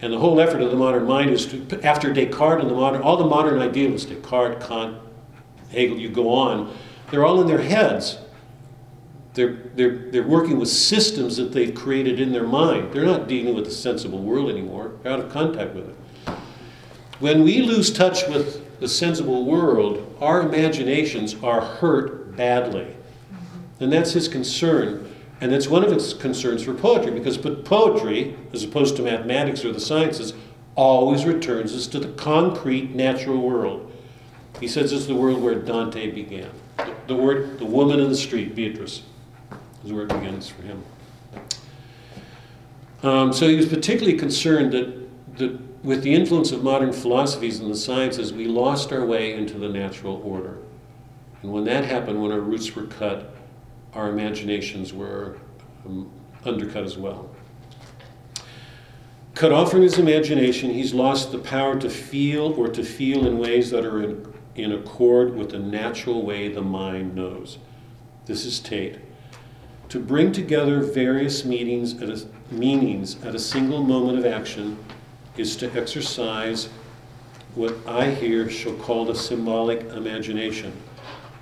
And 0.00 0.12
the 0.12 0.18
whole 0.18 0.40
effort 0.40 0.62
of 0.62 0.70
the 0.70 0.76
modern 0.76 1.06
mind 1.06 1.30
is 1.30 1.46
to, 1.46 1.82
after 1.82 2.12
Descartes 2.12 2.62
and 2.62 2.70
the 2.70 2.74
modern, 2.74 3.02
all 3.02 3.16
the 3.16 3.26
modern 3.26 3.60
idealists, 3.60 4.08
Descartes, 4.08 4.66
Kant, 4.66 4.96
Hegel, 5.70 5.98
you 5.98 6.08
go 6.08 6.30
on, 6.30 6.74
they're 7.10 7.26
all 7.26 7.40
in 7.42 7.46
their 7.46 7.60
heads. 7.60 8.18
They're, 9.34 9.70
they're, 9.74 10.10
they're 10.10 10.26
working 10.26 10.58
with 10.58 10.68
systems 10.68 11.36
that 11.36 11.52
they've 11.52 11.74
created 11.74 12.18
in 12.18 12.32
their 12.32 12.46
mind. 12.46 12.92
They're 12.92 13.04
not 13.04 13.28
dealing 13.28 13.54
with 13.54 13.66
the 13.66 13.70
sensible 13.70 14.20
world 14.20 14.50
anymore, 14.50 14.92
they're 15.02 15.12
out 15.12 15.20
of 15.20 15.30
contact 15.30 15.74
with 15.74 15.90
it. 15.90 15.96
When 17.20 17.42
we 17.42 17.62
lose 17.62 17.92
touch 17.92 18.26
with 18.28 18.80
the 18.80 18.88
sensible 18.88 19.44
world, 19.44 20.16
our 20.20 20.42
imaginations 20.42 21.34
are 21.42 21.60
hurt 21.60 22.36
badly. 22.36 22.94
And 23.80 23.92
that's 23.92 24.12
his 24.12 24.28
concern. 24.28 25.14
And 25.40 25.52
that's 25.52 25.68
one 25.68 25.84
of 25.84 25.92
his 25.92 26.14
concerns 26.14 26.64
for 26.64 26.74
poetry, 26.74 27.12
because 27.12 27.38
but 27.38 27.64
poetry, 27.64 28.36
as 28.52 28.64
opposed 28.64 28.96
to 28.96 29.02
mathematics 29.02 29.64
or 29.64 29.72
the 29.72 29.80
sciences, 29.80 30.34
always 30.74 31.24
returns 31.24 31.74
us 31.74 31.86
to 31.88 31.98
the 32.00 32.08
concrete 32.08 32.94
natural 32.94 33.38
world. 33.38 33.92
He 34.60 34.66
says 34.66 34.92
it's 34.92 35.06
the 35.06 35.14
world 35.14 35.40
where 35.40 35.54
Dante 35.54 36.10
began. 36.10 36.50
The, 36.76 36.94
the 37.08 37.14
word, 37.14 37.58
the 37.58 37.64
woman 37.64 38.00
in 38.00 38.08
the 38.08 38.16
street, 38.16 38.54
Beatrice, 38.54 39.02
is 39.84 39.92
where 39.92 40.04
it 40.04 40.08
begins 40.08 40.48
for 40.48 40.62
him. 40.62 40.84
Um, 43.02 43.32
so 43.32 43.48
he 43.48 43.54
was 43.54 43.66
particularly 43.66 44.18
concerned 44.18 44.72
that, 44.72 45.36
that 45.38 45.84
with 45.84 46.02
the 46.02 46.12
influence 46.12 46.50
of 46.50 46.64
modern 46.64 46.92
philosophies 46.92 47.60
and 47.60 47.70
the 47.70 47.76
sciences, 47.76 48.32
we 48.32 48.46
lost 48.46 48.92
our 48.92 49.06
way 49.06 49.34
into 49.34 49.58
the 49.58 49.68
natural 49.68 50.20
order. 50.24 50.58
And 51.42 51.52
when 51.52 51.64
that 51.64 51.84
happened, 51.84 52.20
when 52.20 52.32
our 52.32 52.40
roots 52.40 52.74
were 52.74 52.86
cut, 52.86 53.36
our 53.94 54.08
imaginations 54.08 54.92
were 54.92 55.38
um, 55.86 56.10
undercut 56.44 56.84
as 56.84 56.96
well. 56.96 57.30
Cut 59.34 59.52
off 59.52 59.70
from 59.70 59.82
his 59.82 59.98
imagination, 59.98 60.70
he's 60.70 60.92
lost 60.92 61.30
the 61.30 61.38
power 61.38 61.78
to 61.78 61.88
feel 61.88 62.52
or 62.54 62.68
to 62.68 62.82
feel 62.82 63.26
in 63.26 63.38
ways 63.38 63.70
that 63.70 63.84
are 63.84 64.02
in, 64.02 64.34
in 64.56 64.72
accord 64.72 65.36
with 65.36 65.50
the 65.50 65.58
natural 65.58 66.22
way 66.22 66.48
the 66.48 66.60
mind 66.60 67.14
knows. 67.14 67.58
This 68.26 68.44
is 68.44 68.58
Tate. 68.58 68.98
To 69.90 70.00
bring 70.00 70.32
together 70.32 70.82
various 70.82 71.44
meetings 71.44 72.02
at 72.02 72.10
a, 72.10 72.26
meanings 72.50 73.22
at 73.24 73.34
a 73.34 73.38
single 73.38 73.82
moment 73.82 74.18
of 74.18 74.26
action 74.26 74.76
is 75.36 75.56
to 75.56 75.72
exercise 75.78 76.68
what 77.54 77.74
I 77.86 78.10
here 78.10 78.50
shall 78.50 78.74
call 78.74 79.04
the 79.04 79.14
symbolic 79.14 79.82
imagination 79.92 80.72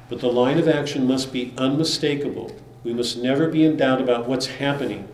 but 0.08 0.20
the 0.20 0.30
line 0.32 0.58
of 0.58 0.68
action 0.68 1.06
must 1.06 1.32
be 1.32 1.52
unmistakable. 1.56 2.54
We 2.84 2.94
must 2.94 3.18
never 3.18 3.48
be 3.48 3.64
in 3.64 3.76
doubt 3.76 4.00
about 4.00 4.28
what's 4.28 4.46
happening. 4.46 5.08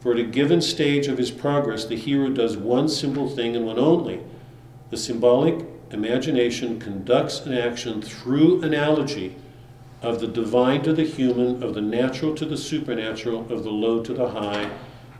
For 0.00 0.12
at 0.12 0.18
a 0.18 0.24
given 0.24 0.60
stage 0.60 1.06
of 1.06 1.18
his 1.18 1.30
progress, 1.30 1.84
the 1.84 1.96
hero 1.96 2.30
does 2.30 2.56
one 2.56 2.88
simple 2.88 3.28
thing 3.28 3.54
and 3.56 3.66
one 3.66 3.78
only. 3.78 4.20
The 4.90 4.96
symbolic 4.96 5.64
imagination 5.90 6.78
conducts 6.80 7.40
an 7.46 7.52
action 7.54 8.02
through 8.02 8.62
analogy 8.62 9.36
of 10.02 10.20
the 10.20 10.26
divine 10.26 10.82
to 10.82 10.92
the 10.92 11.04
human, 11.04 11.62
of 11.62 11.74
the 11.74 11.80
natural 11.80 12.34
to 12.34 12.44
the 12.44 12.56
supernatural, 12.56 13.50
of 13.52 13.64
the 13.64 13.70
low 13.70 14.02
to 14.02 14.12
the 14.12 14.28
high, 14.28 14.70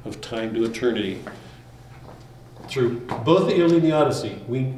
of 0.04 0.20
time 0.20 0.54
to 0.54 0.64
eternity. 0.64 1.22
Through 2.68 3.00
both 3.24 3.48
the 3.48 3.56
Iliad 3.56 3.72
and 3.72 3.82
the 3.82 3.92
Odyssey, 3.92 4.40
we 4.48 4.74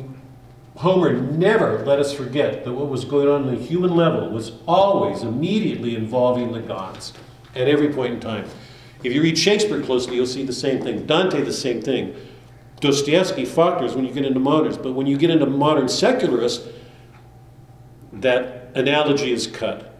Homer 0.78 1.12
never 1.12 1.84
let 1.84 1.98
us 1.98 2.12
forget 2.12 2.64
that 2.64 2.72
what 2.72 2.88
was 2.88 3.04
going 3.04 3.26
on 3.26 3.48
on 3.48 3.52
the 3.52 3.60
human 3.60 3.96
level 3.96 4.30
was 4.30 4.52
always 4.68 5.24
immediately 5.24 5.96
involving 5.96 6.52
the 6.52 6.60
gods 6.60 7.12
at 7.56 7.66
every 7.66 7.92
point 7.92 8.14
in 8.14 8.20
time. 8.20 8.48
If 9.02 9.12
you 9.12 9.20
read 9.20 9.36
Shakespeare 9.36 9.82
closely, 9.82 10.14
you'll 10.14 10.26
see 10.26 10.44
the 10.44 10.52
same 10.52 10.80
thing. 10.80 11.04
Dante, 11.04 11.42
the 11.42 11.52
same 11.52 11.82
thing. 11.82 12.14
Dostoevsky, 12.78 13.44
Faulkner's 13.44 13.96
when 13.96 14.04
you 14.04 14.12
get 14.12 14.24
into 14.24 14.38
moderns. 14.38 14.78
But 14.78 14.92
when 14.92 15.08
you 15.08 15.16
get 15.16 15.30
into 15.30 15.46
modern 15.46 15.88
secularists, 15.88 16.68
that 18.12 18.70
analogy 18.76 19.32
is 19.32 19.48
cut. 19.48 19.96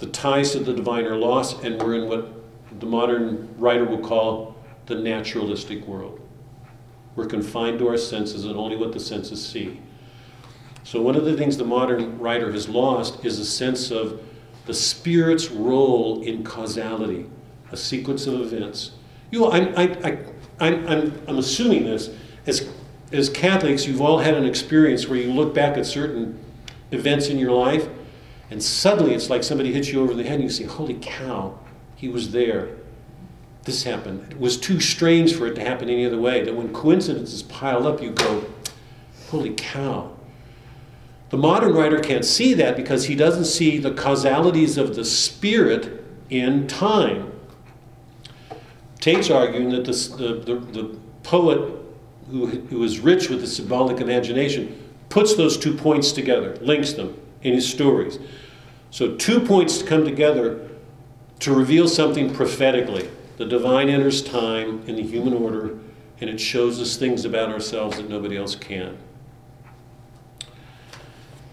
The 0.00 0.06
ties 0.06 0.52
to 0.52 0.58
the 0.58 0.74
divine 0.74 1.04
are 1.04 1.16
lost, 1.16 1.62
and 1.62 1.80
we're 1.80 2.02
in 2.02 2.08
what 2.08 2.32
the 2.80 2.86
modern 2.86 3.48
writer 3.58 3.84
will 3.84 4.00
call 4.00 4.56
the 4.86 4.96
naturalistic 4.96 5.86
world. 5.86 6.20
We're 7.16 7.26
confined 7.26 7.78
to 7.80 7.88
our 7.88 7.96
senses 7.96 8.44
and 8.44 8.56
only 8.56 8.76
what 8.76 8.92
the 8.92 9.00
senses 9.00 9.44
see. 9.44 9.80
So, 10.84 11.02
one 11.02 11.16
of 11.16 11.24
the 11.24 11.36
things 11.36 11.56
the 11.56 11.64
modern 11.64 12.18
writer 12.18 12.50
has 12.52 12.68
lost 12.68 13.24
is 13.24 13.38
a 13.38 13.44
sense 13.44 13.90
of 13.90 14.22
the 14.66 14.74
spirit's 14.74 15.50
role 15.50 16.22
in 16.22 16.44
causality, 16.44 17.26
a 17.70 17.76
sequence 17.76 18.26
of 18.26 18.40
events. 18.40 18.92
You 19.30 19.40
know, 19.40 19.52
I'm, 19.52 19.76
I, 19.76 19.82
I, 20.04 20.18
I'm, 20.60 20.88
I'm, 20.88 21.22
I'm 21.28 21.38
assuming 21.38 21.84
this. 21.84 22.10
As, 22.46 22.68
as 23.12 23.28
Catholics, 23.28 23.86
you've 23.86 24.00
all 24.00 24.18
had 24.18 24.34
an 24.34 24.44
experience 24.44 25.08
where 25.08 25.18
you 25.18 25.32
look 25.32 25.54
back 25.54 25.76
at 25.76 25.86
certain 25.86 26.38
events 26.90 27.28
in 27.28 27.38
your 27.38 27.52
life, 27.52 27.88
and 28.50 28.62
suddenly 28.62 29.14
it's 29.14 29.30
like 29.30 29.44
somebody 29.44 29.72
hits 29.72 29.88
you 29.88 30.02
over 30.02 30.14
the 30.14 30.24
head 30.24 30.34
and 30.34 30.44
you 30.44 30.50
say, 30.50 30.64
Holy 30.64 30.98
cow, 31.00 31.58
he 31.94 32.08
was 32.08 32.32
there. 32.32 32.76
This 33.70 33.84
happened. 33.84 34.32
It 34.32 34.40
was 34.40 34.56
too 34.56 34.80
strange 34.80 35.32
for 35.32 35.46
it 35.46 35.54
to 35.54 35.60
happen 35.60 35.88
any 35.88 36.04
other 36.04 36.18
way. 36.18 36.42
That 36.42 36.56
when 36.56 36.72
coincidences 36.72 37.44
pile 37.44 37.86
up, 37.86 38.02
you 38.02 38.10
go, 38.10 38.44
Holy 39.28 39.54
cow. 39.56 40.10
The 41.28 41.36
modern 41.36 41.74
writer 41.74 42.00
can't 42.00 42.24
see 42.24 42.52
that 42.54 42.74
because 42.74 43.04
he 43.04 43.14
doesn't 43.14 43.44
see 43.44 43.78
the 43.78 43.92
causalities 43.92 44.76
of 44.76 44.96
the 44.96 45.04
spirit 45.04 46.04
in 46.30 46.66
time. 46.66 47.30
Tate's 48.98 49.30
arguing 49.30 49.70
that 49.70 49.84
this, 49.84 50.08
the, 50.08 50.34
the, 50.34 50.56
the 50.56 50.98
poet 51.22 51.72
who, 52.28 52.46
who 52.46 52.82
is 52.82 52.98
rich 52.98 53.30
with 53.30 53.40
the 53.40 53.46
symbolic 53.46 54.00
imagination 54.00 54.82
puts 55.10 55.36
those 55.36 55.56
two 55.56 55.76
points 55.76 56.10
together, 56.10 56.56
links 56.56 56.94
them 56.94 57.16
in 57.42 57.54
his 57.54 57.70
stories. 57.70 58.18
So, 58.90 59.14
two 59.14 59.38
points 59.38 59.80
come 59.80 60.04
together 60.04 60.68
to 61.38 61.54
reveal 61.54 61.86
something 61.86 62.34
prophetically. 62.34 63.08
The 63.40 63.46
divine 63.46 63.88
enters 63.88 64.22
time 64.22 64.82
in 64.86 64.96
the 64.96 65.02
human 65.02 65.32
order, 65.32 65.78
and 66.20 66.28
it 66.28 66.38
shows 66.38 66.78
us 66.78 66.98
things 66.98 67.24
about 67.24 67.48
ourselves 67.48 67.96
that 67.96 68.06
nobody 68.06 68.36
else 68.36 68.54
can. 68.54 68.98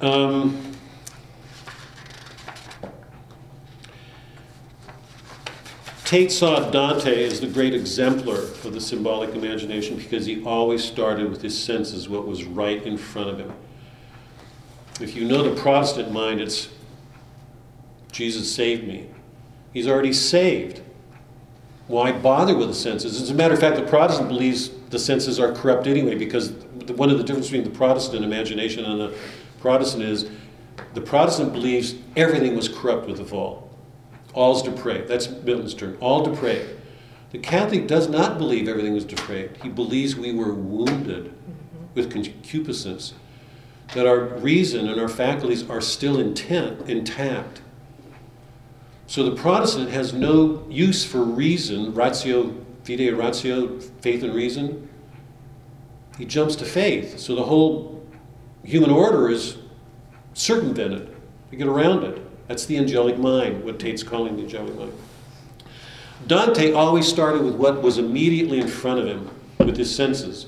Um, 0.01 0.75
Tate 6.03 6.29
saw 6.29 6.69
Dante 6.69 7.23
as 7.23 7.39
the 7.39 7.47
great 7.47 7.73
exemplar 7.73 8.39
of 8.39 8.73
the 8.73 8.81
symbolic 8.81 9.33
imagination 9.33 9.95
because 9.95 10.25
he 10.25 10.43
always 10.43 10.83
started 10.83 11.29
with 11.29 11.41
his 11.41 11.57
senses, 11.57 12.09
what 12.09 12.27
was 12.27 12.43
right 12.43 12.83
in 12.83 12.97
front 12.97 13.29
of 13.29 13.39
him. 13.39 13.53
If 14.99 15.15
you 15.15 15.23
know 15.23 15.41
the 15.41 15.55
Protestant 15.61 16.11
mind, 16.11 16.41
it's 16.41 16.67
Jesus 18.11 18.53
saved 18.53 18.85
me. 18.85 19.07
He's 19.71 19.87
already 19.87 20.11
saved. 20.11 20.81
Why 21.87 22.11
bother 22.11 22.55
with 22.55 22.67
the 22.67 22.73
senses? 22.73 23.21
As 23.21 23.29
a 23.29 23.33
matter 23.33 23.53
of 23.53 23.59
fact, 23.59 23.77
the 23.77 23.83
Protestant 23.83 24.27
believes 24.27 24.69
the 24.89 24.99
senses 24.99 25.39
are 25.39 25.53
corrupt 25.53 25.87
anyway 25.87 26.15
because 26.15 26.51
one 26.95 27.09
of 27.09 27.17
the 27.17 27.23
differences 27.23 27.51
between 27.51 27.69
the 27.69 27.77
Protestant 27.77 28.23
imagination 28.25 28.85
and 28.85 28.99
the 28.99 29.17
Protestant 29.61 30.03
is 30.03 30.29
the 30.93 31.01
Protestant 31.01 31.53
believes 31.53 31.95
everything 32.15 32.55
was 32.55 32.67
corrupt 32.67 33.07
with 33.07 33.17
the 33.17 33.25
fall. 33.25 33.69
All's 34.33 34.61
depraved. 34.61 35.07
That's 35.07 35.29
Milton's 35.29 35.73
term. 35.73 35.97
All 35.99 36.23
depraved. 36.23 36.79
The 37.31 37.39
Catholic 37.39 37.87
does 37.87 38.07
not 38.07 38.37
believe 38.37 38.67
everything 38.67 38.93
was 38.93 39.05
depraved. 39.05 39.63
He 39.63 39.69
believes 39.69 40.15
we 40.15 40.33
were 40.33 40.53
wounded 40.53 41.33
with 41.93 42.11
concupiscence, 42.11 43.13
that 43.93 44.05
our 44.05 44.19
reason 44.19 44.87
and 44.87 44.99
our 45.01 45.07
faculties 45.07 45.67
are 45.69 45.81
still 45.81 46.19
intent, 46.19 46.89
intact. 46.89 47.61
So 49.07 49.23
the 49.23 49.35
Protestant 49.35 49.89
has 49.89 50.13
no 50.13 50.65
use 50.69 51.05
for 51.05 51.23
reason, 51.23 51.93
ratio, 51.93 52.53
fide 52.83 53.13
ratio, 53.13 53.79
faith 54.01 54.21
and 54.21 54.35
reason. 54.35 54.89
He 56.17 56.25
jumps 56.25 56.55
to 56.57 56.65
faith. 56.65 57.17
So 57.17 57.33
the 57.33 57.43
whole 57.43 58.05
human 58.63 58.89
order 58.89 59.29
is 59.29 59.57
circumvented. 60.33 61.15
We 61.51 61.57
get 61.57 61.67
around 61.67 62.03
it. 62.03 62.21
That's 62.47 62.65
the 62.65 62.77
angelic 62.77 63.17
mind, 63.17 63.63
what 63.63 63.79
Tate's 63.79 64.03
calling 64.03 64.35
the 64.35 64.43
angelic 64.43 64.75
mind. 64.75 64.93
Dante 66.27 66.73
always 66.73 67.07
started 67.07 67.43
with 67.43 67.55
what 67.55 67.81
was 67.81 67.97
immediately 67.97 68.59
in 68.59 68.67
front 68.67 68.99
of 68.99 69.07
him 69.07 69.29
with 69.59 69.77
his 69.77 69.93
senses. 69.93 70.47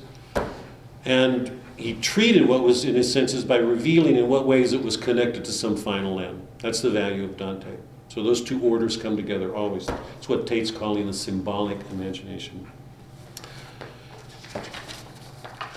And 1.06 1.62
he 1.78 1.94
treated 1.94 2.48
what 2.48 2.64
was 2.64 2.84
in 2.84 2.96
his 2.96 3.12
senses 3.12 3.46
by 3.46 3.58
revealing 3.58 4.18
in 4.18 4.28
what 4.28 4.46
ways 4.46 4.74
it 4.74 4.84
was 4.84 4.98
connected 4.98 5.46
to 5.46 5.52
some 5.52 5.78
final 5.78 6.20
end. 6.20 6.46
That's 6.60 6.82
the 6.82 6.90
value 6.90 7.24
of 7.24 7.38
Dante. 7.38 7.78
So 8.10 8.24
those 8.24 8.42
two 8.42 8.62
orders 8.62 8.98
come 8.98 9.16
together 9.16 9.56
always. 9.56 9.88
It's 10.18 10.28
what 10.28 10.48
Tate's 10.48 10.72
calling 10.72 11.06
the 11.06 11.14
symbolic 11.14 11.78
imagination. 11.92 12.70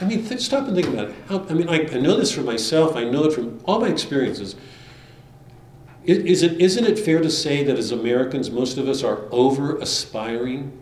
I 0.01 0.05
mean, 0.05 0.27
th- 0.27 0.41
stop 0.41 0.67
and 0.67 0.75
think 0.75 0.89
about 0.89 1.11
it. 1.11 1.15
How, 1.29 1.47
I 1.49 1.53
mean, 1.53 1.69
I, 1.69 1.83
I, 1.83 2.01
know 2.01 2.17
this 2.17 2.33
for 2.33 2.41
myself. 2.41 2.97
I 2.97 3.05
know 3.05 3.25
it 3.25 3.35
from 3.35 3.61
all 3.67 3.81
my 3.81 3.89
experiences. 3.89 4.57
Is, 6.05 6.43
it, 6.43 6.61
isn't 6.61 6.85
it 6.85 6.99
fair 6.99 7.21
to 7.21 7.31
say 7.31 7.63
that 7.63 7.79
as 7.79 7.93
Americans, 7.93 8.51
most 8.51 8.79
of 8.79 8.89
us 8.89 9.05
are 9.05 9.29
over 9.31 9.77
aspiring? 9.79 10.77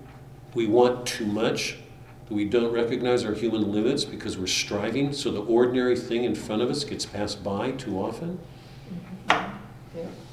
We 0.55 0.67
want 0.67 1.07
too 1.07 1.27
much. 1.27 1.77
We 2.31 2.45
don't 2.45 2.73
recognize 2.73 3.25
our 3.25 3.35
human 3.35 3.73
limits 3.73 4.05
because 4.05 4.39
we're 4.39 4.47
striving, 4.47 5.13
so 5.13 5.31
the 5.33 5.43
ordinary 5.43 5.97
thing 5.97 6.25
in 6.25 6.35
front 6.35 6.63
of 6.63 6.71
us 6.71 6.85
gets 6.85 7.05
passed 7.05 7.43
by 7.43 7.73
too 7.73 7.99
often. 7.99 8.39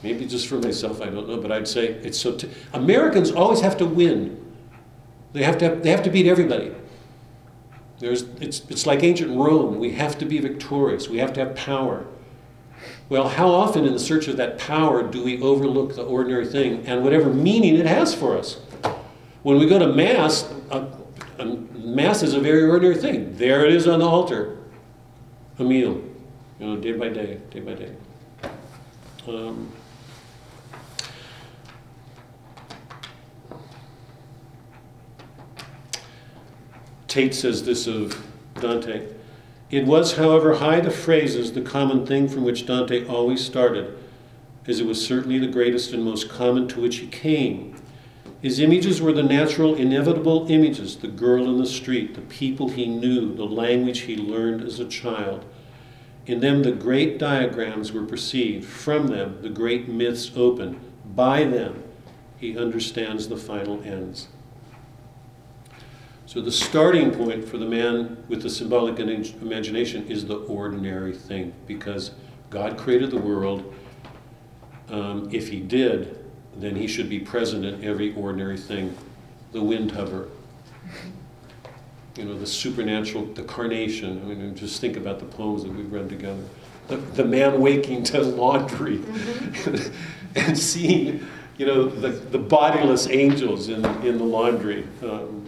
Maybe 0.03 0.25
just 0.25 0.47
for 0.47 0.59
myself, 0.59 1.01
I 1.01 1.05
don't 1.05 1.27
know, 1.27 1.37
but 1.37 1.51
I'd 1.51 1.67
say 1.67 1.87
it's 1.87 2.19
so. 2.19 2.35
T- 2.35 2.49
Americans 2.73 3.31
always 3.31 3.61
have 3.61 3.77
to 3.77 3.85
win. 3.85 4.43
They 5.33 5.43
have 5.43 5.57
to 5.59 5.65
have, 5.65 5.83
they 5.83 5.89
have 5.89 6.03
to 6.03 6.09
beat 6.09 6.27
everybody. 6.27 6.71
There's, 7.99 8.23
it's, 8.39 8.61
it's 8.69 8.85
like 8.85 9.03
ancient 9.03 9.35
Rome. 9.35 9.79
We 9.79 9.93
have 9.93 10.17
to 10.19 10.25
be 10.25 10.39
victorious. 10.39 11.09
We 11.09 11.17
have 11.17 11.33
to 11.33 11.39
have 11.39 11.55
power. 11.55 12.05
Well, 13.09 13.27
how 13.27 13.49
often 13.49 13.85
in 13.85 13.93
the 13.93 13.99
search 13.99 14.27
of 14.27 14.37
that 14.37 14.59
power 14.59 15.01
do 15.01 15.23
we 15.23 15.41
overlook 15.41 15.95
the 15.95 16.03
ordinary 16.03 16.45
thing 16.45 16.85
and 16.85 17.03
whatever 17.03 17.33
meaning 17.33 17.75
it 17.75 17.87
has 17.87 18.13
for 18.13 18.37
us? 18.37 18.55
When 19.41 19.57
we 19.57 19.67
go 19.67 19.79
to 19.79 19.87
Mass, 19.87 20.53
Mass 21.73 22.21
is 22.21 22.33
a 22.33 22.39
very 22.39 22.63
ordinary 22.63 22.97
thing. 22.97 23.35
There 23.37 23.65
it 23.65 23.73
is 23.73 23.87
on 23.87 23.99
the 23.99 24.05
altar. 24.05 24.57
A 25.57 25.63
meal, 25.63 26.01
you 26.59 26.67
know, 26.67 26.75
day 26.75 26.91
by 26.91 27.09
day, 27.09 27.39
day 27.49 27.61
by 27.61 27.73
day. 27.73 27.91
Um, 29.27 29.71
Tate 37.17 37.33
says 37.33 37.63
this 37.63 37.87
of 37.87 38.23
Dante. 38.61 39.07
It 39.71 39.87
was, 39.87 40.17
however, 40.17 40.57
high 40.57 40.81
the 40.81 40.91
phrases, 40.91 41.51
the 41.51 41.61
common 41.61 42.05
thing 42.05 42.27
from 42.27 42.43
which 42.43 42.67
Dante 42.67 43.07
always 43.07 43.43
started, 43.43 43.97
as 44.67 44.79
it 44.79 44.85
was 44.85 45.03
certainly 45.03 45.39
the 45.39 45.47
greatest 45.47 45.93
and 45.93 46.03
most 46.03 46.29
common 46.29 46.67
to 46.67 46.79
which 46.79 46.97
he 46.97 47.07
came. 47.07 47.75
His 48.39 48.59
images 48.59 49.01
were 49.01 49.13
the 49.13 49.23
natural, 49.23 49.73
inevitable 49.73 50.45
images 50.51 50.97
the 50.97 51.07
girl 51.07 51.49
in 51.49 51.57
the 51.57 51.65
street, 51.65 52.13
the 52.13 52.21
people 52.21 52.69
he 52.69 52.85
knew, 52.85 53.33
the 53.33 53.45
language 53.45 54.01
he 54.01 54.15
learned 54.15 54.61
as 54.61 54.79
a 54.79 54.87
child. 54.87 55.43
In 56.27 56.39
them, 56.39 56.61
the 56.61 56.71
great 56.71 57.17
diagrams 57.17 57.91
were 57.91 58.05
perceived. 58.05 58.63
From 58.63 59.07
them, 59.07 59.41
the 59.41 59.49
great 59.49 59.89
myths 59.89 60.31
opened. 60.35 60.79
By 61.15 61.45
them, 61.45 61.81
he 62.37 62.55
understands 62.55 63.27
the 63.27 63.37
final 63.37 63.81
ends. 63.81 64.27
So 66.27 66.41
the 66.41 66.51
starting 66.51 67.11
point 67.11 67.47
for 67.47 67.57
the 67.57 67.65
man 67.65 68.21
with 68.27 68.41
the 68.41 68.49
symbolic 68.49 68.99
imagination 68.99 70.05
is 70.09 70.25
the 70.25 70.39
ordinary 70.39 71.13
thing, 71.13 71.53
because 71.65 72.11
God 72.49 72.77
created 72.77 73.11
the 73.11 73.17
world. 73.17 73.73
Um, 74.89 75.29
if 75.31 75.47
He 75.47 75.61
did, 75.61 76.25
then 76.57 76.75
He 76.75 76.85
should 76.85 77.07
be 77.07 77.17
present 77.17 77.63
in 77.63 77.81
every 77.81 78.13
ordinary 78.13 78.57
thing. 78.57 78.97
The 79.53 79.59
Windhover, 79.59 80.27
you 82.17 82.25
know, 82.25 82.37
the 82.37 82.45
supernatural, 82.45 83.27
the 83.27 83.43
carnation. 83.43 84.21
I 84.21 84.25
mean, 84.25 84.53
just 84.53 84.81
think 84.81 84.97
about 84.97 85.19
the 85.19 85.25
poems 85.25 85.63
that 85.63 85.71
we've 85.71 85.91
read 85.91 86.09
together. 86.09 86.43
The, 86.89 86.97
the 86.97 87.23
man 87.23 87.61
waking 87.61 88.03
to 88.03 88.21
laundry 88.21 88.97
mm-hmm. 88.97 89.93
and 90.35 90.59
seeing, 90.59 91.25
you 91.57 91.65
know, 91.65 91.85
the, 91.85 92.09
the 92.09 92.37
bodiless 92.37 93.07
angels 93.07 93.69
in, 93.69 93.85
in 94.05 94.17
the 94.17 94.25
laundry. 94.25 94.85
Um, 95.01 95.47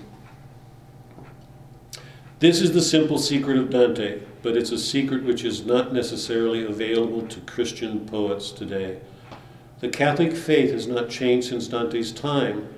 this 2.39 2.61
is 2.61 2.71
the 2.71 2.81
simple 2.81 3.17
secret 3.17 3.57
of 3.57 3.69
Dante, 3.69 4.21
but 4.41 4.55
it's 4.55 4.71
a 4.71 4.77
secret 4.77 5.23
which 5.23 5.43
is 5.43 5.65
not 5.65 5.93
necessarily 5.93 6.65
available 6.65 7.27
to 7.27 7.39
Christian 7.41 8.05
poets 8.05 8.51
today. 8.51 8.99
The 9.81 9.89
Catholic 9.89 10.35
faith 10.35 10.71
has 10.71 10.87
not 10.87 11.09
changed 11.09 11.49
since 11.49 11.67
Dante's 11.67 12.11
time, 12.11 12.69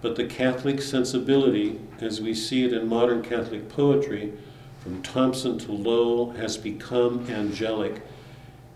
but 0.00 0.16
the 0.16 0.26
Catholic 0.26 0.82
sensibility, 0.82 1.80
as 2.00 2.20
we 2.20 2.34
see 2.34 2.64
it 2.64 2.72
in 2.72 2.88
modern 2.88 3.22
Catholic 3.22 3.68
poetry, 3.68 4.32
from 4.80 5.02
Thompson 5.02 5.58
to 5.58 5.72
Lowell, 5.72 6.30
has 6.32 6.56
become 6.56 7.28
angelic. 7.30 8.02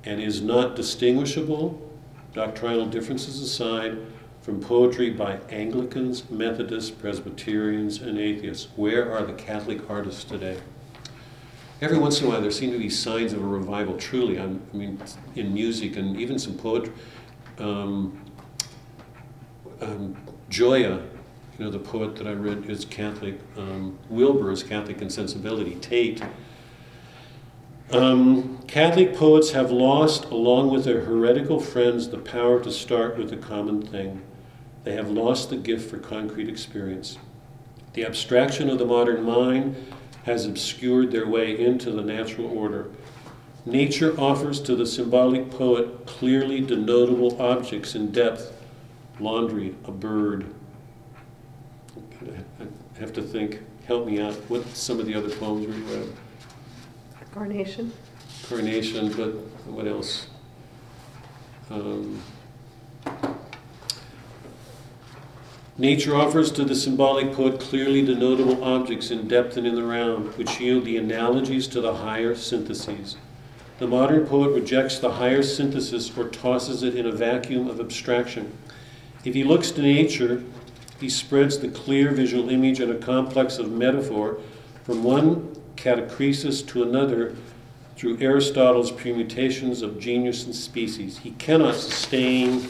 and 0.04 0.20
is 0.20 0.40
not 0.40 0.74
distinguishable, 0.76 1.78
doctrinal 2.32 2.86
differences 2.86 3.40
aside, 3.40 3.98
from 4.50 4.58
poetry 4.58 5.10
by 5.10 5.38
Anglicans, 5.48 6.28
Methodists, 6.28 6.90
Presbyterians, 6.90 8.02
and 8.02 8.18
atheists. 8.18 8.66
Where 8.74 9.16
are 9.16 9.24
the 9.24 9.32
Catholic 9.32 9.88
artists 9.88 10.24
today? 10.24 10.58
Every 11.80 11.98
once 11.98 12.20
in 12.20 12.26
a 12.26 12.30
while, 12.30 12.40
there 12.40 12.50
seem 12.50 12.72
to 12.72 12.78
be 12.78 12.90
signs 12.90 13.32
of 13.32 13.40
a 13.40 13.46
revival. 13.46 13.96
Truly, 13.96 14.40
i 14.40 14.46
mean, 14.72 15.00
in 15.36 15.54
music 15.54 15.94
and 15.94 16.20
even 16.20 16.36
some 16.36 16.54
poetry. 16.54 16.92
Um, 17.58 18.20
um, 19.80 20.16
Gioia, 20.50 21.00
you 21.56 21.64
know, 21.64 21.70
the 21.70 21.78
poet 21.78 22.16
that 22.16 22.26
I 22.26 22.32
read 22.32 22.68
is 22.68 22.84
Catholic. 22.84 23.38
Um, 23.56 24.00
Wilbur 24.08 24.50
is 24.50 24.64
Catholic 24.64 25.00
in 25.00 25.10
sensibility. 25.10 25.76
Tate. 25.76 26.24
Um, 27.92 28.58
Catholic 28.66 29.14
poets 29.14 29.52
have 29.52 29.70
lost, 29.70 30.24
along 30.24 30.72
with 30.72 30.86
their 30.86 31.02
heretical 31.02 31.60
friends, 31.60 32.08
the 32.08 32.18
power 32.18 32.60
to 32.64 32.72
start 32.72 33.16
with 33.16 33.30
the 33.30 33.36
common 33.36 33.80
thing. 33.80 34.22
They 34.84 34.92
have 34.92 35.10
lost 35.10 35.50
the 35.50 35.56
gift 35.56 35.90
for 35.90 35.98
concrete 35.98 36.48
experience. 36.48 37.18
The 37.92 38.04
abstraction 38.04 38.70
of 38.70 38.78
the 38.78 38.86
modern 38.86 39.24
mind 39.24 39.76
has 40.24 40.46
obscured 40.46 41.10
their 41.10 41.26
way 41.26 41.58
into 41.58 41.90
the 41.90 42.02
natural 42.02 42.46
order. 42.46 42.90
Nature 43.66 44.18
offers 44.18 44.60
to 44.62 44.74
the 44.74 44.86
symbolic 44.86 45.50
poet 45.50 46.06
clearly 46.06 46.62
denotable 46.62 47.38
objects 47.38 47.94
in 47.94 48.10
depth 48.10 48.52
laundry, 49.18 49.74
a 49.84 49.90
bird. 49.90 50.46
I 52.22 52.98
have 52.98 53.12
to 53.14 53.22
think, 53.22 53.60
help 53.86 54.06
me 54.06 54.20
out. 54.20 54.34
What 54.48 54.66
some 54.68 54.98
of 54.98 55.06
the 55.06 55.14
other 55.14 55.30
poems 55.30 55.66
we 55.66 55.74
read? 55.94 56.08
Carnation. 57.32 57.92
Carnation, 58.48 59.12
but 59.12 59.30
what 59.66 59.86
else? 59.86 60.26
Um, 61.70 62.20
Nature 65.80 66.14
offers 66.14 66.52
to 66.52 66.62
the 66.62 66.74
symbolic 66.74 67.32
poet 67.32 67.58
clearly 67.58 68.04
denotable 68.04 68.62
objects 68.62 69.10
in 69.10 69.26
depth 69.26 69.56
and 69.56 69.66
in 69.66 69.74
the 69.74 69.82
round, 69.82 70.26
which 70.36 70.60
yield 70.60 70.84
the 70.84 70.98
analogies 70.98 71.66
to 71.66 71.80
the 71.80 71.94
higher 71.94 72.34
syntheses. 72.34 73.16
The 73.78 73.86
modern 73.86 74.26
poet 74.26 74.50
rejects 74.50 74.98
the 74.98 75.12
higher 75.12 75.42
synthesis 75.42 76.14
or 76.18 76.28
tosses 76.28 76.82
it 76.82 76.96
in 76.96 77.06
a 77.06 77.12
vacuum 77.12 77.66
of 77.66 77.80
abstraction. 77.80 78.52
If 79.24 79.32
he 79.32 79.42
looks 79.42 79.70
to 79.70 79.80
nature, 79.80 80.44
he 81.00 81.08
spreads 81.08 81.58
the 81.58 81.68
clear 81.68 82.10
visual 82.10 82.50
image 82.50 82.80
and 82.80 82.92
a 82.92 82.98
complex 82.98 83.56
of 83.56 83.72
metaphor 83.72 84.36
from 84.84 85.02
one 85.02 85.56
catachresis 85.76 86.60
to 86.68 86.82
another 86.82 87.34
through 87.96 88.18
Aristotle's 88.20 88.92
permutations 88.92 89.80
of 89.80 89.98
genus 89.98 90.44
and 90.44 90.54
species. 90.54 91.16
He 91.16 91.30
cannot 91.30 91.76
sustain 91.76 92.68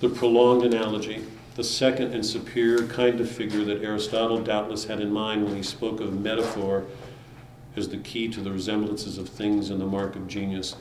the 0.00 0.08
prolonged 0.08 0.64
analogy, 0.64 1.24
the 1.56 1.64
second 1.64 2.12
and 2.14 2.24
superior 2.24 2.86
kind 2.86 3.20
of 3.20 3.30
figure 3.30 3.64
that 3.64 3.82
Aristotle 3.82 4.40
doubtless 4.40 4.86
had 4.86 5.00
in 5.00 5.12
mind 5.12 5.44
when 5.44 5.54
he 5.54 5.62
spoke 5.62 6.00
of 6.00 6.18
metaphor 6.18 6.84
as 7.76 7.88
the 7.88 7.98
key 7.98 8.28
to 8.28 8.40
the 8.40 8.50
resemblances 8.50 9.18
of 9.18 9.28
things 9.28 9.70
and 9.70 9.80
the 9.80 9.86
mark 9.86 10.16
of 10.16 10.26
genius. 10.26 10.74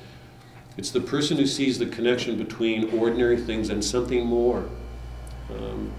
It's 0.77 0.91
the 0.91 1.01
person 1.01 1.37
who 1.37 1.45
sees 1.45 1.77
the 1.77 1.85
connection 1.85 2.37
between 2.37 2.97
ordinary 2.97 3.37
things 3.37 3.69
and 3.69 3.83
something 3.83 4.25
more, 4.25 4.69
um, 5.49 5.91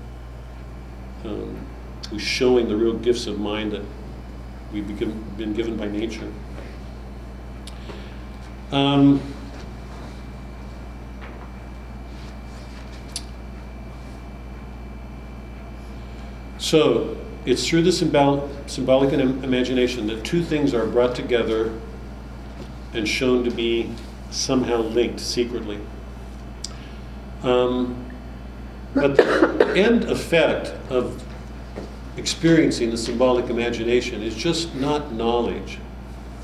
um, 1.25 1.67
who's 2.09 2.23
showing 2.23 2.69
the 2.69 2.77
real 2.77 2.95
gifts 2.95 3.27
of 3.27 3.39
mind 3.39 3.73
that 3.73 3.83
we've 4.73 4.87
been 5.37 5.53
given 5.53 5.77
by 5.77 5.87
nature. 5.87 6.33
Um, 8.73 9.21
So 16.61 17.17
it's 17.47 17.67
through 17.67 17.83
the 17.83 17.91
symbol- 17.91 18.49
symbolic 18.67 19.15
imagination 19.15 20.07
that 20.09 20.23
two 20.25 20.45
things 20.45 20.75
are 20.75 20.87
brought 20.87 21.15
together 21.15 21.73
and 22.93 23.09
shown 23.09 23.45
to 23.45 23.51
be 23.51 23.91
somehow 24.31 24.83
linked 24.83 25.21
secretly. 25.21 25.79
Um, 27.43 28.05
but 28.95 29.17
the 29.17 29.73
end 29.75 30.05
effect 30.05 30.75
of 30.91 31.25
experiencing 32.19 32.91
the 32.91 32.99
symbolic 32.99 33.49
imagination 33.49 34.23
is 34.23 34.35
just 34.35 34.75
not 34.75 35.15
knowledge. 35.15 35.79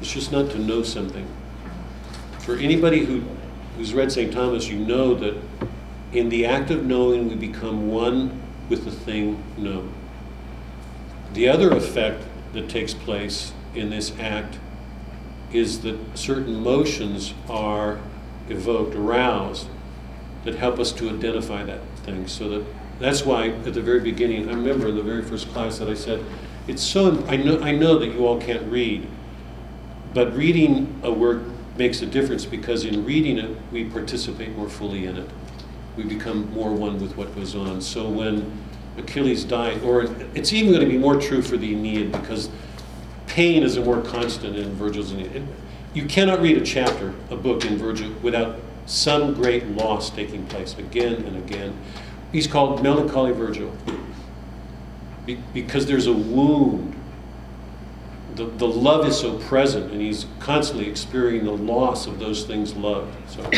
It's 0.01 0.11
just 0.11 0.33
not 0.33 0.51
to 0.53 0.59
know 0.59 0.83
something. 0.83 1.27
For 2.39 2.57
anybody 2.57 3.05
who, 3.05 3.23
who's 3.77 3.93
read 3.93 4.11
St. 4.11 4.33
Thomas, 4.33 4.67
you 4.67 4.79
know 4.79 5.15
that 5.17 5.37
in 6.13 6.31
the 6.31 6.47
act 6.47 6.71
of 6.71 6.87
knowing, 6.87 7.29
we 7.29 7.35
become 7.35 7.91
one 7.91 8.41
with 8.71 8.87
the 8.87 8.91
thing 8.91 9.43
known. 9.59 9.93
The 11.37 11.51
other 11.51 11.71
effect 11.71 12.25
that 12.55 12.71
takes 12.71 12.95
place 12.95 13.53
in 13.75 13.91
this 13.91 14.11
act 14.19 14.59
is 15.53 15.83
that 15.83 15.99
certain 16.15 16.63
motions 16.63 17.35
are 17.47 18.01
evoked, 18.49 18.95
aroused, 18.95 19.69
that 20.45 20.55
help 20.55 20.79
us 20.79 20.93
to 20.93 21.11
identify 21.11 21.63
that 21.63 21.83
thing. 22.05 22.27
So 22.27 22.49
that 22.49 22.67
that's 22.99 23.27
why 23.27 23.51
at 23.51 23.75
the 23.75 23.83
very 23.83 24.01
beginning, 24.01 24.49
I 24.49 24.55
remember 24.55 24.89
in 24.89 24.97
the 24.97 25.03
very 25.03 25.21
first 25.23 25.51
class 25.51 25.77
that 25.77 25.91
I 25.91 25.95
said, 25.95 26.25
it's 26.69 26.83
so 26.83 27.23
I 27.29 27.37
know 27.37 27.61
I 27.61 27.73
know 27.73 27.99
that 27.99 28.15
you 28.15 28.27
all 28.27 28.41
can't 28.41 28.73
read, 28.73 29.07
but 30.15 30.35
reading 30.35 30.99
a 31.03 31.13
work 31.13 31.43
makes 31.77 32.01
a 32.01 32.07
difference 32.07 32.47
because 32.47 32.87
in 32.87 33.05
reading 33.05 33.37
it 33.37 33.55
we 33.71 33.85
participate 33.85 34.57
more 34.57 34.71
fully 34.71 35.05
in 35.05 35.19
it. 35.19 35.29
We 35.99 36.05
become 36.05 36.51
more 36.55 36.73
one 36.73 36.99
with 36.99 37.15
what 37.15 37.35
goes 37.35 37.55
on. 37.55 37.83
So 37.83 38.09
when 38.09 38.59
Achilles 38.99 39.45
died, 39.45 39.83
or 39.83 40.05
it's 40.35 40.53
even 40.53 40.73
going 40.73 40.85
to 40.85 40.91
be 40.91 40.99
more 40.99 41.21
true 41.21 41.43
for 41.43 41.57
the 41.57 41.75
Aeneid 41.75 42.13
because 42.13 42.49
pain 43.27 43.63
is 43.63 43.77
a 43.77 43.81
more 43.83 44.01
constant 44.01 44.57
in 44.57 44.73
Virgil's 44.75 45.13
Aeneid. 45.13 45.47
You 45.95 46.07
cannot 46.07 46.41
read 46.41 46.57
a 46.57 46.65
chapter, 46.65 47.15
a 47.31 47.37
book 47.37 47.65
in 47.65 47.77
Virgil, 47.77 48.13
without 48.23 48.59
some 48.87 49.35
great 49.35 49.67
loss 49.69 50.11
taking 50.11 50.47
place 50.47 50.77
again 50.79 51.15
and 51.25 51.37
again. 51.37 51.77
He's 52.33 52.47
called 52.47 52.83
Melancholy 52.83 53.33
Virgil 53.33 53.73
Be- 55.25 55.43
because 55.53 55.87
there's 55.87 56.07
a 56.07 56.13
wound. 56.13 56.95
The, 58.35 58.45
the 58.45 58.69
love 58.69 59.07
is 59.07 59.19
so 59.19 59.39
present, 59.39 59.91
and 59.93 60.01
he's 60.01 60.27
constantly 60.39 60.89
experiencing 60.89 61.47
the 61.47 61.57
loss 61.73 62.07
of 62.07 62.19
those 62.19 62.45
things 62.45 62.75
loved. 62.75 63.15
So. 63.31 63.51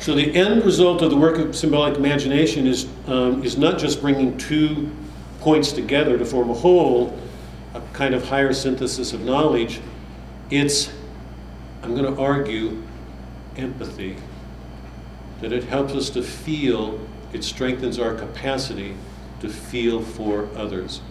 So 0.00 0.14
the 0.14 0.34
end 0.34 0.64
result 0.64 1.02
of 1.02 1.10
the 1.10 1.16
work 1.16 1.36
of 1.36 1.54
symbolic 1.54 1.98
imagination 1.98 2.66
is, 2.66 2.88
um, 3.06 3.44
is 3.44 3.58
not 3.58 3.78
just 3.78 4.00
bringing 4.00 4.38
two 4.38 4.90
points 5.40 5.72
together 5.72 6.16
to 6.16 6.24
form 6.24 6.48
a 6.48 6.54
whole, 6.54 7.18
a 7.74 7.82
kind 7.92 8.14
of 8.14 8.26
higher 8.26 8.54
synthesis 8.54 9.12
of 9.12 9.20
knowledge. 9.20 9.82
It's, 10.48 10.90
I'm 11.82 11.94
going 11.94 12.14
to 12.14 12.18
argue, 12.18 12.82
empathy. 13.58 14.16
That 15.42 15.52
it 15.52 15.64
helps 15.64 15.92
us 15.92 16.08
to 16.10 16.22
feel, 16.22 16.98
it 17.34 17.44
strengthens 17.44 17.98
our 17.98 18.14
capacity 18.14 18.96
to 19.40 19.50
feel 19.50 20.00
for 20.00 20.48
others. 20.56 21.02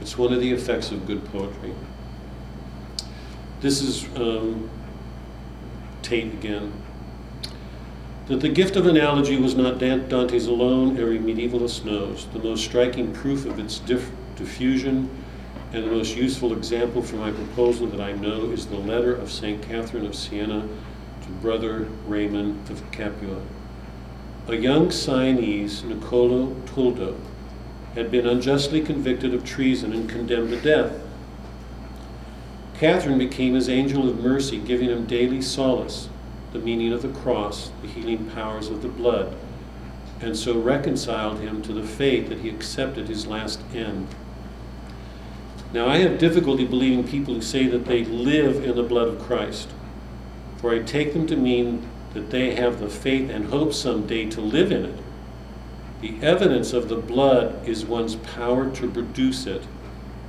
It's 0.00 0.16
one 0.16 0.32
of 0.32 0.38
the 0.40 0.52
effects 0.52 0.92
of 0.92 1.04
good 1.04 1.24
poetry. 1.32 1.74
This 3.60 3.82
is 3.82 4.04
um, 4.16 4.70
Tate 6.02 6.32
again 6.32 6.72
that 8.28 8.40
the 8.40 8.48
gift 8.48 8.76
of 8.76 8.86
analogy 8.86 9.38
was 9.38 9.54
not 9.54 9.78
Dante's 9.78 10.46
alone, 10.46 10.98
every 11.00 11.18
medievalist 11.18 11.86
knows. 11.86 12.26
The 12.34 12.38
most 12.38 12.62
striking 12.62 13.10
proof 13.12 13.46
of 13.46 13.58
its 13.58 13.78
diff- 13.78 14.10
diffusion 14.36 15.08
and 15.72 15.84
the 15.84 15.90
most 15.90 16.14
useful 16.14 16.52
example 16.52 17.02
for 17.02 17.16
my 17.16 17.30
proposal 17.30 17.86
that 17.86 18.00
I 18.00 18.12
know 18.12 18.50
is 18.50 18.66
the 18.66 18.76
letter 18.76 19.14
of 19.14 19.32
St. 19.32 19.62
Catherine 19.62 20.04
of 20.04 20.14
Siena 20.14 20.68
to 21.22 21.28
Brother 21.40 21.88
Raymond 22.06 22.68
of 22.68 22.90
Capua. 22.90 23.40
A 24.46 24.56
young 24.56 24.90
Sienese, 24.90 25.82
Niccolo 25.84 26.54
Tuldo, 26.66 27.16
had 27.94 28.10
been 28.10 28.26
unjustly 28.26 28.82
convicted 28.82 29.32
of 29.32 29.44
treason 29.44 29.92
and 29.92 30.08
condemned 30.08 30.50
to 30.50 30.60
death. 30.60 30.92
Catherine 32.74 33.18
became 33.18 33.54
his 33.54 33.70
angel 33.70 34.06
of 34.06 34.22
mercy, 34.22 34.58
giving 34.58 34.90
him 34.90 35.06
daily 35.06 35.40
solace 35.40 36.08
the 36.52 36.58
meaning 36.58 36.92
of 36.92 37.02
the 37.02 37.08
cross, 37.08 37.70
the 37.82 37.88
healing 37.88 38.30
powers 38.30 38.68
of 38.68 38.82
the 38.82 38.88
blood, 38.88 39.36
and 40.20 40.36
so 40.36 40.58
reconciled 40.58 41.40
him 41.40 41.62
to 41.62 41.72
the 41.72 41.82
fate 41.82 42.28
that 42.28 42.40
he 42.40 42.48
accepted 42.48 43.08
his 43.08 43.26
last 43.26 43.60
end. 43.74 44.08
Now, 45.72 45.86
I 45.86 45.98
have 45.98 46.18
difficulty 46.18 46.64
believing 46.64 47.06
people 47.06 47.34
who 47.34 47.42
say 47.42 47.66
that 47.66 47.84
they 47.84 48.04
live 48.04 48.64
in 48.64 48.74
the 48.74 48.82
blood 48.82 49.08
of 49.08 49.20
Christ, 49.20 49.68
for 50.56 50.74
I 50.74 50.78
take 50.80 51.12
them 51.12 51.26
to 51.26 51.36
mean 51.36 51.86
that 52.14 52.30
they 52.30 52.54
have 52.54 52.80
the 52.80 52.88
faith 52.88 53.30
and 53.30 53.46
hope 53.46 53.74
someday 53.74 54.28
to 54.30 54.40
live 54.40 54.72
in 54.72 54.86
it. 54.86 54.98
The 56.00 56.14
evidence 56.22 56.72
of 56.72 56.88
the 56.88 56.96
blood 56.96 57.68
is 57.68 57.84
one's 57.84 58.16
power 58.16 58.70
to 58.70 58.90
produce 58.90 59.46
it, 59.46 59.62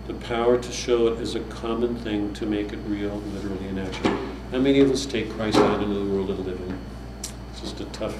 the 0.07 0.13
power 0.13 0.57
to 0.57 0.71
show 0.71 1.07
it 1.07 1.19
as 1.19 1.35
a 1.35 1.39
common 1.41 1.95
thing 1.95 2.33
to 2.33 2.45
make 2.45 2.73
it 2.73 2.79
real, 2.85 3.17
literally 3.33 3.67
and 3.67 3.79
action. 3.79 4.28
How 4.51 4.57
many 4.57 4.79
of 4.79 4.89
us 4.89 5.05
take 5.05 5.29
Christ 5.31 5.57
out 5.57 5.83
into 5.83 5.93
the 5.93 6.11
world 6.11 6.31
and 6.31 6.39
live 6.39 6.59
in? 6.59 6.79
It's 7.51 7.61
just 7.61 7.79
a 7.81 7.85
tough. 7.85 8.17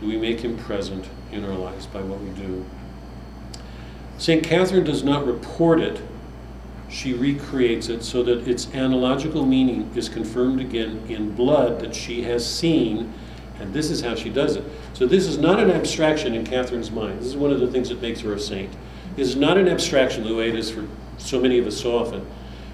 Do 0.00 0.06
we 0.06 0.16
make 0.16 0.40
him 0.40 0.56
present 0.56 1.04
in 1.30 1.44
our 1.44 1.54
lives 1.54 1.86
by 1.86 2.00
what 2.00 2.20
we 2.20 2.30
do? 2.30 2.64
St. 4.16 4.42
Catherine 4.42 4.84
does 4.84 5.04
not 5.04 5.26
report 5.26 5.80
it, 5.80 6.00
she 6.88 7.12
recreates 7.12 7.88
it 7.88 8.02
so 8.02 8.22
that 8.22 8.48
its 8.48 8.72
analogical 8.74 9.44
meaning 9.44 9.90
is 9.94 10.08
confirmed 10.08 10.60
again 10.60 11.02
in 11.08 11.34
blood 11.34 11.80
that 11.80 11.94
she 11.94 12.22
has 12.22 12.46
seen, 12.46 13.12
and 13.60 13.74
this 13.74 13.90
is 13.90 14.00
how 14.00 14.14
she 14.14 14.30
does 14.30 14.56
it. 14.56 14.64
So, 14.94 15.06
this 15.06 15.26
is 15.26 15.38
not 15.38 15.58
an 15.58 15.70
abstraction 15.70 16.34
in 16.34 16.44
Catherine's 16.44 16.90
mind. 16.90 17.20
This 17.20 17.28
is 17.28 17.36
one 17.36 17.50
of 17.50 17.60
the 17.60 17.66
things 17.66 17.88
that 17.90 18.00
makes 18.00 18.20
her 18.20 18.32
a 18.34 18.40
saint. 18.40 18.72
It's 19.16 19.34
not 19.34 19.58
an 19.58 19.68
abstraction 19.68 20.24
the 20.24 20.34
way 20.34 20.48
it 20.48 20.54
is 20.54 20.70
for 20.70 20.86
so 21.18 21.40
many 21.40 21.58
of 21.58 21.66
us 21.66 21.80
so 21.80 21.98
often. 21.98 22.26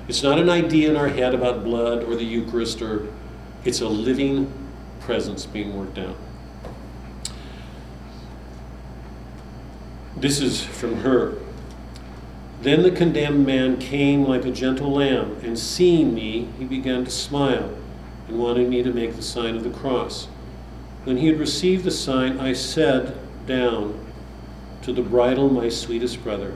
It's 0.09 0.23
not 0.23 0.39
an 0.39 0.49
idea 0.49 0.89
in 0.89 0.97
our 0.97 1.09
head 1.09 1.35
about 1.35 1.63
blood 1.63 2.03
or 2.03 2.17
the 2.17 2.25
Eucharist, 2.25 2.81
or 2.81 3.07
it's 3.65 3.83
a 3.83 3.89
living 3.89 4.51
presence 5.01 5.45
being 5.45 5.77
worked 5.77 5.99
out. 5.99 6.17
This 10.17 10.41
is 10.41 10.65
from 10.65 10.97
her. 10.97 11.35
Then 12.63 12.83
the 12.83 12.91
condemned 12.91 13.47
man 13.47 13.77
came 13.79 14.25
like 14.25 14.47
a 14.47 14.51
gentle 14.51 14.93
lamb, 14.93 15.39
and 15.43 15.59
seeing 15.59 16.15
me, 16.15 16.49
he 16.59 16.65
began 16.65 17.05
to 17.05 17.11
smile 17.11 17.77
and 18.27 18.39
wanted 18.39 18.69
me 18.69 18.83
to 18.83 18.93
make 18.93 19.15
the 19.15 19.23
sign 19.23 19.57
of 19.57 19.63
the 19.63 19.71
cross. 19.71 20.27
When 21.05 21.19
he 21.19 21.27
had 21.27 21.39
received 21.39 21.85
the 21.85 21.91
sign, 21.91 22.41
I 22.41 22.55
said 22.55 23.17
down 23.47 24.07
to 24.83 24.93
the 24.93 25.03
bridal, 25.03 25.51
my 25.51 25.69
sweetest 25.69 26.25
brother. 26.25 26.55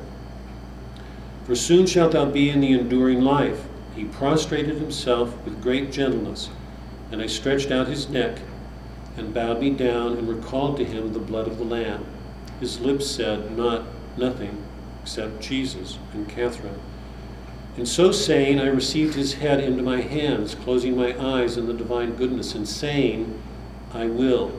For 1.44 1.56
soon 1.56 1.86
shalt 1.86 2.12
thou 2.12 2.26
be 2.26 2.50
in 2.50 2.60
the 2.60 2.72
enduring 2.72 3.22
life. 3.22 3.64
He 3.96 4.04
prostrated 4.04 4.76
himself 4.76 5.34
with 5.44 5.60
great 5.60 5.90
gentleness, 5.90 6.50
and 7.10 7.20
I 7.20 7.26
stretched 7.26 7.72
out 7.72 7.88
his 7.88 8.08
neck 8.08 8.38
and 9.16 9.34
bowed 9.34 9.60
me 9.60 9.70
down 9.70 10.16
and 10.16 10.28
recalled 10.28 10.76
to 10.76 10.84
him 10.84 11.12
the 11.12 11.18
blood 11.18 11.48
of 11.48 11.58
the 11.58 11.64
Lamb. 11.64 12.06
His 12.60 12.78
lips 12.78 13.08
said 13.08 13.56
not 13.56 13.82
nothing 14.16 14.62
except 15.02 15.40
Jesus 15.40 15.98
and 16.14 16.28
Catherine. 16.28 16.78
And 17.76 17.88
so 17.88 18.12
saying, 18.12 18.60
I 18.60 18.66
received 18.66 19.14
his 19.14 19.34
head 19.34 19.58
into 19.58 19.82
my 19.82 20.00
hands, 20.00 20.54
closing 20.54 20.96
my 20.96 21.18
eyes 21.20 21.56
in 21.56 21.66
the 21.66 21.74
divine 21.74 22.14
goodness, 22.14 22.54
and 22.54 22.68
saying, 22.68 23.42
I 23.92 24.06
will. 24.06 24.52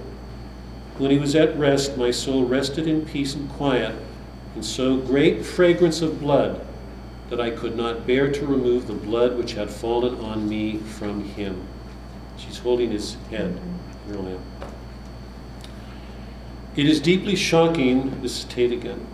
When 0.97 1.11
he 1.11 1.17
was 1.17 1.33
at 1.33 1.57
rest, 1.57 1.95
my 1.95 2.11
soul 2.11 2.43
rested 2.43 2.87
in 2.87 3.05
peace 3.05 3.35
and 3.35 3.49
quiet, 3.51 3.95
and 4.53 4.65
so 4.65 4.97
great 4.97 5.45
fragrance 5.45 6.01
of 6.01 6.19
blood 6.19 6.59
that 7.33 7.41
I 7.41 7.49
could 7.49 7.75
not 7.75 8.05
bear 8.05 8.31
to 8.31 8.45
remove 8.45 8.85
the 8.85 8.93
blood 8.93 9.35
which 9.39 9.53
had 9.53 9.67
fallen 9.67 10.13
on 10.19 10.47
me 10.47 10.77
from 10.77 11.23
him. 11.23 11.65
She's 12.37 12.59
holding 12.59 12.91
his 12.91 13.17
head, 13.31 13.59
real 14.05 14.21
lamb. 14.21 14.43
It 16.75 16.85
is 16.85 16.99
deeply 16.99 17.35
shocking, 17.35 18.21
this 18.21 18.37
is 18.37 18.43
Tate 18.43 18.71
again, 18.71 19.07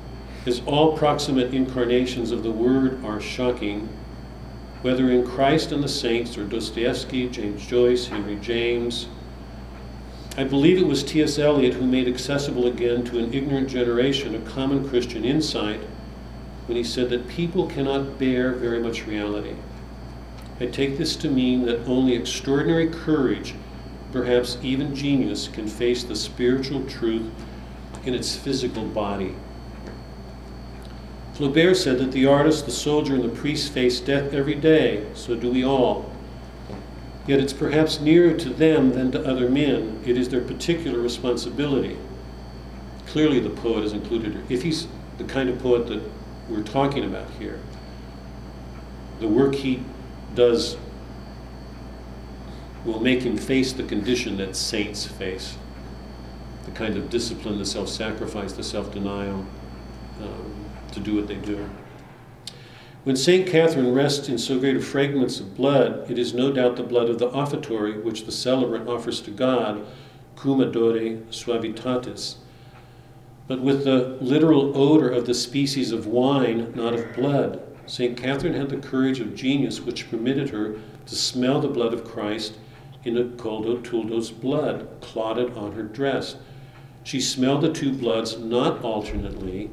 as 0.45 0.61
all 0.65 0.97
proximate 0.97 1.53
incarnations 1.53 2.31
of 2.31 2.43
the 2.43 2.51
Word 2.51 3.01
are 3.05 3.21
shocking, 3.21 3.87
whether 4.81 5.09
in 5.09 5.25
Christ 5.25 5.71
and 5.71 5.81
the 5.81 5.87
saints 5.87 6.37
or 6.37 6.43
Dostoevsky, 6.43 7.29
James 7.29 7.65
Joyce, 7.65 8.07
Henry 8.07 8.35
James. 8.35 9.07
I 10.35 10.43
believe 10.43 10.77
it 10.77 10.87
was 10.87 11.03
T.S. 11.03 11.39
Eliot 11.39 11.75
who 11.75 11.87
made 11.87 12.09
accessible 12.09 12.67
again 12.67 13.05
to 13.05 13.17
an 13.17 13.33
ignorant 13.33 13.69
generation 13.69 14.35
a 14.35 14.39
common 14.39 14.89
Christian 14.89 15.23
insight 15.23 15.79
when 16.69 16.77
he 16.77 16.83
said 16.83 17.09
that 17.09 17.27
people 17.27 17.65
cannot 17.65 18.19
bear 18.19 18.51
very 18.51 18.79
much 18.79 19.07
reality. 19.07 19.55
I 20.59 20.67
take 20.67 20.99
this 20.99 21.15
to 21.15 21.27
mean 21.27 21.65
that 21.65 21.83
only 21.87 22.13
extraordinary 22.13 22.87
courage, 22.87 23.55
perhaps 24.11 24.55
even 24.61 24.93
genius, 24.93 25.47
can 25.47 25.67
face 25.67 26.03
the 26.03 26.15
spiritual 26.15 26.85
truth 26.85 27.31
in 28.05 28.13
its 28.13 28.35
physical 28.35 28.85
body. 28.85 29.33
Flaubert 31.33 31.75
said 31.75 31.97
that 31.97 32.11
the 32.11 32.27
artist, 32.27 32.65
the 32.65 32.71
soldier, 32.71 33.15
and 33.15 33.23
the 33.23 33.29
priest 33.29 33.73
face 33.73 33.99
death 33.99 34.31
every 34.31 34.53
day, 34.53 35.07
so 35.15 35.33
do 35.35 35.49
we 35.49 35.65
all. 35.65 36.11
Yet 37.25 37.39
it's 37.39 37.53
perhaps 37.53 37.99
nearer 37.99 38.35
to 38.35 38.49
them 38.49 38.91
than 38.91 39.11
to 39.13 39.27
other 39.27 39.49
men. 39.49 40.03
It 40.05 40.19
is 40.19 40.29
their 40.29 40.41
particular 40.41 40.99
responsibility. 40.99 41.97
Clearly, 43.07 43.39
the 43.39 43.49
poet 43.49 43.85
is 43.85 43.93
included. 43.93 44.39
If 44.49 44.61
he's 44.61 44.87
the 45.17 45.23
kind 45.23 45.49
of 45.49 45.57
poet 45.57 45.87
that 45.87 46.03
we're 46.49 46.63
talking 46.63 47.03
about 47.03 47.29
here, 47.31 47.59
the 49.19 49.27
work 49.27 49.55
he 49.55 49.83
does 50.35 50.77
will 52.85 52.99
make 52.99 53.21
him 53.21 53.37
face 53.37 53.73
the 53.73 53.83
condition 53.83 54.37
that 54.37 54.55
saints 54.55 55.05
face 55.05 55.57
the 56.65 56.71
kind 56.71 56.97
of 56.97 57.09
discipline, 57.09 57.57
the 57.57 57.65
self 57.65 57.89
sacrifice, 57.89 58.53
the 58.53 58.63
self 58.63 58.91
denial. 58.93 59.45
Um, 60.21 60.59
to 60.93 60.99
do 60.99 61.15
what 61.15 61.27
they 61.27 61.35
do. 61.35 61.69
When 63.03 63.15
St. 63.15 63.47
Catherine 63.47 63.93
rests 63.93 64.27
in 64.27 64.37
so 64.37 64.59
great 64.59 64.75
a 64.75 64.81
fragrance 64.81 65.39
of 65.39 65.55
blood, 65.55 66.09
it 66.11 66.19
is 66.19 66.33
no 66.33 66.51
doubt 66.51 66.75
the 66.75 66.83
blood 66.83 67.09
of 67.09 67.17
the 67.17 67.29
offertory 67.31 67.97
which 67.99 68.25
the 68.25 68.31
celebrant 68.31 68.89
offers 68.89 69.21
to 69.21 69.31
God, 69.31 69.85
cum 70.35 70.59
odore 70.59 71.17
suavitatis, 71.31 72.35
but 73.49 73.61
with 73.61 73.83
the 73.83 74.15
literal 74.21 74.77
odor 74.77 75.09
of 75.09 75.25
the 75.25 75.33
species 75.33 75.91
of 75.91 76.05
wine, 76.05 76.71
not 76.75 76.93
of 76.93 77.15
blood. 77.15 77.59
St. 77.87 78.15
Catherine 78.15 78.53
had 78.53 78.69
the 78.69 78.77
courage 78.77 79.19
of 79.19 79.35
genius 79.35 79.81
which 79.81 80.07
permitted 80.11 80.51
her 80.51 80.75
to 81.07 81.15
smell 81.15 81.59
the 81.59 81.67
blood 81.67 81.91
of 81.91 82.05
Christ 82.05 82.57
in 83.03 83.15
Niccolo 83.15 83.77
Tuldo's 83.77 84.29
blood 84.29 84.87
clotted 85.01 85.57
on 85.57 85.71
her 85.71 85.81
dress. 85.81 86.35
She 87.03 87.19
smelled 87.19 87.61
the 87.61 87.73
two 87.73 87.91
bloods 87.91 88.37
not 88.37 88.83
alternately, 88.83 89.71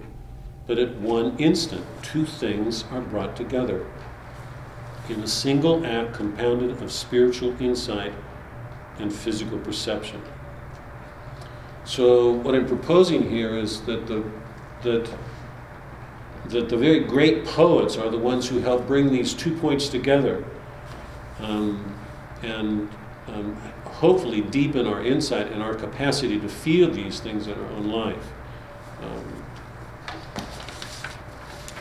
but 0.67 0.79
at 0.79 0.97
one 0.97 1.37
instant, 1.37 1.85
two 2.01 2.25
things 2.25 2.85
are 2.91 3.03
brought 3.03 3.37
together 3.37 3.87
in 5.11 5.21
a 5.21 5.29
single 5.29 5.85
act 5.85 6.15
compounded 6.15 6.83
of 6.83 6.91
spiritual 6.91 7.55
insight 7.61 8.15
and 8.99 9.13
physical 9.13 9.59
perception. 9.59 10.23
So, 11.87 12.33
what 12.33 12.57
I'm 12.57 12.67
proposing 12.67 13.31
here 13.31 13.57
is 13.57 13.81
that 13.83 14.09
the, 14.09 14.25
that, 14.83 15.09
that 16.47 16.69
the 16.69 16.77
very 16.77 16.99
great 16.99 17.45
poets 17.45 17.97
are 17.97 18.11
the 18.11 18.19
ones 18.19 18.49
who 18.49 18.59
help 18.59 18.89
bring 18.89 19.13
these 19.13 19.33
two 19.33 19.57
points 19.57 19.89
together 19.89 20.45
um, 21.39 21.97
and 22.43 22.91
um, 23.29 23.55
hopefully 23.85 24.41
deepen 24.41 24.89
our 24.89 25.01
insight 25.05 25.53
and 25.53 25.63
our 25.63 25.75
capacity 25.75 26.41
to 26.41 26.49
feel 26.49 26.91
these 26.91 27.21
things 27.21 27.47
in 27.47 27.55
our 27.55 27.71
own 27.71 27.89
life. 27.89 28.27
Um, 29.03 29.45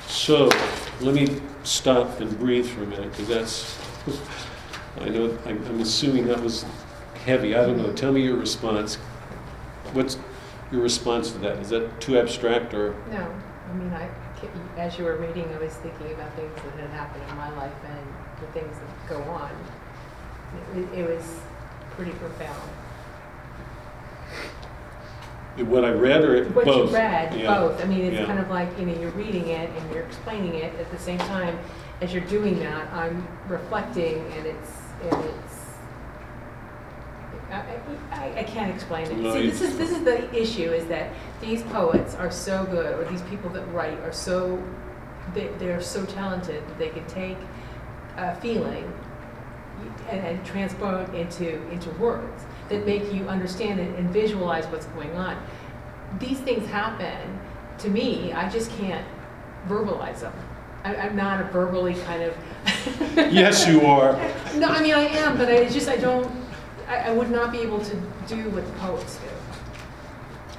so 0.07 0.49
let 1.01 1.15
me 1.15 1.41
stop 1.63 2.19
and 2.19 2.37
breathe 2.37 2.67
for 2.67 2.83
a 2.83 2.85
minute 2.85 3.09
because 3.09 3.27
that's, 3.27 3.79
I 5.01 5.09
know, 5.09 5.35
I'm, 5.47 5.65
I'm 5.65 5.81
assuming 5.81 6.27
that 6.27 6.41
was 6.43 6.63
heavy. 7.25 7.55
I 7.55 7.65
don't 7.65 7.77
know. 7.77 7.91
Tell 7.91 8.11
me 8.11 8.21
your 8.21 8.37
response. 8.37 8.99
What's 9.95 10.17
your 10.73 10.81
response 10.81 11.31
to 11.31 11.37
that? 11.39 11.57
Is 11.59 11.69
that 11.69 12.01
too 12.01 12.19
abstract 12.19 12.73
or? 12.73 12.93
No, 13.09 13.25
I 13.69 13.73
mean, 13.75 13.93
I, 13.93 14.09
as 14.77 14.97
you 14.99 15.05
were 15.05 15.15
reading, 15.15 15.47
I 15.53 15.57
was 15.57 15.73
thinking 15.75 16.11
about 16.11 16.33
things 16.35 16.53
that 16.53 16.73
had 16.81 16.89
happened 16.89 17.23
in 17.29 17.37
my 17.37 17.49
life 17.55 17.71
and 17.87 18.05
the 18.41 18.47
things 18.59 18.75
that 18.77 19.09
go 19.09 19.23
on. 19.31 19.51
It, 20.75 20.99
it 20.99 21.07
was 21.09 21.39
pretty 21.91 22.11
profound. 22.11 22.69
What 25.69 25.85
I 25.85 25.91
read 25.91 26.25
or 26.25 26.43
What 26.49 26.65
both? 26.65 26.89
you 26.89 26.95
read, 26.97 27.33
Yeah. 27.33 27.55
both. 27.57 27.81
I 27.81 27.85
mean, 27.85 28.01
it's 28.01 28.19
Yeah. 28.19 28.25
kind 28.25 28.39
of 28.39 28.49
like, 28.49 28.67
you 28.77 28.85
know, 28.85 28.99
you're 28.99 29.11
reading 29.11 29.47
it 29.47 29.69
and 29.69 29.93
you're 29.93 30.03
explaining 30.03 30.55
it 30.55 30.77
at 30.77 30.91
the 30.91 30.97
same 30.99 31.19
time. 31.19 31.57
As 32.01 32.13
you're 32.13 32.25
doing 32.25 32.59
that, 32.59 32.91
I'm 32.91 33.25
reflecting 33.47 34.29
and 34.35 34.45
it's, 34.45 34.71
and 35.03 35.13
it's, 35.23 35.54
I, 37.51 37.79
I, 38.11 38.39
I 38.39 38.43
can't 38.43 38.73
explain 38.73 39.07
it. 39.07 39.17
No, 39.17 39.33
See, 39.33 39.49
this 39.49 39.61
is, 39.61 39.77
this 39.77 39.91
is 39.91 40.03
the 40.03 40.33
issue, 40.33 40.71
is 40.71 40.87
that 40.87 41.11
these 41.41 41.61
poets 41.63 42.15
are 42.15 42.31
so 42.31 42.65
good, 42.65 42.99
or 42.99 43.09
these 43.09 43.21
people 43.23 43.49
that 43.51 43.65
write 43.71 43.99
are 43.99 44.11
so, 44.11 44.61
they, 45.33 45.47
they're 45.59 45.81
so 45.81 46.05
talented 46.05 46.67
that 46.67 46.79
they 46.79 46.89
can 46.89 47.05
take 47.07 47.37
a 48.17 48.35
feeling 48.37 48.91
and, 50.09 50.25
and 50.25 50.45
transpose 50.45 51.07
it 51.09 51.15
into, 51.15 51.61
into 51.69 51.89
words 51.91 52.43
that 52.69 52.85
make 52.85 53.13
you 53.13 53.27
understand 53.27 53.79
it 53.79 53.97
and 53.99 54.09
visualize 54.09 54.65
what's 54.67 54.85
going 54.87 55.15
on. 55.15 55.41
These 56.19 56.39
things 56.39 56.67
happen 56.67 57.39
to 57.79 57.89
me, 57.89 58.33
I 58.33 58.49
just 58.49 58.71
can't 58.71 59.05
verbalize 59.67 60.21
them. 60.21 60.33
I, 60.83 60.95
I'm 60.95 61.15
not 61.15 61.41
a 61.41 61.45
verbally 61.45 61.95
kind 61.95 62.23
of. 62.23 62.35
Yes, 63.15 63.67
you 63.67 63.81
are. 63.81 64.13
No, 64.55 64.69
I 64.69 64.81
mean, 64.81 64.93
I 64.93 65.01
am, 65.07 65.37
but 65.37 65.49
I 65.49 65.67
just, 65.67 65.89
I 65.89 65.97
don't, 65.97 66.31
I, 66.87 67.09
I 67.09 67.11
would 67.11 67.29
not 67.31 67.51
be 67.51 67.59
able 67.59 67.79
to 67.83 67.95
do 68.27 68.49
what 68.51 68.65
the 68.65 68.73
poets 68.73 69.17
do. 69.17 69.27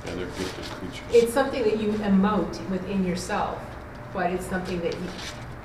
Yeah, 0.08 0.14
they're 0.16 0.26
gifted 0.26 0.64
creatures. 0.64 1.04
It's 1.12 1.32
something 1.32 1.62
that 1.62 1.80
you 1.80 1.92
emote 1.92 2.68
within 2.70 3.04
yourself 3.06 3.60
but 4.12 4.30
it's 4.32 4.46
something 4.46 4.80
that, 4.80 4.94
you- 4.94 5.10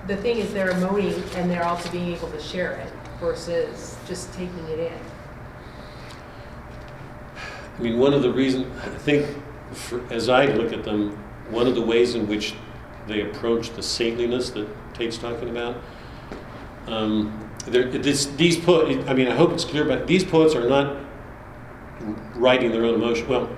the 0.07 0.17
thing 0.17 0.37
is 0.37 0.51
they're 0.53 0.71
emoting 0.73 1.23
and 1.35 1.49
they're 1.49 1.63
also 1.63 1.89
being 1.89 2.13
able 2.13 2.29
to 2.31 2.39
share 2.41 2.73
it 2.73 2.91
versus 3.19 3.95
just 4.07 4.33
taking 4.33 4.65
it 4.67 4.79
in. 4.79 4.93
I 7.77 7.81
mean, 7.81 7.97
one 7.99 8.13
of 8.13 8.21
the 8.21 8.31
reasons, 8.31 8.65
I 8.83 8.89
think, 8.89 9.25
for, 9.73 10.01
as 10.11 10.27
I 10.27 10.45
look 10.47 10.73
at 10.73 10.83
them, 10.83 11.11
one 11.49 11.65
of 11.67 11.75
the 11.75 11.81
ways 11.81 12.15
in 12.15 12.27
which 12.27 12.55
they 13.07 13.21
approach 13.21 13.69
the 13.71 13.81
saintliness 13.83 14.49
that 14.51 14.67
Tate's 14.93 15.17
talking 15.17 15.49
about, 15.49 15.77
um, 16.87 17.31
there- 17.31 17.50
this, 17.65 18.25
these 18.25 18.57
poets, 18.57 19.07
I 19.07 19.13
mean, 19.13 19.27
I 19.27 19.35
hope 19.35 19.51
it's 19.51 19.65
clear, 19.65 19.85
but 19.85 20.07
these 20.07 20.23
poets 20.23 20.55
are 20.55 20.67
not 20.67 20.97
writing 22.35 22.71
their 22.71 22.85
own 22.85 22.95
emotion. 22.95 23.27
Well, 23.27 23.55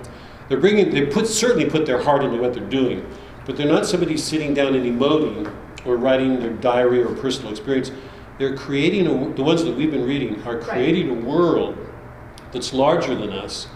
they're 0.48 0.60
bringing, 0.60 0.90
they 0.90 1.06
put 1.06 1.26
certainly 1.26 1.68
put 1.68 1.86
their 1.86 2.02
heart 2.02 2.22
into 2.22 2.38
what 2.38 2.52
they're 2.52 2.68
doing, 2.68 3.06
but 3.46 3.56
they're 3.56 3.68
not 3.68 3.86
somebody 3.86 4.16
sitting 4.16 4.52
down 4.52 4.74
and 4.74 4.84
emoting 4.84 5.54
or 5.86 5.96
writing 5.96 6.38
their 6.38 6.52
diary 6.52 7.02
or 7.02 7.14
personal 7.14 7.50
experience. 7.50 7.90
They're 8.38 8.56
creating 8.56 9.06
a, 9.06 9.34
the 9.34 9.42
ones 9.42 9.64
that 9.64 9.74
we've 9.74 9.90
been 9.90 10.06
reading 10.06 10.42
are 10.42 10.58
creating 10.58 11.10
a 11.10 11.14
world 11.14 11.78
that's 12.52 12.72
larger 12.72 13.14
than 13.14 13.30
us, 13.32 13.68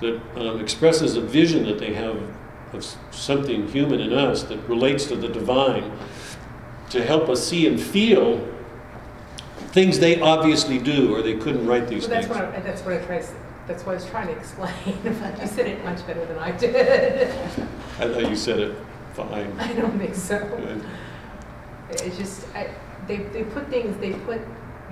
that 0.00 0.20
um, 0.36 0.60
expresses 0.60 1.16
a 1.16 1.20
vision 1.20 1.64
that 1.66 1.78
they 1.78 1.94
have 1.94 2.20
of 2.72 2.84
something 3.12 3.68
human 3.68 4.00
in 4.00 4.12
us 4.12 4.42
that 4.44 4.58
relates 4.68 5.06
to 5.06 5.16
the 5.16 5.28
divine, 5.28 5.96
to 6.90 7.04
help 7.04 7.28
us 7.28 7.46
see 7.46 7.66
and 7.68 7.80
feel 7.80 8.53
things 9.74 9.98
they 9.98 10.20
obviously 10.20 10.78
do, 10.78 11.12
or 11.14 11.20
they 11.20 11.34
couldn't 11.36 11.66
write 11.66 11.88
these 11.88 12.04
So 12.04 12.08
that's 12.10 12.26
things. 12.28 12.38
what 12.38 12.54
I, 12.54 12.60
that's 12.60 12.82
what 12.82 12.94
I 12.94 13.04
tried, 13.04 13.22
to- 13.22 13.34
that's 13.66 13.84
what 13.84 13.92
I 13.92 13.94
was 13.96 14.06
trying 14.06 14.28
to 14.28 14.32
explain. 14.34 14.72
You 15.04 15.46
said 15.48 15.66
it 15.66 15.84
much 15.84 16.06
better 16.06 16.24
than 16.26 16.38
I 16.38 16.52
did. 16.52 17.28
I 17.98 18.08
thought 18.08 18.30
you 18.30 18.36
said 18.36 18.60
it 18.60 18.76
fine. 19.14 19.52
I 19.58 19.72
don't 19.72 19.98
think 19.98 20.14
so. 20.14 20.38
Good. 20.38 20.84
It's 21.90 22.16
just, 22.16 22.46
I, 22.54 22.70
they, 23.08 23.16
they 23.16 23.42
put 23.42 23.68
things, 23.68 23.96
they 23.98 24.12
put 24.12 24.40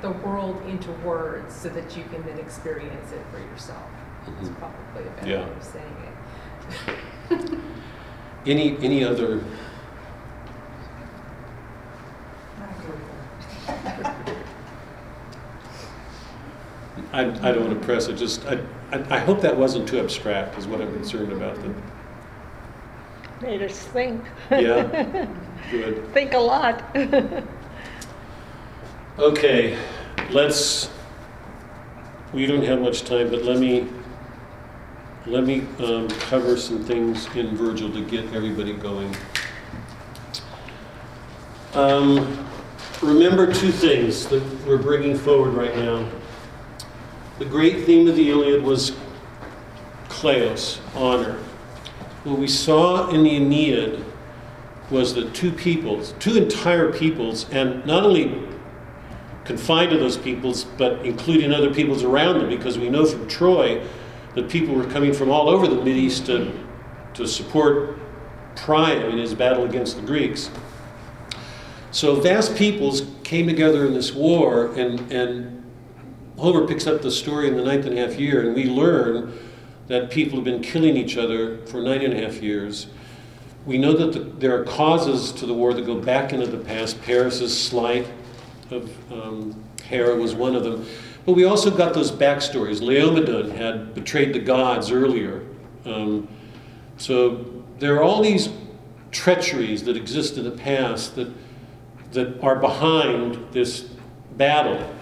the 0.03 0.11
world 0.11 0.61
into 0.67 0.91
words 1.05 1.55
so 1.55 1.69
that 1.69 1.97
you 1.97 2.03
can 2.13 2.25
then 2.27 2.39
experience 2.39 3.13
it 3.13 3.23
for 3.33 3.39
yourself. 3.39 3.83
It's 4.41 4.49
Mhm. 4.49 4.59
probably 4.59 5.07
a 5.07 5.11
better 5.17 5.31
Yeah. 5.31 5.45
way 5.47 5.53
of 5.53 5.63
saying 5.63 5.97
it. 7.39 7.59
Any, 8.47 8.77
any 8.79 9.05
other, 9.05 9.41
I, 17.13 17.21
I 17.23 17.53
don't 17.53 17.67
want 17.67 17.79
to 17.81 17.85
press 17.87 18.09
it, 18.09 18.17
just, 18.17 18.45
I, 18.47 18.59
I 18.91 19.17
I 19.17 19.19
hope 19.19 19.41
that 19.41 19.57
wasn't 19.57 19.89
too 19.89 19.99
abstract, 19.99 20.59
is 20.59 20.67
what 20.67 20.81
I'm 20.81 20.93
concerned 20.93 21.33
about. 21.33 21.57
that- 21.63 21.75
Made 23.43 23.63
us 23.63 23.79
think. 23.79 24.23
Yeah? 24.51 25.27
Good. 25.71 26.07
Think 26.13 26.35
a 26.35 26.39
lot. 26.39 26.85
Okay, 29.19 29.77
let's, 30.31 30.91
we 32.33 32.47
don't 32.47 32.63
have 32.65 32.81
much 32.81 33.03
time, 33.03 33.31
but 33.31 33.43
let 33.45 33.59
me, 33.59 33.87
let 35.27 35.45
me 35.45 35.67
um, 35.81 36.09
cover 36.09 36.57
some 36.57 36.85
things 36.85 37.27
in 37.35 37.57
Virgil 37.57 37.91
to 37.93 38.05
get 38.05 38.33
everybody 38.35 38.75
going. 38.75 39.15
Um, 41.75 42.39
Remember 43.03 43.53
two 43.53 43.73
things 43.73 44.27
that 44.29 44.41
we're 44.65 44.79
bringing 44.79 45.19
forward 45.19 45.55
right 45.55 45.75
now. 45.77 46.07
The 47.43 47.49
great 47.49 47.87
theme 47.87 48.07
of 48.07 48.15
the 48.15 48.31
Iliad 48.31 48.63
was 48.63 48.93
kleos, 50.09 50.79
honor. 50.95 51.41
What 52.23 52.39
we 52.39 52.47
saw 52.47 53.11
in 53.11 53.25
the 53.25 53.31
Aeneid 53.31 54.05
was 54.93 55.15
that 55.15 55.35
two 55.35 55.51
peoples, 55.51 56.15
two 56.21 56.37
entire 56.37 56.93
peoples, 56.93 57.51
and 57.51 57.85
not 57.85 58.05
only 58.05 58.47
confined 59.45 59.91
to 59.91 59.99
those 59.99 60.17
peoples, 60.17 60.63
but 60.63 61.05
including 61.05 61.53
other 61.53 61.75
peoples 61.75 62.05
around 62.05 62.39
them, 62.39 62.49
because 62.49 62.79
we 62.79 62.89
know 62.89 63.05
from 63.05 63.27
Troy 63.27 63.85
that 64.37 64.49
people 64.49 64.77
were 64.77 64.87
coming 64.87 65.13
from 65.13 65.29
all 65.29 65.49
over 65.49 65.67
the 65.67 65.75
Mideast 65.75 66.27
to, 66.27 66.53
to 67.15 67.27
support 67.27 67.99
Priam 68.55 69.11
in 69.11 69.19
his 69.19 69.35
battle 69.35 69.65
against 69.65 69.97
the 69.97 70.03
Greeks. 70.07 70.49
So 71.91 72.15
vast 72.15 72.55
peoples 72.55 73.03
came 73.25 73.49
together 73.49 73.85
in 73.85 73.95
this 73.95 74.13
war, 74.13 74.73
and, 74.77 75.11
and 75.11 75.62
Homer 76.43 76.67
picks 76.67 76.89
up 76.89 77.03
the 77.03 77.11
story 77.13 77.47
in 77.47 77.57
the 77.57 77.63
ninth 77.63 77.87
and 77.87 77.97
a 77.97 78.05
half 78.05 78.19
year, 78.19 78.45
and 78.45 78.53
we 78.53 78.65
learn 78.65 79.33
that 79.87 80.11
people 80.11 80.35
have 80.35 80.45
been 80.45 80.61
killing 80.61 80.97
each 80.97 81.17
other 81.17 81.65
for 81.67 81.81
nine 81.81 82.03
and 82.03 82.13
a 82.13 82.21
half 82.21 82.43
years. 82.43 82.89
We 83.65 83.79
know 83.79 83.93
that 83.93 84.13
the, 84.13 84.19
there 84.41 84.61
are 84.61 84.65
causes 84.65 85.31
to 85.35 85.47
the 85.47 85.55
war 85.55 85.73
that 85.73 85.87
go 85.87 86.01
back 86.01 86.33
into 86.33 86.49
the 86.49 86.59
past. 86.59 87.01
Paris's 87.03 87.57
slight 87.57 88.09
of 88.73 88.91
um, 89.13 89.63
Hera 89.85 90.17
was 90.17 90.35
one 90.35 90.57
of 90.57 90.65
them. 90.65 90.85
But 91.25 91.35
we 91.35 91.45
also 91.45 91.71
got 91.71 91.95
those 91.95 92.11
backstories. 92.11 92.81
Laomedon 92.81 93.55
had 93.55 93.95
betrayed 93.95 94.33
the 94.33 94.41
gods 94.41 94.91
earlier. 94.91 95.47
Um, 95.85 96.27
so 96.97 97.63
there 97.79 97.95
are 97.95 98.03
all 98.03 98.21
these 98.21 98.49
treacheries 99.13 99.85
that 99.85 99.97
exist 99.97 100.37
in 100.39 100.43
the 100.43 100.51
past 100.51 101.15
that, 101.15 101.33
that 102.11 102.43
are 102.43 102.57
behind 102.57 103.39
this 103.53 103.83
battle. 104.37 104.93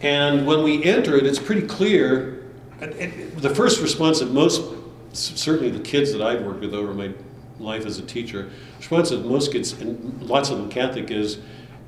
And 0.00 0.46
when 0.46 0.62
we 0.62 0.84
enter 0.84 1.16
it, 1.16 1.26
it's 1.26 1.38
pretty 1.38 1.66
clear. 1.66 2.44
the 2.78 3.52
first 3.54 3.80
response 3.80 4.20
of 4.20 4.32
most, 4.32 4.62
certainly 5.12 5.70
the 5.70 5.82
kids 5.82 6.12
that 6.12 6.20
I've 6.20 6.42
worked 6.42 6.60
with 6.60 6.74
over 6.74 6.92
my 6.92 7.12
life 7.58 7.86
as 7.86 7.98
a 7.98 8.02
teacher, 8.02 8.50
response 8.78 9.10
of 9.10 9.24
most 9.24 9.52
kids, 9.52 9.72
and 9.80 10.22
lots 10.22 10.50
of 10.50 10.58
them 10.58 10.68
Catholic, 10.68 11.10
is 11.10 11.38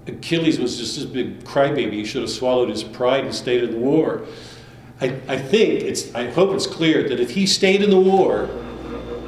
Achilles 0.06 0.58
was 0.58 0.78
just 0.78 0.96
this 0.96 1.04
big 1.04 1.44
crybaby. 1.44 1.92
He 1.92 2.04
should 2.04 2.22
have 2.22 2.30
swallowed 2.30 2.70
his 2.70 2.82
pride 2.82 3.24
and 3.24 3.34
stayed 3.34 3.62
in 3.62 3.72
the 3.72 3.78
war. 3.78 4.24
I, 5.00 5.06
I 5.28 5.38
think 5.38 5.82
it's, 5.82 6.14
I 6.14 6.30
hope 6.30 6.54
it's 6.54 6.66
clear 6.66 7.08
that 7.08 7.20
if 7.20 7.30
he 7.30 7.46
stayed 7.46 7.82
in 7.82 7.90
the 7.90 8.00
war, 8.00 8.48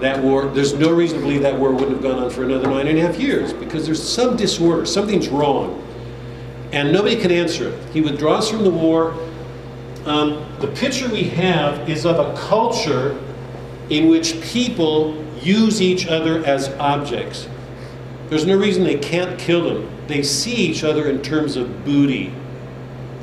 that 0.00 0.22
war, 0.22 0.46
there's 0.46 0.72
no 0.72 0.92
reason 0.92 1.18
to 1.18 1.22
believe 1.22 1.42
that 1.42 1.58
war 1.58 1.72
wouldn't 1.72 1.92
have 1.92 2.02
gone 2.02 2.18
on 2.18 2.30
for 2.30 2.42
another 2.42 2.68
nine 2.68 2.86
and 2.88 2.98
a 2.98 3.02
half 3.02 3.18
years 3.20 3.52
because 3.52 3.84
there's 3.84 4.02
some 4.02 4.36
disorder, 4.36 4.86
something's 4.86 5.28
wrong. 5.28 5.86
And 6.72 6.92
nobody 6.92 7.16
can 7.16 7.30
answer 7.30 7.70
it. 7.70 7.92
He 7.92 8.00
withdraws 8.00 8.50
from 8.50 8.62
the 8.62 8.70
war. 8.70 9.14
Um, 10.04 10.46
the 10.60 10.68
picture 10.68 11.08
we 11.08 11.24
have 11.24 11.88
is 11.88 12.06
of 12.06 12.18
a 12.18 12.34
culture 12.36 13.20
in 13.88 14.08
which 14.08 14.40
people 14.40 15.22
use 15.42 15.82
each 15.82 16.06
other 16.06 16.44
as 16.44 16.68
objects. 16.74 17.48
There's 18.28 18.46
no 18.46 18.56
reason 18.56 18.84
they 18.84 18.98
can't 18.98 19.38
kill 19.38 19.64
them. 19.64 19.90
They 20.06 20.22
see 20.22 20.54
each 20.54 20.84
other 20.84 21.08
in 21.08 21.22
terms 21.22 21.56
of 21.56 21.84
booty. 21.84 22.32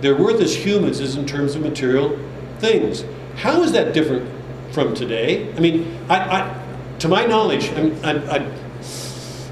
Their 0.01 0.15
worth 0.15 0.41
as 0.41 0.53
humans 0.53 0.99
is 0.99 1.15
in 1.15 1.25
terms 1.25 1.55
of 1.55 1.61
material 1.61 2.19
things. 2.59 3.05
How 3.35 3.61
is 3.63 3.71
that 3.71 3.93
different 3.93 4.29
from 4.73 4.93
today? 4.93 5.53
I 5.55 5.59
mean, 5.59 5.97
I, 6.09 6.41
I, 6.41 6.63
to 6.99 7.07
my 7.07 7.25
knowledge, 7.25 7.71
I'm, 7.71 7.93
I'm, 8.03 8.29
I, 8.29 8.51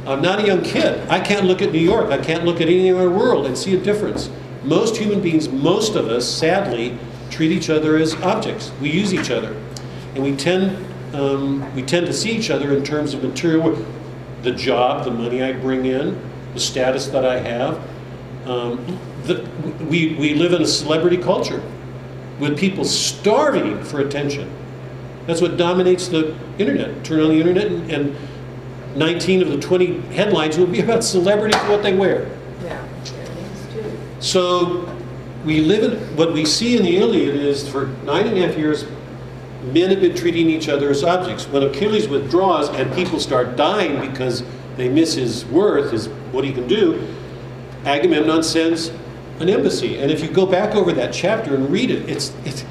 I'm 0.08 0.22
not 0.22 0.40
a 0.40 0.46
young 0.46 0.62
kid. 0.62 1.08
I 1.10 1.20
can't 1.20 1.46
look 1.46 1.62
at 1.62 1.72
New 1.72 1.80
York. 1.80 2.12
I 2.12 2.18
can't 2.18 2.46
look 2.46 2.62
at 2.62 2.68
any 2.68 2.92
other 2.92 3.10
world 3.10 3.46
and 3.46 3.58
see 3.58 3.76
a 3.76 3.80
difference. 3.80 4.30
Most 4.64 4.98
human 4.98 5.22
beings, 5.22 5.50
most 5.50 5.96
of 5.96 6.08
us, 6.08 6.28
sadly, 6.28 6.98
treat 7.32 7.52
each 7.52 7.70
other 7.70 7.98
as 7.98 8.14
objects. 8.16 8.72
We 8.82 8.92
use 8.92 9.14
each 9.14 9.32
other, 9.32 9.56
and 10.14 10.24
we 10.24 10.36
tend 10.36 10.86
um, 11.16 11.74
we 11.76 11.82
tend 11.82 12.06
to 12.08 12.14
see 12.14 12.32
each 12.32 12.50
other 12.50 12.76
in 12.76 12.84
terms 12.84 13.14
of 13.14 13.24
material, 13.24 13.86
the 14.42 14.52
job, 14.52 15.06
the 15.06 15.12
money 15.12 15.42
I 15.42 15.54
bring 15.54 15.86
in, 15.86 16.20
the 16.54 16.60
status 16.60 17.08
that 17.08 17.26
I 17.26 17.40
have. 17.40 17.80
Um, 18.46 19.00
the, 19.24 19.48
we 19.90 20.16
we 20.16 20.34
live 20.36 20.54
in 20.54 20.62
a 20.62 20.68
celebrity 20.68 21.18
culture 21.18 21.64
with 22.40 22.60
people 22.60 22.86
starving 22.86 23.84
for 23.84 24.02
attention. 24.02 24.52
That's 25.26 25.42
what 25.42 25.58
dominates 25.58 26.08
the 26.10 26.36
internet. 26.60 27.04
Turn 27.04 27.22
on 27.22 27.30
the 27.30 27.40
internet, 27.40 27.68
and, 27.68 27.92
and 27.92 28.18
19 28.96 29.42
of 29.42 29.50
the 29.50 29.60
20 29.60 30.00
headlines 30.14 30.58
will 30.58 30.68
be 30.68 30.80
about 30.80 31.04
celebrities 31.04 31.60
and 31.60 31.70
what 31.70 31.84
they 31.84 31.94
wear. 31.94 32.30
Yeah, 32.64 32.86
there 33.04 33.24
it 33.24 33.30
is 33.30 33.74
too. 33.74 33.98
So 34.20 34.96
we 35.44 35.62
live 35.62 35.94
in 35.94 36.16
what 36.16 36.34
we 36.34 36.46
see 36.46 36.78
in 36.78 36.84
the 36.84 36.98
Iliad 36.98 37.36
is 37.36 37.68
for 37.68 37.88
nine 38.04 38.28
and 38.28 38.38
a 38.38 38.48
half 38.48 38.58
years, 38.58 38.86
men 39.64 39.90
have 39.90 40.02
been 40.02 40.16
treating 40.16 40.50
each 40.50 40.70
other 40.70 40.90
as 40.90 41.04
objects. 41.04 41.48
When 41.48 41.64
Achilles 41.64 42.08
withdraws 42.08 42.70
and 42.70 42.94
people 42.94 43.20
start 43.20 43.56
dying 43.56 44.00
because 44.00 44.44
they 44.78 44.90
miss 44.90 45.14
his 45.14 45.46
worth, 45.46 45.92
his 45.92 46.08
what 46.32 46.44
he 46.44 46.52
can 46.52 46.68
do, 46.68 47.16
Agamemnon 47.86 48.44
sends 48.44 48.92
an 49.40 49.50
embassy. 49.50 49.98
And 50.00 50.12
if 50.12 50.22
you 50.22 50.30
go 50.30 50.46
back 50.46 50.76
over 50.76 50.92
that 50.94 51.14
chapter 51.14 51.56
and 51.56 51.70
read 51.70 51.92
it, 51.92 52.10
it's 52.10 52.34
it's 52.46 52.66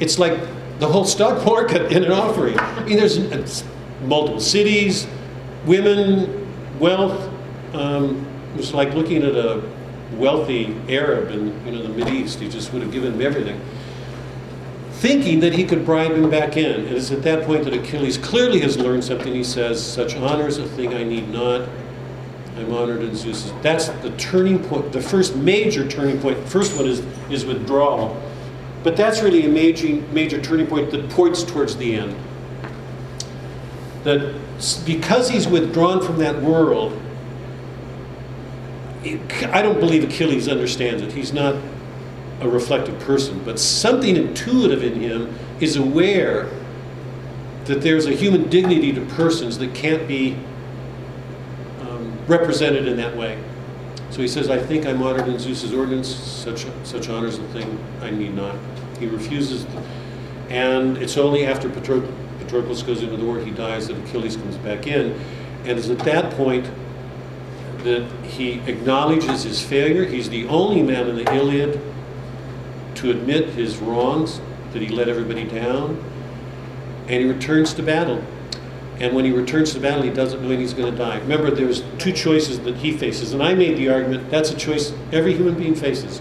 it's 0.00 0.18
like 0.18 0.38
the 0.78 0.88
whole 0.88 1.04
stock 1.04 1.44
market 1.44 1.92
in 1.96 2.04
an 2.04 2.12
offering. 2.12 2.58
I 2.58 2.84
mean, 2.84 2.96
there's 2.96 3.64
multiple 4.02 4.40
cities, 4.40 5.06
women, 5.66 6.78
wealth. 6.78 7.32
Um, 7.74 8.26
was 8.56 8.74
like 8.74 8.94
looking 8.94 9.22
at 9.22 9.34
a 9.34 9.62
wealthy 10.14 10.74
Arab 10.88 11.30
in 11.30 11.46
you 11.64 11.72
know 11.72 11.82
the 11.82 11.88
Mid 11.90 12.08
East. 12.08 12.40
He 12.40 12.48
just 12.48 12.72
would 12.72 12.82
have 12.82 12.92
given 12.92 13.14
him 13.14 13.22
everything, 13.22 13.60
thinking 14.92 15.40
that 15.40 15.52
he 15.52 15.64
could 15.64 15.84
bribe 15.84 16.12
him 16.12 16.28
back 16.28 16.56
in. 16.56 16.86
And 16.86 16.96
it's 16.96 17.10
at 17.10 17.22
that 17.22 17.44
point 17.44 17.64
that 17.64 17.74
Achilles 17.74 18.18
clearly 18.18 18.60
has 18.60 18.78
learned 18.78 19.04
something. 19.04 19.32
He 19.32 19.44
says, 19.44 19.84
"Such 19.84 20.16
honor 20.16 20.48
is 20.48 20.58
a 20.58 20.66
thing 20.66 20.94
I 20.94 21.04
need 21.04 21.28
not. 21.28 21.68
I'm 22.56 22.74
honored 22.74 23.02
in 23.02 23.14
Zeus. 23.14 23.52
That's 23.62 23.88
the 23.88 24.10
turning 24.12 24.58
point, 24.58 24.92
the 24.92 25.00
first 25.00 25.36
major 25.36 25.86
turning 25.86 26.18
point. 26.20 26.42
The 26.42 26.50
first 26.50 26.76
one 26.76 26.86
is, 26.86 27.04
is 27.30 27.44
withdrawal. 27.44 28.20
But 28.82 28.96
that's 28.96 29.22
really 29.22 29.46
a 29.46 29.48
major, 29.48 30.02
major 30.12 30.40
turning 30.40 30.66
point 30.66 30.90
that 30.90 31.08
points 31.10 31.44
towards 31.44 31.76
the 31.76 31.94
end. 31.94 32.16
That 34.04 34.34
because 34.84 35.28
he's 35.28 35.48
withdrawn 35.48 36.02
from 36.02 36.18
that 36.18 36.40
world, 36.42 37.00
I 39.04 39.62
don't 39.62 39.80
believe 39.80 40.04
Achilles 40.04 40.48
understands 40.48 41.02
it. 41.02 41.12
He's 41.12 41.32
not 41.32 41.56
a 42.40 42.48
reflective 42.48 42.98
person, 43.00 43.42
but 43.44 43.58
something 43.58 44.16
intuitive 44.16 44.82
in 44.82 45.00
him 45.00 45.34
is 45.60 45.76
aware 45.76 46.48
that 47.64 47.82
there's 47.82 48.06
a 48.06 48.12
human 48.12 48.48
dignity 48.48 48.92
to 48.92 49.04
persons 49.06 49.58
that 49.58 49.74
can't 49.74 50.06
be 50.08 50.36
um, 51.80 52.16
represented 52.26 52.86
in 52.86 52.96
that 52.96 53.16
way. 53.16 53.38
So 54.10 54.22
he 54.22 54.28
says, 54.28 54.48
I 54.48 54.58
think 54.58 54.86
I'm 54.86 55.02
honored 55.02 55.28
in 55.28 55.38
Zeus's 55.38 55.74
ordinance, 55.74 56.08
such, 56.08 56.66
such 56.82 57.08
honor 57.08 57.26
is 57.26 57.38
a 57.38 57.48
thing 57.48 57.78
I 58.00 58.10
need 58.10 58.34
not. 58.34 58.56
He 58.98 59.06
refuses, 59.06 59.66
and 60.48 60.96
it's 60.96 61.16
only 61.16 61.46
after 61.46 61.68
Patro- 61.68 62.08
Patroclus 62.48 62.84
goes 62.84 63.02
into 63.02 63.16
the 63.16 63.24
war, 63.24 63.38
he 63.38 63.50
dies, 63.50 63.88
that 63.88 63.96
Achilles 63.98 64.36
comes 64.36 64.56
back 64.56 64.86
in. 64.86 65.12
And 65.64 65.78
it's 65.78 65.90
at 65.90 65.98
that 66.00 66.32
point 66.32 66.70
that 67.84 68.10
he 68.24 68.60
acknowledges 68.60 69.44
his 69.44 69.62
failure. 69.62 70.04
He's 70.04 70.30
the 70.30 70.46
only 70.48 70.82
man 70.82 71.08
in 71.08 71.16
the 71.16 71.32
Iliad 71.32 71.80
to 72.96 73.10
admit 73.10 73.50
his 73.50 73.76
wrongs, 73.78 74.40
that 74.72 74.82
he 74.82 74.88
let 74.88 75.08
everybody 75.08 75.44
down, 75.44 76.02
and 77.02 77.22
he 77.22 77.24
returns 77.24 77.72
to 77.74 77.82
battle. 77.82 78.22
And 79.00 79.14
when 79.14 79.24
he 79.24 79.30
returns 79.30 79.72
to 79.74 79.80
battle, 79.80 80.02
he 80.02 80.10
doesn't 80.10 80.42
know 80.42 80.56
he's 80.56 80.74
going 80.74 80.90
to 80.90 80.98
die. 80.98 81.18
Remember, 81.18 81.50
there's 81.50 81.84
two 81.98 82.12
choices 82.12 82.58
that 82.60 82.76
he 82.76 82.96
faces, 82.96 83.32
and 83.32 83.42
I 83.42 83.54
made 83.54 83.76
the 83.76 83.90
argument 83.90 84.30
that's 84.30 84.50
a 84.50 84.56
choice 84.56 84.92
every 85.12 85.34
human 85.34 85.54
being 85.54 85.74
faces 85.74 86.20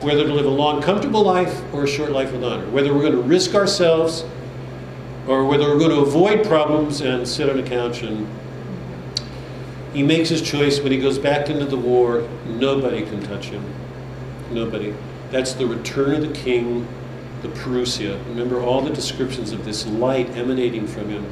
whether 0.00 0.24
to 0.24 0.32
live 0.32 0.46
a 0.46 0.50
long, 0.50 0.80
comfortable 0.80 1.22
life 1.22 1.62
or 1.72 1.84
a 1.84 1.88
short 1.88 2.12
life 2.12 2.32
with 2.32 2.44
honor, 2.44 2.68
whether 2.70 2.94
we're 2.94 3.02
going 3.02 3.12
to 3.12 3.22
risk 3.22 3.54
ourselves 3.54 4.24
or 5.28 5.44
whether 5.44 5.68
we're 5.68 5.78
going 5.78 5.90
to 5.90 6.00
avoid 6.00 6.44
problems 6.46 7.02
and 7.02 7.28
sit 7.28 7.50
on 7.50 7.58
a 7.58 7.62
couch 7.62 8.02
and 8.02 8.26
he 9.92 10.02
makes 10.02 10.28
his 10.28 10.40
choice. 10.40 10.80
When 10.80 10.90
he 10.90 10.98
goes 10.98 11.18
back 11.18 11.50
into 11.50 11.66
the 11.66 11.76
war 11.76 12.28
nobody 12.46 13.02
can 13.02 13.22
touch 13.22 13.46
him. 13.46 13.64
Nobody. 14.50 14.94
That's 15.30 15.52
the 15.52 15.66
return 15.66 16.14
of 16.14 16.22
the 16.22 16.32
king 16.32 16.88
the 17.42 17.48
parousia. 17.48 18.18
Remember 18.28 18.60
all 18.60 18.80
the 18.80 18.90
descriptions 18.90 19.52
of 19.52 19.64
this 19.64 19.86
light 19.86 20.28
emanating 20.30 20.86
from 20.86 21.08
him. 21.08 21.24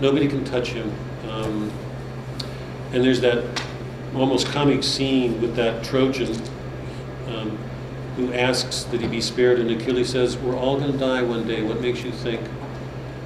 Nobody 0.00 0.26
can 0.26 0.44
touch 0.44 0.68
him. 0.68 0.90
Um, 1.28 1.70
and 2.92 3.04
there's 3.04 3.20
that 3.20 3.44
almost 4.14 4.46
comic 4.48 4.82
scene 4.82 5.40
with 5.40 5.56
that 5.56 5.84
trojan 5.84 6.40
um, 7.28 7.58
who 8.16 8.32
asks 8.32 8.84
that 8.84 9.00
he 9.00 9.06
be 9.06 9.20
spared 9.20 9.58
and 9.58 9.70
achilles 9.70 10.10
says 10.10 10.36
we're 10.36 10.56
all 10.56 10.78
going 10.78 10.92
to 10.92 10.98
die 10.98 11.22
one 11.22 11.46
day. 11.46 11.62
What 11.62 11.80
makes 11.80 12.02
you 12.02 12.12
think 12.12 12.40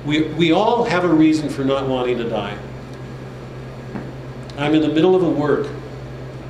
we, 0.07 0.23
we 0.35 0.53
all 0.53 0.85
have 0.85 1.05
a 1.05 1.09
reason 1.09 1.49
for 1.49 1.65
not 1.65 1.89
wanting 1.89 2.19
to 2.19 2.29
die 2.29 2.57
I'm 4.59 4.75
in 4.75 4.81
the 4.81 4.89
middle 4.89 5.15
of 5.15 5.23
a 5.23 5.29
work. 5.29 5.69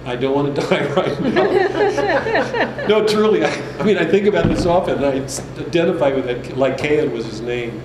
I 0.05 0.15
don't 0.15 0.35
want 0.35 0.55
to 0.55 0.63
die 0.69 0.87
right 0.95 1.21
now. 1.21 2.87
no, 2.89 3.07
truly. 3.07 3.45
I, 3.45 3.51
I 3.79 3.83
mean, 3.83 3.99
I 3.99 4.05
think 4.05 4.27
about 4.27 4.47
this 4.47 4.65
often. 4.65 5.03
and 5.03 5.05
I 5.05 5.61
identify 5.61 6.11
with 6.11 6.29
it. 6.29 6.57
Lycaon 6.57 7.13
was 7.13 7.27
his 7.27 7.41
name. 7.41 7.83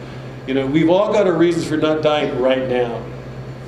You 0.47 0.53
know, 0.53 0.65
we've 0.65 0.89
all 0.89 1.11
got 1.11 1.27
our 1.27 1.33
reasons 1.33 1.67
for 1.67 1.77
not 1.77 2.03
dying 2.03 2.39
right 2.39 2.67
now. 2.67 3.03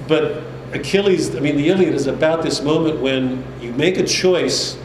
But 0.08 0.43
Achilles, 0.74 1.36
I 1.36 1.39
mean, 1.39 1.56
the 1.56 1.70
Iliad 1.70 1.93
is 1.93 2.08
about 2.08 2.43
this 2.43 2.62
moment 2.62 2.99
when 2.99 3.43
you 3.62 3.72
make 3.74 3.97
a 3.97 4.04
choice 4.06 4.78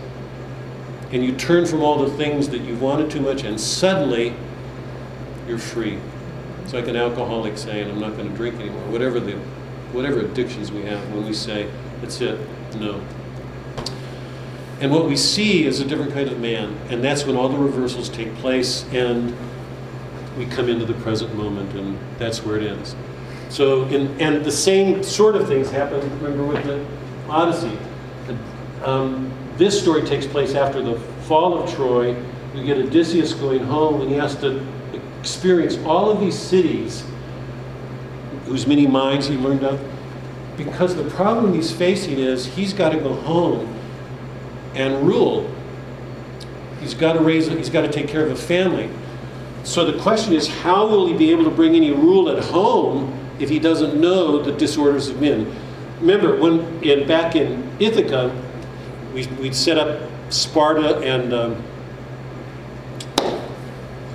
and 1.10 1.24
you 1.24 1.34
turn 1.36 1.66
from 1.66 1.82
all 1.82 2.04
the 2.04 2.14
things 2.16 2.48
that 2.50 2.60
you've 2.60 2.82
wanted 2.82 3.10
too 3.10 3.20
much, 3.20 3.42
and 3.42 3.58
suddenly 3.58 4.34
you're 5.46 5.58
free. 5.58 5.98
It's 6.68 6.74
like 6.74 6.88
an 6.88 6.96
alcoholic 6.96 7.56
saying, 7.56 7.88
"I'm 7.88 7.98
not 7.98 8.14
going 8.18 8.28
to 8.28 8.36
drink 8.36 8.60
anymore." 8.60 8.82
Whatever 8.90 9.20
the, 9.20 9.32
whatever 9.92 10.20
addictions 10.20 10.70
we 10.70 10.82
have, 10.82 11.00
when 11.14 11.24
we 11.24 11.32
say, 11.32 11.66
"That's 12.02 12.20
it," 12.20 12.38
no. 12.78 13.00
And 14.78 14.92
what 14.92 15.06
we 15.06 15.16
see 15.16 15.64
is 15.64 15.80
a 15.80 15.84
different 15.86 16.12
kind 16.12 16.28
of 16.28 16.38
man, 16.38 16.76
and 16.90 17.02
that's 17.02 17.24
when 17.24 17.36
all 17.36 17.48
the 17.48 17.56
reversals 17.56 18.10
take 18.10 18.34
place, 18.34 18.84
and 18.92 19.34
we 20.36 20.44
come 20.44 20.68
into 20.68 20.84
the 20.84 20.92
present 20.92 21.34
moment, 21.34 21.74
and 21.74 21.98
that's 22.18 22.44
where 22.44 22.58
it 22.58 22.70
ends. 22.70 22.94
So, 23.48 23.84
in, 23.86 24.20
and 24.20 24.44
the 24.44 24.52
same 24.52 25.02
sort 25.02 25.36
of 25.36 25.48
things 25.48 25.70
happen. 25.70 26.00
Remember 26.20 26.44
with 26.44 26.62
the 26.64 26.84
Odyssey. 27.30 27.78
Um, 28.84 29.32
this 29.56 29.80
story 29.80 30.02
takes 30.02 30.26
place 30.26 30.54
after 30.54 30.82
the 30.82 31.00
fall 31.22 31.62
of 31.62 31.74
Troy. 31.74 32.14
You 32.54 32.62
get 32.62 32.76
Odysseus 32.76 33.32
going 33.32 33.64
home, 33.64 34.02
and 34.02 34.10
he 34.10 34.16
has 34.16 34.36
to 34.42 34.62
experience 35.20 35.76
all 35.78 36.10
of 36.10 36.20
these 36.20 36.38
cities 36.38 37.04
whose 38.44 38.66
many 38.66 38.86
minds 38.86 39.28
he 39.28 39.36
learned 39.36 39.64
of. 39.64 39.80
Because 40.56 40.96
the 40.96 41.08
problem 41.10 41.54
he's 41.54 41.70
facing 41.70 42.18
is 42.18 42.46
he's 42.46 42.72
got 42.72 42.90
to 42.90 42.98
go 42.98 43.14
home 43.14 43.78
and 44.74 45.06
rule. 45.06 45.48
He's 46.80 46.94
got 46.94 47.14
to 47.14 47.20
raise, 47.20 47.48
he's 47.48 47.70
got 47.70 47.82
to 47.82 47.92
take 47.92 48.08
care 48.08 48.24
of 48.24 48.30
a 48.32 48.36
family. 48.36 48.90
So 49.64 49.90
the 49.90 50.00
question 50.00 50.32
is, 50.32 50.48
how 50.48 50.86
will 50.86 51.06
he 51.06 51.14
be 51.14 51.30
able 51.30 51.44
to 51.44 51.50
bring 51.50 51.74
any 51.74 51.90
rule 51.90 52.30
at 52.30 52.42
home 52.42 53.12
if 53.38 53.48
he 53.48 53.58
doesn't 53.58 54.00
know 54.00 54.42
the 54.42 54.52
disorders 54.52 55.08
of 55.08 55.20
men? 55.20 55.54
Remember, 56.00 56.36
when 56.36 56.82
in, 56.82 57.06
back 57.06 57.36
in 57.36 57.70
Ithaca, 57.78 58.34
we, 59.12 59.26
we'd 59.40 59.54
set 59.54 59.78
up 59.78 60.08
Sparta 60.30 60.98
and 60.98 61.32
um, 61.32 61.62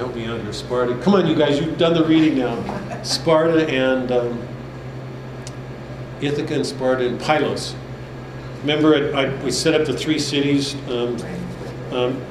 help 0.04 0.16
me 0.16 0.26
out 0.26 0.42
here, 0.42 0.52
Sparta. 0.52 0.98
Come 1.02 1.16
on, 1.16 1.28
you 1.28 1.34
guys, 1.34 1.58
you've 1.58 1.78
done 1.78 1.94
the 1.94 2.04
reading 2.04 2.38
now. 2.38 3.04
Sparta 3.04 3.66
and 3.70 4.12
um, 4.12 4.48
Ithaca 6.20 6.56
and 6.56 6.66
Sparta 6.66 7.08
and 7.08 7.18
Pylos. 7.22 7.74
Remember, 8.64 8.96
I, 9.16 9.22
I, 9.22 9.44
we 9.44 9.50
set 9.50 9.80
up 9.80 9.88
the 9.88 9.98
three 9.98 10.20
cities. 10.20 10.76
Um, 10.90 11.18
um, 11.92 12.26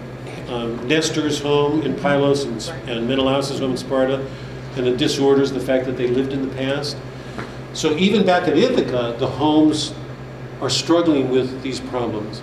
um, 0.49 0.87
Nestor's 0.87 1.41
home 1.41 1.81
in 1.81 1.97
Pylos 1.97 2.45
and, 2.45 2.91
and 2.91 3.09
Menelaus' 3.09 3.59
home 3.59 3.71
in 3.71 3.77
Sparta, 3.79 4.27
and 4.77 4.87
the 4.87 4.95
disorders, 4.95 5.51
the 5.51 5.59
fact 5.59 5.87
that 5.87 5.97
they 5.97 6.09
lived 6.09 6.35
in 6.35 6.47
the 6.47 6.55
past. 6.55 6.99
So 7.73 7.97
even 7.97 8.27
back 8.27 8.49
at 8.49 8.59
Ithaca, 8.59 9.17
the 9.19 9.29
homes 9.29 9.95
are 10.61 10.69
struggling 10.69 11.31
with 11.31 11.63
these 11.63 11.81
problems. 11.81 12.43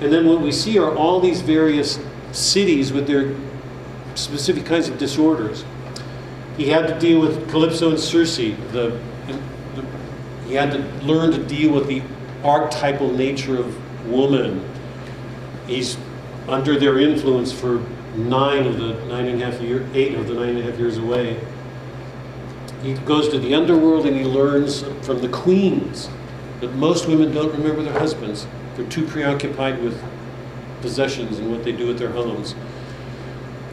And 0.00 0.12
then 0.12 0.24
what 0.24 0.40
we 0.40 0.52
see 0.52 0.78
are 0.78 0.94
all 0.94 1.18
these 1.18 1.40
various 1.40 1.98
cities 2.30 2.92
with 2.92 3.08
their 3.08 3.34
specific 4.14 4.64
kinds 4.64 4.88
of 4.88 4.98
disorders. 4.98 5.64
He 6.56 6.68
had 6.68 6.86
to 6.86 6.98
deal 6.98 7.20
with 7.20 7.50
Calypso 7.50 7.90
and 7.90 7.98
Circe. 7.98 8.36
The, 8.36 8.54
the, 8.72 9.84
he 10.46 10.54
had 10.54 10.70
to 10.72 10.78
learn 11.04 11.32
to 11.32 11.42
deal 11.42 11.72
with 11.72 11.86
the 11.86 12.02
archetypal 12.44 13.10
nature 13.12 13.58
of 13.58 14.06
woman. 14.06 14.68
He's 15.66 15.96
under 16.48 16.78
their 16.78 16.98
influence 16.98 17.52
for 17.52 17.84
nine 18.16 18.66
of 18.66 18.78
the 18.78 18.94
nine 19.06 19.26
and 19.26 19.40
a 19.40 19.50
half 19.50 19.60
year, 19.60 19.88
eight 19.94 20.14
of 20.14 20.26
the 20.26 20.34
nine 20.34 20.50
and 20.50 20.58
a 20.58 20.62
half 20.62 20.78
years 20.78 20.98
away. 20.98 21.40
He 22.82 22.94
goes 22.94 23.28
to 23.28 23.38
the 23.38 23.54
underworld 23.54 24.06
and 24.06 24.16
he 24.16 24.24
learns 24.24 24.82
from 25.02 25.20
the 25.20 25.28
queens 25.28 26.10
that 26.60 26.74
most 26.74 27.08
women 27.08 27.32
don't 27.32 27.52
remember 27.52 27.82
their 27.82 27.98
husbands. 27.98 28.46
They're 28.76 28.86
too 28.86 29.06
preoccupied 29.06 29.80
with 29.82 30.02
possessions 30.80 31.38
and 31.38 31.50
what 31.50 31.64
they 31.64 31.72
do 31.72 31.90
at 31.90 31.98
their 31.98 32.10
homes. 32.10 32.54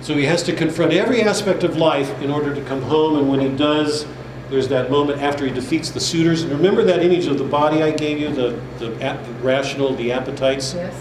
So 0.02 0.16
he 0.16 0.26
has 0.26 0.43
to 0.43 0.56
confront 0.56 0.93
every 0.93 1.22
aspect 1.22 1.64
of 1.64 1.78
life 1.78 2.10
in 2.22 2.32
order 2.32 2.56
to 2.56 2.62
come 2.62 2.82
home, 2.82 3.18
and 3.18 3.30
when 3.30 3.39
he 3.39 3.50
does, 3.50 4.06
there's 4.50 4.68
that 4.70 4.89
moment 4.89 5.22
after 5.22 5.45
he 5.45 5.52
defeats 5.54 5.91
the 5.91 6.00
suitors. 6.00 6.41
And 6.41 6.52
remember 6.52 6.84
that 6.84 7.04
image 7.04 7.28
of 7.28 7.38
the 7.38 7.43
body 7.43 7.84
I 7.84 7.91
gave 7.91 8.18
you, 8.18 8.30
the, 8.34 8.60
the, 8.80 9.04
ap- 9.04 9.24
the 9.24 9.32
rational, 9.34 9.93
the 9.95 10.12
appetites? 10.12 10.74
Yes. 10.74 10.95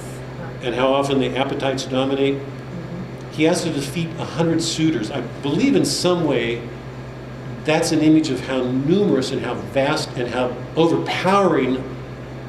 and 0.62 0.74
how 0.74 0.92
often 0.92 1.20
the 1.20 1.34
appetites 1.36 1.84
dominate. 1.84 2.34
Mm-hmm. 2.34 3.30
He 3.32 3.44
has 3.44 3.62
to 3.62 3.70
defeat 3.72 4.08
a 4.18 4.24
hundred 4.24 4.60
suitors. 4.62 5.10
I 5.10 5.20
believe 5.42 5.76
in 5.76 5.84
some 5.84 6.24
way 6.24 6.60
that's 7.64 7.92
an 7.92 8.00
image 8.00 8.30
of 8.30 8.40
how 8.40 8.62
numerous 8.62 9.30
and 9.30 9.40
how 9.42 9.54
vast 9.54 10.08
and 10.16 10.28
how 10.28 10.56
overpowering 10.74 11.82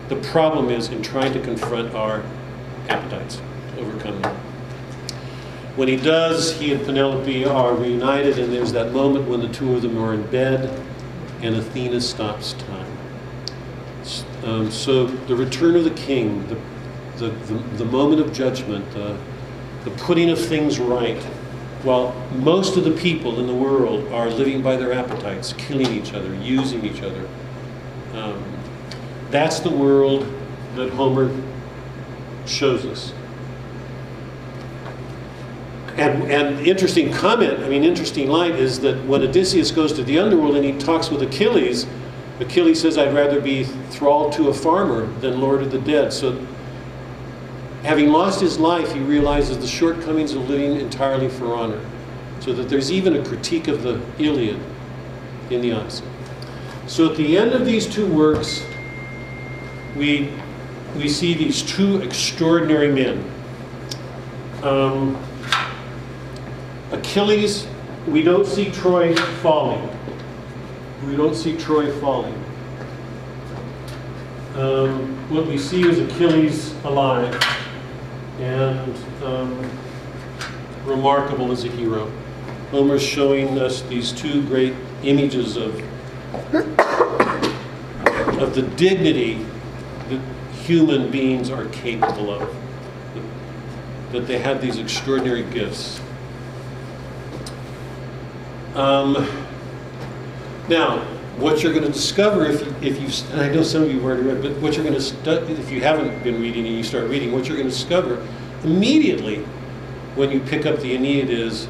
the 0.08 0.16
problem 0.18 0.70
is 0.70 0.90
in 0.90 1.02
trying 1.04 1.34
to 1.34 1.40
confront 1.42 1.94
our 1.94 2.24
appetites, 2.88 3.42
to 3.76 3.82
overcome 3.82 4.22
them. 4.22 4.49
When 5.76 5.88
he 5.88 5.96
does, 5.96 6.60
he 6.60 6.74
and 6.74 6.84
Penelope 6.86 7.46
are 7.46 7.74
reunited, 7.74 8.40
and 8.40 8.52
there's 8.52 8.74
that 8.74 8.92
moment 8.92 9.28
when 9.28 9.40
the 9.40 9.50
two 9.50 9.76
of 9.76 9.82
them 9.82 9.98
are 9.98 10.14
in 10.14 10.24
bed, 10.28 10.82
and 11.42 11.56
Athena 11.56 12.02
stops 12.02 12.54
time. 12.54 12.98
Um, 14.44 14.72
so 14.72 15.06
the 15.06 15.36
return 15.36 15.76
of 15.76 15.84
the 15.84 15.92
king, 15.92 16.48
the 16.48 16.58
the, 17.20 17.30
the, 17.30 17.54
the 17.78 17.86
moment 17.86 18.22
of 18.22 18.34
judgment, 18.34 18.90
the, 18.94 19.18
the 19.84 19.92
putting 19.92 20.30
of 20.30 20.40
things 20.40 20.80
right, 20.80 21.22
while 21.84 22.14
most 22.38 22.78
of 22.78 22.84
the 22.84 22.92
people 22.92 23.40
in 23.40 23.48
the 23.48 23.56
world 23.56 24.12
are 24.12 24.30
living 24.30 24.62
by 24.62 24.76
their 24.76 24.94
appetites, 24.94 25.54
killing 25.54 25.88
each 25.88 26.14
other, 26.14 26.34
using 26.36 26.86
each 26.86 27.02
other. 27.02 27.28
Um, 28.14 28.44
that's 29.30 29.60
the 29.60 29.70
world 29.70 30.26
that 30.76 30.90
Homer 30.92 31.30
shows 32.46 32.86
us. 32.86 33.14
And, 36.00 36.32
and 36.32 36.66
interesting 36.66 37.12
comment, 37.12 37.60
I 37.60 37.68
mean, 37.68 37.84
interesting 37.84 38.30
light 38.30 38.56
is 38.56 38.80
that 38.80 39.04
when 39.06 39.22
Odysseus 39.22 39.70
goes 39.70 39.92
to 39.94 40.04
the 40.04 40.18
underworld 40.18 40.56
and 40.56 40.64
he 40.64 40.72
talks 40.72 41.10
with 41.10 41.22
Achilles, 41.22 41.86
Achilles 42.40 42.80
says, 42.80 42.98
I'd 42.98 43.14
rather 43.14 43.42
be 43.42 43.66
thrall 43.66 44.30
to 44.30 44.48
a 44.48 44.54
farmer 44.54 45.08
than 45.20 45.42
lord 45.42 45.62
of 45.62 45.72
the 45.72 45.80
dead. 45.80 46.14
So, 46.14 46.42
having 47.84 48.14
lost 48.14 48.40
his 48.40 48.58
life, 48.58 48.94
he 48.94 49.02
realizes 49.02 49.58
the 49.58 49.68
shortcomings 49.68 50.32
of 50.32 50.50
living 50.50 50.80
entirely 50.80 51.28
for 51.28 51.54
honor. 51.54 51.86
So 52.40 52.54
that 52.54 52.70
there's 52.70 52.94
even 52.94 53.18
a 53.18 53.26
critique 53.26 53.68
of 53.68 53.84
the 53.84 54.02
Iliad 54.20 54.58
in 55.50 55.60
the 55.60 55.74
Odyssey. 55.74 56.06
So, 56.88 57.12
at 57.12 57.18
the 57.18 57.38
end 57.38 57.52
of 57.52 57.66
these 57.66 57.86
two 57.86 58.08
works, 58.08 58.66
we, 59.98 60.32
we 60.96 61.10
see 61.10 61.34
these 61.34 61.62
two 61.62 62.02
extraordinary 62.02 62.90
men. 62.90 63.30
Um, 64.64 65.22
Achilles, 66.92 67.68
we 68.08 68.24
don't 68.24 68.48
see 68.48 68.72
Troy 68.72 69.16
falling. 69.16 69.88
We 71.06 71.16
don't 71.16 71.36
see 71.36 71.56
Troy 71.56 71.92
falling. 72.00 72.34
Um, 74.56 75.16
what 75.30 75.46
we 75.46 75.58
see 75.58 75.88
is 75.88 76.00
Achilles 76.00 76.74
alive 76.84 77.34
and 78.40 78.96
um, 79.24 79.72
remarkable 80.86 81.52
as 81.52 81.64
a 81.64 81.68
hero. 81.70 82.12
Homer's 82.72 83.04
showing 83.04 83.60
us 83.60 83.82
these 83.84 84.12
two 84.12 84.42
great 84.48 84.74
images 85.04 85.58
of, 85.58 85.76
of 88.40 88.56
the 88.56 88.64
dignity 88.76 89.46
that 90.10 90.22
human 90.64 91.12
beings 91.12 91.52
are 91.52 91.66
capable 91.66 92.34
of, 92.34 92.56
that 94.12 94.28
they 94.28 94.40
have 94.40 94.62
these 94.62 94.80
extraordinary 94.80 95.44
gifts. 95.44 96.02
Um, 98.76 99.28
now, 100.68 101.00
what 101.38 101.64
you're 101.64 101.74
going 101.74 101.86
to 101.86 101.92
discover 101.92 102.46
if, 102.46 102.62
you, 102.62 102.76
if 102.82 103.02
you, 103.02 103.34
and 103.34 103.42
I 103.42 103.54
know 103.54 103.64
some 103.64 103.84
of 103.84 103.92
you 103.92 104.02
already 104.02 104.24
read, 104.24 104.42
but 104.42 104.52
what 104.62 104.76
you're 104.76 104.84
going 104.84 104.96
to 104.96 105.02
study, 105.02 105.54
if 105.54 105.72
you 105.72 105.82
haven't 105.82 106.24
been 106.24 106.42
reading 106.42 106.68
and 106.68 106.76
you 106.76 106.84
start 106.84 107.10
reading, 107.10 107.32
what 107.32 107.48
you're 107.48 107.58
going 107.58 107.70
to 107.70 107.74
discover 107.74 108.26
immediately 108.64 109.38
when 110.16 110.32
you 110.32 110.40
pick 110.42 110.66
up 110.66 110.80
the 110.82 110.94
Aeneid 110.94 111.30
is 111.30 111.68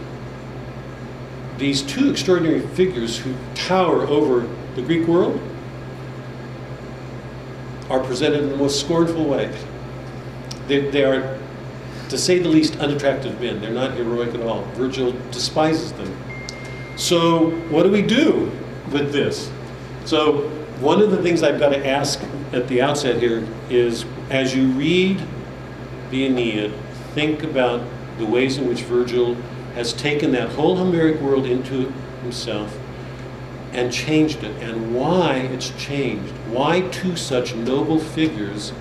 these 1.58 1.82
two 1.84 2.10
extraordinary 2.10 2.62
figures 2.62 3.18
who 3.18 3.36
tower 3.54 4.08
over 4.08 4.50
the 4.76 4.82
Greek 4.82 5.08
world 5.08 5.40
are 7.90 8.00
presented 8.00 8.44
in 8.44 8.50
the 8.50 8.58
most 8.58 8.80
scornful 8.80 9.26
way. 9.26 9.56
They, 10.68 10.90
they 10.90 11.04
are, 11.04 11.40
to 12.10 12.18
say 12.18 12.40
the 12.40 12.50
least, 12.50 12.78
unattractive 12.78 13.40
men. 13.42 13.62
They're 13.62 13.72
not 13.72 13.94
heroic 13.94 14.34
at 14.34 14.42
all. 14.42 14.64
Virgil 14.74 15.12
despises 15.32 15.92
them. 15.94 16.16
So, 17.00 17.52
what 17.70 17.84
do 17.84 17.92
we 17.92 18.02
do 18.02 18.52
with 18.92 19.14
this? 19.14 19.50
So, 20.04 20.50
one 20.82 21.02
of 21.02 21.12
the 21.12 21.24
things 21.24 21.44
I've 21.44 21.58
got 21.58 21.70
to 21.70 21.88
ask 21.88 22.22
at 22.52 22.68
the 22.68 22.82
outset 22.82 23.22
here 23.22 23.48
is 23.70 24.04
as 24.30 24.54
you 24.54 24.68
read 24.72 25.26
the 26.12 26.26
Aeneid, 26.26 26.74
think 27.14 27.44
about 27.44 27.88
the 28.18 28.26
ways 28.26 28.58
in 28.58 28.68
which 28.68 28.82
Virgil 28.82 29.36
has 29.76 29.94
taken 29.94 30.34
that 30.34 30.50
whole 30.50 30.76
Homeric 30.76 31.22
world 31.22 31.46
into 31.46 31.90
himself 32.22 32.78
and 33.72 33.94
changed 33.94 34.44
it, 34.44 34.62
and 34.62 34.94
why 34.94 35.38
it's 35.38 35.70
changed. 35.82 36.34
Why 36.50 36.82
two 36.90 37.16
such 37.16 37.56
noble 37.56 38.00
figures 38.00 38.74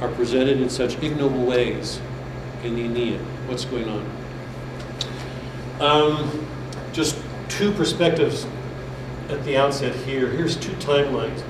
are 0.00 0.08
presented 0.08 0.60
in 0.60 0.70
such 0.70 1.02
ignoble 1.02 1.44
ways 1.44 2.00
in 2.62 2.76
the 2.76 2.84
Aeneid. 2.84 3.18
What's 3.48 3.64
going 3.64 3.88
on? 3.88 4.06
Um, 5.80 6.46
just 6.92 7.16
two 7.48 7.72
perspectives 7.72 8.46
at 9.28 9.42
the 9.44 9.56
outset 9.56 9.94
here. 10.04 10.28
Here's 10.28 10.56
two 10.56 10.72
timelines. 10.72 11.40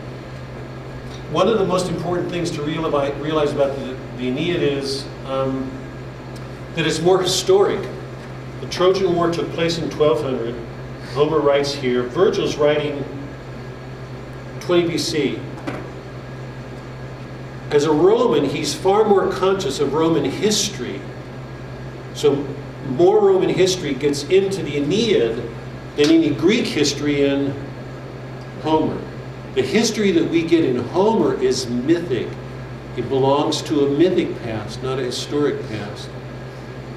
One 1.31 1.49
of 1.49 1.59
the 1.59 1.65
most 1.65 1.89
important 1.89 2.31
things 2.31 2.51
to 2.53 2.63
realize 2.63 3.53
about 3.53 3.77
the, 3.77 3.97
the 4.19 4.29
Aeneid 4.29 4.63
is 4.63 5.07
um, 5.27 5.71
that 6.75 6.87
it's 6.87 7.01
more 7.01 7.21
historic. 7.23 7.81
The 8.61 8.69
Trojan 8.69 9.15
War 9.15 9.31
took 9.31 9.51
place 9.53 9.79
in 9.79 9.85
1200. 9.91 10.55
Homer 11.15 11.41
writes 11.41 11.75
here. 11.75 12.03
Virgil's 12.03 12.57
writing 12.57 13.05
20 14.61 14.89
BC. 14.89 15.43
As 17.71 17.85
a 17.85 17.93
Roman, 17.93 18.45
he's 18.45 18.75
far 18.75 19.05
more 19.05 19.33
conscious 19.33 19.81
of 19.81 19.95
Roman 19.95 20.25
history. 20.25 21.01
So 22.15 22.47
more 22.97 23.21
Roman 23.21 23.49
history 23.49 23.95
gets 23.95 24.25
into 24.25 24.63
the 24.63 24.77
Aeneid 24.77 25.37
than 25.97 26.11
any 26.11 26.31
Greek 26.31 26.67
history 26.67 27.25
in 27.25 27.55
Homer. 28.63 29.01
The 29.55 29.63
history 29.63 30.13
that 30.13 30.29
we 30.31 30.43
get 30.43 30.65
in 30.65 30.77
Homer 30.77 31.35
is 31.41 31.69
mythic. 31.69 32.29
It 32.97 33.09
belongs 33.09 33.63
to 33.63 33.87
a 33.87 33.91
mythic 33.91 34.41
past, 34.43 34.83
not 34.83 34.99
a 34.99 35.03
historic 35.03 35.67
past. 35.69 36.09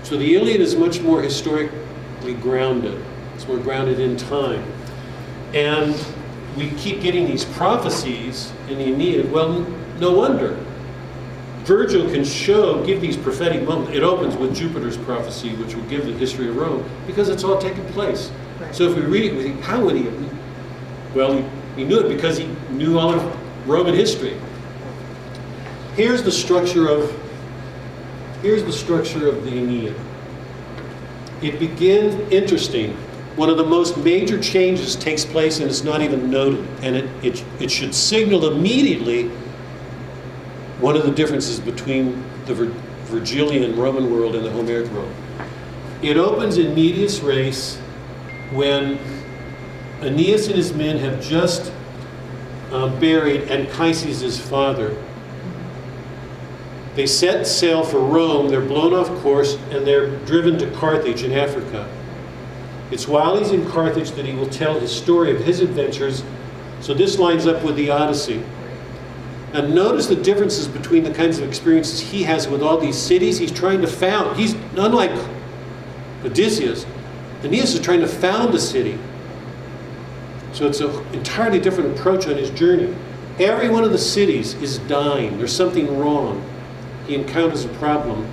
So 0.03 0.17
the 0.17 0.35
Iliad 0.35 0.61
is 0.61 0.75
much 0.75 1.01
more 1.01 1.21
historically 1.21 2.33
grounded. 2.35 3.03
It's 3.35 3.47
more 3.47 3.57
grounded 3.57 3.99
in 3.99 4.17
time. 4.17 4.63
And 5.53 5.95
we 6.55 6.69
keep 6.71 7.01
getting 7.01 7.25
these 7.25 7.45
prophecies 7.45 8.53
in 8.69 8.77
the 8.77 8.85
Aeneid. 8.85 9.31
Well, 9.31 9.61
no 9.99 10.13
wonder. 10.13 10.64
Virgil 11.66 12.07
can 12.11 12.24
show, 12.24 12.86
give 12.86 13.01
these 13.01 13.18
prophetic 13.18 13.63
moments. 13.63 13.91
It 13.95 14.03
opens 14.03 14.36
with 14.38 14.55
Jupiter's 14.55 14.97
prophecy, 14.97 15.55
which 15.55 15.74
will 15.74 15.84
give 15.86 16.05
the 16.05 16.13
history 16.13 16.47
of 16.47 16.55
Rome, 16.55 16.88
because 17.07 17.28
it's 17.28 17.43
all 17.43 17.57
taken 17.57 17.84
place. 17.88 18.32
Right. 18.59 18.74
So 18.74 18.88
if 18.88 18.95
we 18.95 19.01
read 19.01 19.32
it, 19.32 19.36
we 19.36 19.43
think, 19.43 19.61
how 19.61 19.84
would 19.84 19.95
he? 19.95 20.07
Well, 21.16 21.34
he, 21.34 21.43
he 21.76 21.84
knew 21.84 21.99
it 21.99 22.07
because 22.07 22.38
he 22.38 22.45
knew 22.70 22.99
all 22.99 23.16
of 23.16 23.68
Roman 23.68 23.95
history. 23.95 24.39
Here's 25.95 26.22
the 26.22 26.32
structure 26.32 26.88
of 26.88 27.11
here's 28.41 28.63
the 28.63 28.74
structure 28.74 29.28
of 29.28 29.43
the 29.43 29.51
Aeneid. 29.51 29.95
It 31.41 31.57
begins 31.57 32.13
interesting. 32.32 32.95
One 33.38 33.49
of 33.49 33.57
the 33.57 33.66
most 33.66 33.97
major 33.97 34.39
changes 34.39 34.95
takes 34.95 35.26
place 35.26 35.59
and 35.59 35.70
it's 35.70 35.84
not 35.84 36.01
even 36.01 36.30
noted, 36.30 36.66
and 36.82 36.95
it, 36.95 37.09
it, 37.26 37.45
it 37.59 37.72
should 37.72 37.95
signal 37.95 38.51
immediately 38.51 39.32
one 40.79 40.95
of 40.95 41.03
the 41.03 41.11
differences 41.11 41.59
between 41.59 42.23
the 42.45 42.53
Vir 42.53 42.71
Virgilian 43.05 43.77
Roman 43.77 44.11
world 44.11 44.35
and 44.35 44.43
the 44.43 44.51
Homeric 44.51 44.91
world. 44.91 45.13
It 46.01 46.17
opens 46.17 46.57
in 46.57 46.73
medias 46.73 47.21
res 47.21 47.77
when 48.51 48.99
Aeneas 50.01 50.47
and 50.47 50.55
his 50.55 50.73
men 50.73 50.97
have 50.97 51.21
just 51.21 51.71
uh, 52.71 52.99
buried 52.99 53.49
Anchises, 53.49 54.39
father. 54.39 54.97
They 56.95 57.05
set 57.05 57.45
sail 57.45 57.83
for 57.83 57.99
Rome, 57.99 58.49
they're 58.49 58.61
blown 58.61 58.93
off 58.93 59.09
course, 59.21 59.55
and 59.71 59.85
they're 59.85 60.17
driven 60.25 60.57
to 60.59 60.71
Carthage 60.71 61.23
in 61.23 61.31
Africa. 61.31 61.89
It's 62.91 63.07
while 63.07 63.37
he's 63.37 63.51
in 63.51 63.67
Carthage 63.69 64.11
that 64.11 64.25
he 64.25 64.33
will 64.33 64.47
tell 64.47 64.79
his 64.79 64.95
story 64.95 65.31
of 65.35 65.41
his 65.41 65.59
adventures. 65.59 66.23
So 66.81 66.93
this 66.93 67.17
lines 67.19 67.47
up 67.47 67.63
with 67.63 67.75
the 67.75 67.89
Odyssey. 67.89 68.43
And 69.55 69.73
notice 69.73 70.07
the 70.07 70.17
differences 70.17 70.67
between 70.67 71.05
the 71.05 71.13
kinds 71.13 71.39
of 71.39 71.47
experiences 71.47 72.01
he 72.01 72.23
has 72.23 72.45
with 72.45 72.61
all 72.61 72.77
these 72.77 72.97
cities 72.97 73.37
he's 73.37 73.53
trying 73.53 73.79
to 73.79 73.87
found. 73.87 74.37
He's 74.37 74.53
unlike 74.75 75.11
Odysseus. 76.25 76.86
Aeneas 77.41 77.73
is 77.73 77.79
trying 77.79 78.01
to 78.01 78.07
found 78.07 78.53
a 78.53 78.59
city. 78.59 78.99
So 80.51 80.67
it's 80.67 80.82
an 80.82 80.91
entirely 81.13 81.61
different 81.61 81.97
approach 81.97 82.27
on 82.27 82.36
his 82.36 82.49
journey. 82.49 82.93
Every 83.39 83.69
one 83.69 83.86
of 83.86 83.93
the 83.93 83.97
cities 83.97 84.55
is 84.55 84.79
dying. 84.79 85.37
There's 85.37 85.55
something 85.55 85.99
wrong. 85.99 86.43
He 87.07 87.15
encounters 87.15 87.63
a 87.63 87.69
problem. 87.69 88.29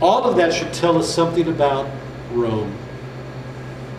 All 0.00 0.24
of 0.24 0.36
that 0.38 0.52
should 0.52 0.72
tell 0.72 0.98
us 0.98 1.08
something 1.08 1.46
about 1.46 1.88
Rome. 2.32 2.76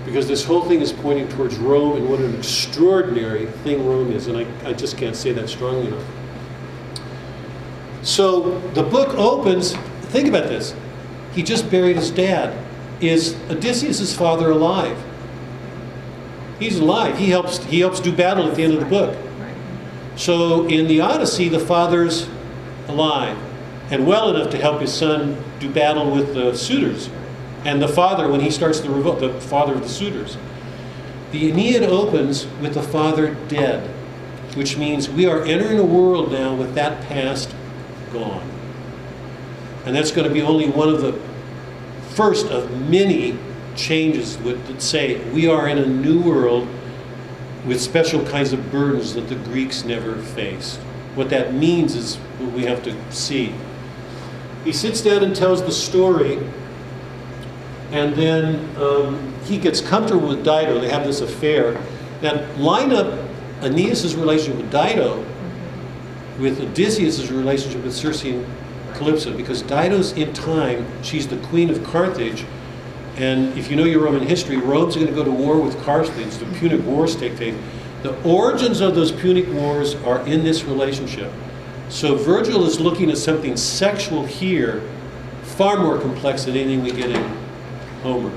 Because 0.03 0.27
this 0.27 0.44
whole 0.44 0.65
thing 0.65 0.81
is 0.81 0.91
pointing 0.91 1.30
towards 1.30 1.56
Rome 1.56 1.95
and 1.95 2.10
what 2.10 2.19
an 2.19 2.36
extraordinary 2.36 3.45
thing 3.64 3.88
Rome 3.88 4.11
is. 4.11 4.27
And 4.27 4.38
I, 4.38 4.68
I 4.68 4.73
just 4.73 4.98
can't 4.98 5.15
say 5.15 5.31
that 5.31 5.48
strongly 5.48 5.88
enough. 5.88 6.03
So 8.04 8.60
the 8.70 8.84
book 8.84 9.10
opens, 9.16 9.76
think 10.12 10.28
about 10.28 10.48
this. 10.48 10.74
He 11.34 11.44
just 11.44 11.70
buried 11.70 11.96
his 11.96 12.12
dad. 12.12 12.58
Is 13.02 13.36
Odysseus' 13.50 14.16
father 14.16 14.52
alive? 14.52 14.98
He's 16.60 16.80
alive. 16.80 17.18
He 17.18 17.30
helps, 17.30 17.64
he 17.66 17.80
helps 17.80 18.00
do 18.00 18.12
battle 18.12 18.48
at 18.48 18.56
the 18.56 18.64
end 18.64 18.74
of 18.74 18.80
the 18.80 18.86
book. 18.86 19.18
So 20.16 20.68
in 20.68 20.88
the 20.88 21.00
Odyssey, 21.02 21.48
the 21.48 21.60
father's 21.60 22.28
alive 22.88 23.38
and 23.92 24.06
well 24.06 24.36
enough 24.36 24.52
to 24.52 24.58
help 24.58 24.82
his 24.82 24.94
son 24.94 25.42
do 25.60 25.70
battle 25.70 26.12
with 26.12 26.34
the 26.34 26.54
suitors. 26.56 27.10
And 27.66 27.82
the 27.82 27.88
father, 27.88 28.28
when 28.30 28.42
he 28.42 28.52
starts 28.52 28.80
the 28.80 28.90
revolt, 28.90 29.20
the 29.20 29.40
father 29.42 29.76
of 29.76 29.82
the 29.82 29.90
suitors. 29.90 30.38
The 31.32 31.50
Aeneid 31.50 31.84
opens 31.84 32.48
with 32.62 32.74
the 32.74 32.84
father 32.84 33.36
dead. 33.48 33.90
which 34.56 34.78
means 34.78 35.10
we 35.10 35.26
are 35.28 35.44
entering 35.44 35.78
a 35.80 35.86
world 35.86 36.32
now 36.32 36.56
with 36.56 36.74
that 36.74 37.08
past 37.08 37.54
gone. 38.11 38.49
And 39.86 39.95
that's 39.95 40.11
going 40.11 40.27
to 40.27 40.34
be 40.34 40.41
only 40.41 40.69
one 40.69 40.90
of 40.90 41.02
the 41.02 41.19
first 42.11 42.48
of 42.48 42.90
many 42.90 43.38
changes 43.76 44.38
that 44.38 44.81
say 44.81 45.23
we 45.31 45.48
are 45.48 45.68
in 45.68 45.77
a 45.77 45.86
new 45.86 46.22
world 46.22 46.68
with 47.65 47.80
special 47.80 48.26
kinds 48.26 48.53
of 48.53 48.72
burdens 48.72 49.14
that 49.14 49.30
the 49.30 49.36
Greeks 49.36 49.84
never 49.84 50.22
faced. 50.22 50.80
What 51.15 51.30
that 51.30 51.53
means 51.53 51.95
is 51.95 52.15
what 52.15 52.52
we 52.53 52.64
have 52.65 52.84
to 52.84 53.11
see. 53.11 53.53
He 54.64 54.73
sits 54.73 55.02
down 55.02 55.23
and 55.23 55.36
tells 55.36 55.64
the 55.64 55.72
story, 55.72 56.40
and 57.91 58.14
then 58.15 58.69
um, 58.77 59.34
he 59.45 59.57
gets 59.57 59.81
comfortable 59.81 60.27
with 60.30 60.44
Dido. 60.44 60.80
They 60.80 60.90
have 60.90 61.06
this 61.06 61.22
affair. 61.22 61.81
Now, 62.22 62.45
line 62.56 62.91
up 62.91 63.19
Aeneas' 63.61 64.15
relationship 64.15 64.57
with 64.57 64.72
Dido 64.72 65.26
with 66.40 66.61
Odysseus' 66.61 67.30
relationship 67.30 67.84
with 67.84 67.94
Circe 67.94 68.24
and 68.24 68.45
Calypso, 68.94 69.36
because 69.36 69.61
Dido's 69.61 70.14
in 70.14 70.34
time, 70.34 70.86
she's 71.03 71.28
the 71.28 71.38
queen 71.48 71.70
of 71.70 71.84
Carthage, 71.84 72.45
and 73.18 73.57
if 73.57 73.70
you 73.70 73.76
know 73.76 73.84
your 73.84 74.02
Roman 74.02 74.26
history, 74.26 74.57
Rome's 74.57 74.95
going 74.95 75.07
to 75.07 75.14
go 75.14 75.24
to 75.24 75.32
war 75.32 75.60
with 75.60 75.78
Carthage. 75.84 76.36
The 76.38 76.45
Punic 76.57 76.84
Wars 76.86 77.16
take 77.16 77.36
place. 77.36 77.56
The 78.02 78.20
origins 78.24 78.80
of 78.80 78.95
those 78.95 79.11
Punic 79.11 79.48
Wars 79.49 79.95
are 79.95 80.26
in 80.26 80.44
this 80.44 80.64
relationship. 80.64 81.32
So 81.90 82.16
Virgil 82.16 82.66
is 82.66 82.80
looking 82.80 83.11
at 83.11 83.18
something 83.18 83.57
sexual 83.57 84.26
here, 84.26 84.82
far 85.41 85.78
more 85.78 85.99
complex 85.99 86.45
than 86.45 86.56
anything 86.56 86.82
we 86.82 86.91
get 86.91 87.10
in 87.10 87.38
Homer. 88.03 88.32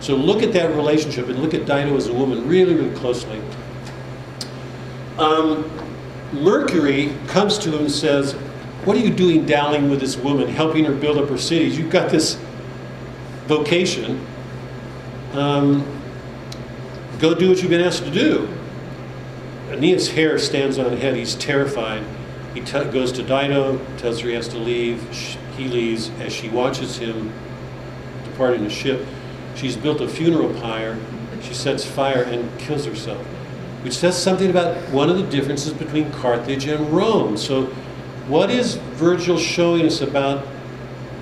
So 0.00 0.14
look 0.14 0.42
at 0.42 0.52
that 0.52 0.74
relationship 0.76 1.28
and 1.28 1.40
look 1.40 1.54
at 1.54 1.66
Dido 1.66 1.96
as 1.96 2.06
a 2.06 2.12
woman 2.12 2.46
really, 2.46 2.74
really 2.74 2.94
closely. 2.94 3.40
Um, 5.18 5.70
Mercury 6.42 7.14
comes 7.26 7.58
to 7.58 7.70
him 7.70 7.80
and 7.80 7.90
says, 7.90 8.32
What 8.84 8.96
are 8.96 9.00
you 9.00 9.12
doing 9.12 9.46
dallying 9.46 9.90
with 9.90 10.00
this 10.00 10.16
woman, 10.16 10.48
helping 10.48 10.84
her 10.84 10.94
build 10.94 11.18
up 11.18 11.28
her 11.28 11.38
cities? 11.38 11.78
You've 11.78 11.90
got 11.90 12.10
this 12.10 12.38
vocation. 13.46 14.24
Um, 15.32 15.84
go 17.18 17.34
do 17.34 17.48
what 17.48 17.60
you've 17.60 17.70
been 17.70 17.80
asked 17.80 18.04
to 18.04 18.10
do. 18.10 18.48
Aeneas' 19.70 20.10
hair 20.10 20.38
stands 20.38 20.78
on 20.78 20.96
head. 20.96 21.16
He's 21.16 21.34
terrified. 21.34 22.04
He 22.54 22.60
goes 22.60 23.10
to 23.12 23.22
Dido, 23.22 23.84
tells 23.96 24.20
her 24.20 24.28
he 24.28 24.34
has 24.34 24.46
to 24.48 24.58
leave. 24.58 25.06
She, 25.12 25.38
he 25.56 25.68
leaves. 25.68 26.10
As 26.20 26.32
she 26.32 26.48
watches 26.48 26.98
him 26.98 27.32
depart 28.24 28.54
in 28.54 28.64
a 28.64 28.70
ship, 28.70 29.04
she's 29.56 29.76
built 29.76 30.00
a 30.00 30.08
funeral 30.08 30.52
pyre. 30.60 30.98
She 31.42 31.52
sets 31.52 31.84
fire 31.84 32.22
and 32.22 32.56
kills 32.58 32.86
herself, 32.86 33.26
which 33.84 33.92
says 33.92 34.20
something 34.20 34.48
about 34.48 34.76
one 34.90 35.10
of 35.10 35.18
the 35.18 35.24
differences 35.24 35.74
between 35.74 36.10
Carthage 36.10 36.64
and 36.64 36.90
Rome. 36.90 37.36
So, 37.36 37.66
what 38.28 38.50
is 38.50 38.76
Virgil 38.94 39.36
showing 39.36 39.84
us 39.84 40.00
about? 40.00 40.46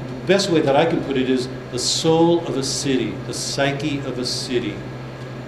The 0.06 0.26
best 0.26 0.48
way 0.48 0.60
that 0.60 0.76
I 0.76 0.86
can 0.86 1.02
put 1.02 1.16
it 1.16 1.28
is 1.28 1.48
the 1.72 1.78
soul 1.78 2.46
of 2.46 2.56
a 2.56 2.62
city, 2.62 3.10
the 3.26 3.34
psyche 3.34 3.98
of 3.98 4.20
a 4.20 4.24
city. 4.24 4.76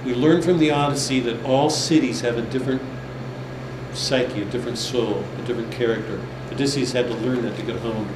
We 0.05 0.13
learn 0.13 0.43
from 0.43 0.59
the 0.59 0.73
Odyssey 0.73 1.21
that 1.21 1.45
all 1.45 1.71
cities 1.71 2.21
have 2.23 2.37
a 2.37 2.43
different 2.43 2.83
psyche, 3.93 4.43
a 4.43 4.47
different 4.47 4.79
soul, 4.79 5.23
a 5.39 5.43
different 5.47 5.71
character. 5.71 6.21
Odysseus 6.51 6.91
had 6.91 7.07
to 7.07 7.15
learn 7.15 7.43
that 7.43 7.57
to 7.57 7.63
get 7.63 7.77
home. 7.77 8.09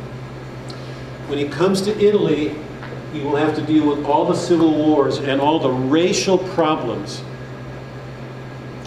When 1.29 1.39
he 1.39 1.47
comes 1.49 1.83
to 1.83 1.97
Italy, 2.05 2.57
he 3.13 3.21
will 3.21 3.37
have 3.37 3.55
to 3.55 3.63
deal 3.63 3.89
with 3.89 4.05
all 4.05 4.25
the 4.25 4.35
civil 4.35 4.75
wars 4.75 5.19
and 5.19 5.41
all 5.41 5.61
the 5.61 5.71
racial 5.71 6.39
problems. 6.39 7.23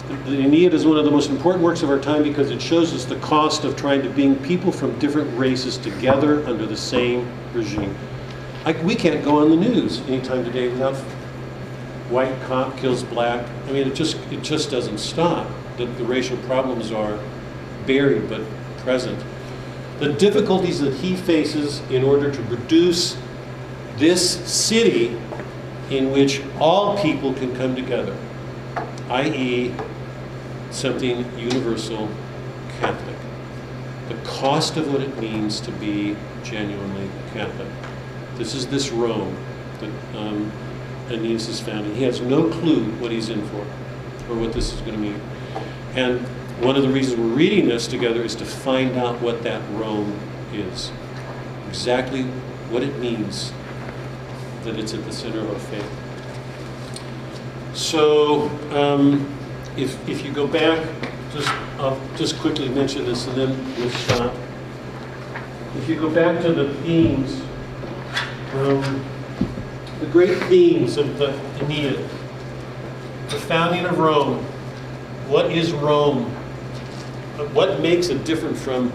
The 0.08 0.36
Aeneid 0.36 0.74
is 0.74 0.84
one 0.84 0.98
of 0.98 1.04
the 1.04 1.10
most 1.12 1.30
important 1.30 1.62
works 1.62 1.82
of 1.82 1.90
our 1.90 1.98
time 1.98 2.24
because 2.24 2.50
it 2.50 2.60
shows 2.60 2.92
us 2.92 3.04
the 3.04 3.16
cost 3.20 3.64
of 3.64 3.76
trying 3.76 4.02
to 4.02 4.10
bring 4.10 4.34
people 4.36 4.72
from 4.72 4.98
different 4.98 5.36
races 5.38 5.78
together 5.78 6.44
under 6.44 6.66
the 6.66 6.76
same 6.76 7.30
regime. 7.52 7.94
I, 8.64 8.72
we 8.82 8.96
can't 8.96 9.24
go 9.24 9.38
on 9.38 9.50
the 9.50 9.56
news 9.56 10.00
anytime 10.02 10.44
today 10.44 10.68
without 10.68 10.96
white 12.10 12.34
cop 12.42 12.76
kills 12.78 13.04
black. 13.04 13.48
I 13.66 13.72
mean, 13.72 13.86
it 13.86 13.94
just 13.94 14.16
it 14.32 14.42
just 14.42 14.70
doesn't 14.72 14.98
stop. 14.98 15.48
The, 15.76 15.86
the 15.86 16.04
racial 16.04 16.36
problems 16.38 16.90
are 16.90 17.18
buried 17.86 18.28
but 18.28 18.42
present. 18.78 19.24
The 20.00 20.12
difficulties 20.12 20.80
that 20.80 20.94
he 20.94 21.14
faces 21.14 21.80
in 21.90 22.02
order 22.02 22.30
to 22.30 22.42
produce 22.42 23.16
this 23.98 24.30
city 24.50 25.16
in 25.90 26.10
which 26.10 26.42
all 26.58 27.00
people 27.00 27.32
can 27.34 27.54
come 27.54 27.76
together, 27.76 28.16
i.e., 29.08 29.72
something 30.72 31.38
universal 31.38 32.08
Catholic. 32.80 33.16
The 34.08 34.14
cost 34.28 34.76
of 34.76 34.92
what 34.92 35.00
it 35.00 35.16
means 35.18 35.60
to 35.60 35.72
be 35.72 36.16
genuinely 36.42 37.08
Catholic. 37.32 37.68
This 38.36 38.54
is 38.54 38.66
this 38.66 38.90
Rome 38.90 39.36
that 39.80 40.16
um, 40.16 40.50
Aeneas 41.10 41.48
is 41.48 41.60
founding. 41.60 41.94
He 41.94 42.04
has 42.04 42.20
no 42.20 42.48
clue 42.48 42.84
what 42.92 43.12
he's 43.12 43.28
in 43.28 43.46
for 43.48 43.64
or 44.28 44.36
what 44.36 44.52
this 44.52 44.72
is 44.72 44.80
going 44.80 44.94
to 44.94 44.98
mean. 44.98 45.20
And 45.94 46.20
one 46.64 46.76
of 46.76 46.82
the 46.82 46.88
reasons 46.88 47.18
we're 47.20 47.26
reading 47.26 47.68
this 47.68 47.86
together 47.86 48.22
is 48.22 48.34
to 48.36 48.44
find 48.44 48.96
out 48.96 49.20
what 49.20 49.42
that 49.42 49.62
Rome 49.72 50.18
is. 50.52 50.90
Exactly 51.68 52.24
what 52.70 52.82
it 52.82 52.98
means 52.98 53.52
that 54.64 54.78
it's 54.78 54.94
at 54.94 55.04
the 55.04 55.12
center 55.12 55.40
of 55.40 55.50
our 55.50 55.58
faith. 55.58 55.90
So, 57.74 58.48
um, 58.70 59.26
if, 59.76 60.08
if 60.08 60.24
you 60.24 60.32
go 60.32 60.46
back, 60.46 60.86
just 61.32 61.48
I'll 61.78 62.00
just 62.16 62.38
quickly 62.38 62.68
mention 62.68 63.04
this 63.04 63.26
and 63.26 63.36
then 63.36 63.76
we'll 63.76 63.90
stop. 63.90 64.34
If 65.76 65.88
you 65.88 65.96
go 65.96 66.10
back 66.10 66.42
to 66.42 66.52
the 66.52 66.74
themes, 66.82 67.40
um, 68.54 69.04
the 70.00 70.06
great 70.06 70.38
themes 70.44 70.98
of 70.98 71.18
the 71.18 71.32
Aeneid, 71.60 71.96
the 73.28 73.38
founding 73.38 73.86
of 73.86 73.98
Rome, 73.98 74.44
what 75.28 75.50
is 75.50 75.72
Rome? 75.72 76.24
What 77.54 77.80
makes 77.80 78.08
it 78.08 78.24
different 78.24 78.58
from 78.58 78.92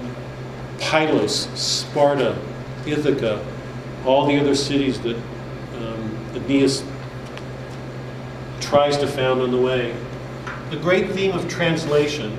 Pylos, 0.80 1.48
Sparta, 1.60 2.40
Ithaca, 2.86 3.44
all 4.06 4.28
the 4.28 4.40
other 4.40 4.54
cities 4.54 5.02
that 5.02 5.16
um, 5.16 6.18
Aeneas 6.36 6.84
tries 8.62 8.98
to 8.98 9.08
found 9.08 9.42
on 9.42 9.50
the 9.50 9.60
way? 9.60 9.96
The 10.70 10.78
great 10.78 11.12
theme 11.12 11.32
of 11.32 11.48
translation. 11.48 12.38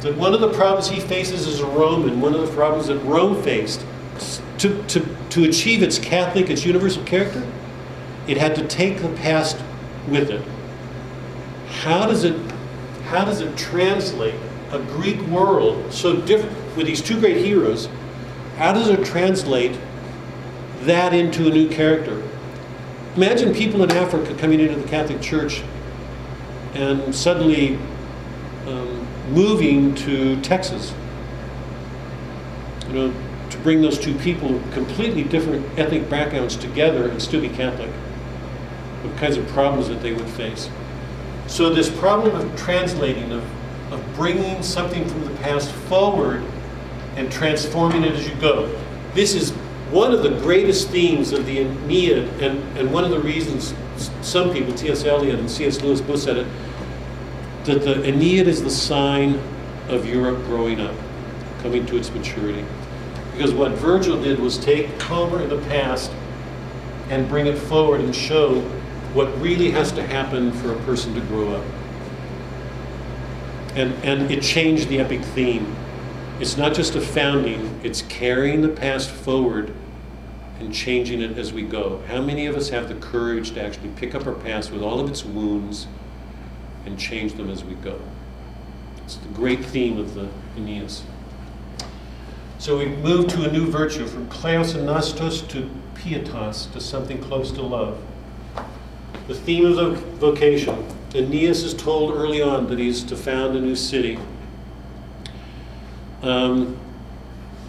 That 0.00 0.16
one 0.16 0.32
of 0.32 0.40
the 0.40 0.52
problems 0.52 0.88
he 0.88 1.00
faces 1.00 1.46
as 1.46 1.60
a 1.60 1.66
Roman, 1.66 2.20
one 2.20 2.34
of 2.34 2.40
the 2.40 2.52
problems 2.54 2.86
that 2.86 2.98
Rome 3.00 3.42
faced, 3.42 3.84
to, 4.58 4.82
to, 4.84 5.06
to 5.30 5.44
achieve 5.44 5.82
its 5.82 5.98
Catholic, 5.98 6.48
its 6.48 6.64
universal 6.64 7.02
character, 7.04 7.46
it 8.26 8.38
had 8.38 8.54
to 8.56 8.66
take 8.66 9.02
the 9.02 9.08
past 9.10 9.62
with 10.08 10.30
it. 10.30 10.42
How 11.68 12.06
does 12.06 12.24
it, 12.24 12.38
how 13.04 13.24
does 13.24 13.40
it 13.40 13.56
translate 13.56 14.34
a 14.72 14.78
Greek 14.78 15.20
world 15.26 15.92
so 15.92 16.16
different 16.22 16.76
with 16.76 16.86
these 16.86 17.02
two 17.02 17.20
great 17.20 17.44
heroes? 17.44 17.88
How 18.56 18.72
does 18.72 18.88
it 18.88 19.04
translate 19.04 19.78
that 20.80 21.12
into 21.12 21.46
a 21.46 21.50
new 21.50 21.68
character? 21.68 22.22
Imagine 23.16 23.54
people 23.54 23.82
in 23.82 23.90
Africa 23.90 24.34
coming 24.34 24.60
into 24.60 24.76
the 24.76 24.88
Catholic 24.88 25.20
Church 25.20 25.62
and 26.76 27.14
suddenly 27.14 27.78
um, 28.66 29.06
moving 29.30 29.94
to 29.94 30.40
Texas. 30.42 30.92
You 32.88 32.92
know, 32.92 33.14
to 33.50 33.58
bring 33.58 33.80
those 33.80 33.98
two 33.98 34.14
people, 34.16 34.60
completely 34.72 35.24
different 35.24 35.66
ethnic 35.78 36.08
backgrounds 36.10 36.56
together 36.56 37.08
and 37.08 37.20
still 37.20 37.40
be 37.40 37.48
Catholic. 37.48 37.90
What 39.02 39.16
kinds 39.16 39.36
of 39.36 39.46
problems 39.48 39.88
that 39.88 40.02
they 40.02 40.12
would 40.12 40.28
face. 40.28 40.68
So 41.46 41.72
this 41.72 41.88
problem 41.88 42.34
of 42.34 42.56
translating, 42.56 43.32
of, 43.32 43.44
of 43.92 44.14
bringing 44.14 44.62
something 44.62 45.08
from 45.08 45.24
the 45.24 45.34
past 45.40 45.70
forward 45.70 46.44
and 47.16 47.30
transforming 47.30 48.02
it 48.02 48.12
as 48.12 48.28
you 48.28 48.34
go. 48.36 48.68
This 49.14 49.34
is 49.34 49.52
one 49.90 50.12
of 50.12 50.22
the 50.22 50.30
greatest 50.40 50.88
themes 50.88 51.32
of 51.32 51.46
the 51.46 51.60
Aeneid, 51.60 52.42
and, 52.42 52.78
and 52.78 52.92
one 52.92 53.04
of 53.04 53.10
the 53.10 53.20
reasons 53.20 53.72
some 53.98 54.52
people, 54.52 54.72
T.S. 54.74 55.04
Eliot 55.04 55.38
and 55.38 55.50
C.S. 55.50 55.80
Lewis 55.82 56.00
both 56.00 56.20
said 56.20 56.36
it, 56.38 56.46
that 57.64 57.82
the 57.82 58.04
Aeneid 58.04 58.46
is 58.46 58.62
the 58.62 58.70
sign 58.70 59.40
of 59.88 60.06
Europe 60.06 60.42
growing 60.44 60.80
up, 60.80 60.94
coming 61.60 61.86
to 61.86 61.96
its 61.96 62.10
maturity. 62.12 62.64
Because 63.32 63.52
what 63.52 63.72
Virgil 63.72 64.22
did 64.22 64.38
was 64.38 64.56
take 64.58 65.00
Homer 65.02 65.42
in 65.42 65.48
the 65.48 65.60
past 65.62 66.10
and 67.10 67.28
bring 67.28 67.46
it 67.46 67.58
forward 67.58 68.00
and 68.00 68.14
show 68.14 68.60
what 69.12 69.26
really 69.40 69.70
has 69.70 69.92
to 69.92 70.02
happen 70.06 70.52
for 70.52 70.72
a 70.72 70.76
person 70.82 71.14
to 71.14 71.20
grow 71.22 71.54
up. 71.54 71.64
And, 73.74 73.92
and 74.04 74.30
it 74.30 74.42
changed 74.42 74.88
the 74.88 75.00
epic 75.00 75.22
theme. 75.22 75.76
It's 76.40 76.56
not 76.56 76.74
just 76.74 76.94
a 76.96 77.00
founding, 77.00 77.80
it's 77.82 78.02
carrying 78.02 78.62
the 78.62 78.68
past 78.68 79.10
forward 79.10 79.72
and 80.60 80.72
changing 80.72 81.20
it 81.20 81.36
as 81.38 81.52
we 81.52 81.62
go. 81.62 82.02
How 82.08 82.20
many 82.20 82.46
of 82.46 82.56
us 82.56 82.70
have 82.70 82.88
the 82.88 82.94
courage 82.94 83.52
to 83.52 83.62
actually 83.62 83.90
pick 83.96 84.14
up 84.14 84.26
our 84.26 84.32
past 84.32 84.70
with 84.70 84.82
all 84.82 85.00
of 85.00 85.10
its 85.10 85.24
wounds 85.24 85.86
and 86.86 86.98
change 86.98 87.34
them 87.34 87.50
as 87.50 87.64
we 87.64 87.74
go? 87.74 88.00
It's 89.04 89.16
the 89.16 89.28
great 89.28 89.64
theme 89.64 89.98
of 89.98 90.14
the 90.14 90.28
Aeneas. 90.56 91.04
So 92.58 92.78
we 92.78 92.86
move 92.86 93.28
to 93.28 93.48
a 93.48 93.52
new 93.52 93.70
virtue 93.70 94.06
from 94.06 94.28
kleos 94.28 94.74
and 94.74 94.88
nostos 94.88 95.46
to 95.50 95.70
pietas, 95.94 96.72
to 96.72 96.80
something 96.80 97.20
close 97.20 97.52
to 97.52 97.62
love. 97.62 98.02
The 99.28 99.34
theme 99.34 99.66
of 99.66 99.76
the 99.76 99.90
vocation. 99.90 100.86
Aeneas 101.14 101.62
is 101.62 101.74
told 101.74 102.14
early 102.14 102.40
on 102.40 102.66
that 102.68 102.78
he's 102.78 103.02
to 103.04 103.16
found 103.16 103.56
a 103.56 103.60
new 103.60 103.76
city. 103.76 104.18
Um, 106.22 106.78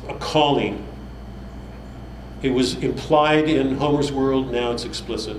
a 0.07 0.13
calling. 0.15 0.86
It 2.41 2.49
was 2.49 2.75
implied 2.75 3.49
in 3.49 3.77
Homer's 3.77 4.11
world, 4.11 4.51
now 4.51 4.71
it's 4.71 4.85
explicit. 4.85 5.37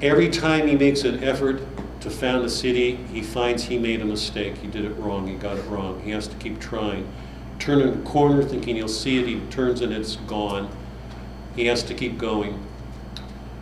Every 0.00 0.28
time 0.28 0.68
he 0.68 0.76
makes 0.76 1.02
an 1.02 1.24
effort 1.24 1.60
to 2.00 2.10
found 2.10 2.44
a 2.44 2.50
city, 2.50 2.96
he 3.12 3.22
finds 3.22 3.64
he 3.64 3.78
made 3.78 4.00
a 4.00 4.04
mistake. 4.04 4.58
He 4.58 4.68
did 4.68 4.84
it 4.84 4.96
wrong, 4.96 5.26
he 5.26 5.34
got 5.34 5.58
it 5.58 5.62
wrong. 5.62 6.00
He 6.02 6.10
has 6.10 6.28
to 6.28 6.36
keep 6.36 6.60
trying. 6.60 7.08
Turn 7.58 7.80
in 7.80 7.88
a 7.88 8.02
corner 8.02 8.42
thinking 8.42 8.76
he'll 8.76 8.88
see 8.88 9.18
it, 9.18 9.26
he 9.26 9.40
turns 9.50 9.80
and 9.80 9.92
it's 9.92 10.16
gone. 10.16 10.68
He 11.56 11.66
has 11.66 11.82
to 11.84 11.94
keep 11.94 12.16
going. 12.16 12.64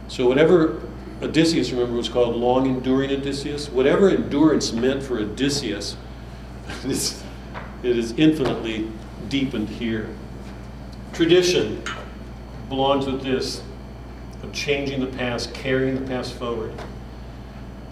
So, 0.09 0.27
whatever 0.27 0.81
Odysseus, 1.23 1.71
remember, 1.71 1.97
was 1.97 2.09
called 2.09 2.37
long 2.37 2.67
enduring 2.67 3.11
Odysseus, 3.11 3.69
whatever 3.69 4.09
endurance 4.09 4.73
meant 4.73 5.03
for 5.03 5.19
Odysseus, 5.19 5.97
it's, 6.85 7.23
it 7.83 7.99
is 7.99 8.13
infinitely 8.13 8.91
deepened 9.29 9.69
here. 9.69 10.09
Tradition 11.13 11.83
belongs 12.71 13.05
with 13.05 13.23
this 13.23 13.61
of 14.43 14.53
changing 14.55 15.01
the 15.01 15.19
past, 15.19 15.53
carrying 15.53 15.95
the 15.95 16.07
past 16.09 16.33
forward. 16.33 16.73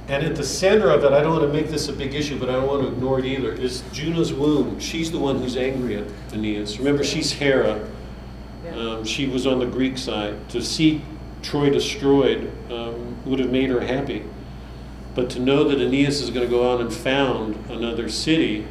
And 0.09 0.25
at 0.25 0.37
the 0.37 0.45
center 0.45 0.89
of 0.89 1.05
it, 1.05 1.13
I 1.13 1.21
don't 1.21 1.33
want 1.33 1.45
to 1.45 1.53
make 1.53 1.69
this 1.69 1.89
a 1.89 1.93
big 1.93 2.15
issue, 2.15 2.39
but 2.39 2.49
I 2.49 2.53
don't 2.53 2.67
want 2.67 2.83
to 2.83 2.89
ignore 2.89 3.19
it 3.19 3.27
either, 3.27 3.53
is 3.53 3.83
Juno's 3.93 4.33
womb. 4.33 4.81
She's 4.81 5.13
the 5.13 5.19
one 5.19 5.37
who's 5.37 5.59
angry 5.59 5.97
at 5.97 6.07
Aeneas. 6.33 6.79
Remember, 6.79 7.05
she's 7.05 7.33
Hera. 7.33 7.87
Um, 8.73 9.05
she 9.05 9.27
was 9.27 9.47
on 9.47 9.59
the 9.59 9.67
Greek 9.67 9.99
side. 9.99 10.49
To 10.51 10.63
see 10.63 11.03
Troy 11.43 11.69
destroyed 11.69 12.51
um, 12.73 13.23
would 13.27 13.39
have 13.39 13.51
made 13.51 13.69
her 13.69 13.81
happy. 13.81 14.25
But 15.15 15.29
to 15.31 15.41
know 15.41 15.65
that 15.65 15.79
Aeneas 15.79 16.23
is 16.23 16.31
going 16.31 16.47
to 16.47 16.51
go 16.51 16.73
out 16.73 16.81
and 16.81 16.93
found 16.93 17.57
another 17.71 18.09
city 18.09 18.67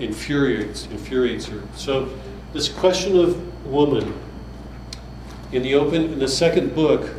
infuriates, 0.00 0.86
infuriates 0.86 1.46
her. 1.46 1.62
So, 1.76 2.08
this 2.52 2.68
question 2.68 3.18
of 3.18 3.66
woman 3.66 4.14
in 5.52 5.62
the 5.62 5.74
open, 5.74 6.12
in 6.12 6.18
the 6.18 6.28
second 6.28 6.74
book, 6.74 7.10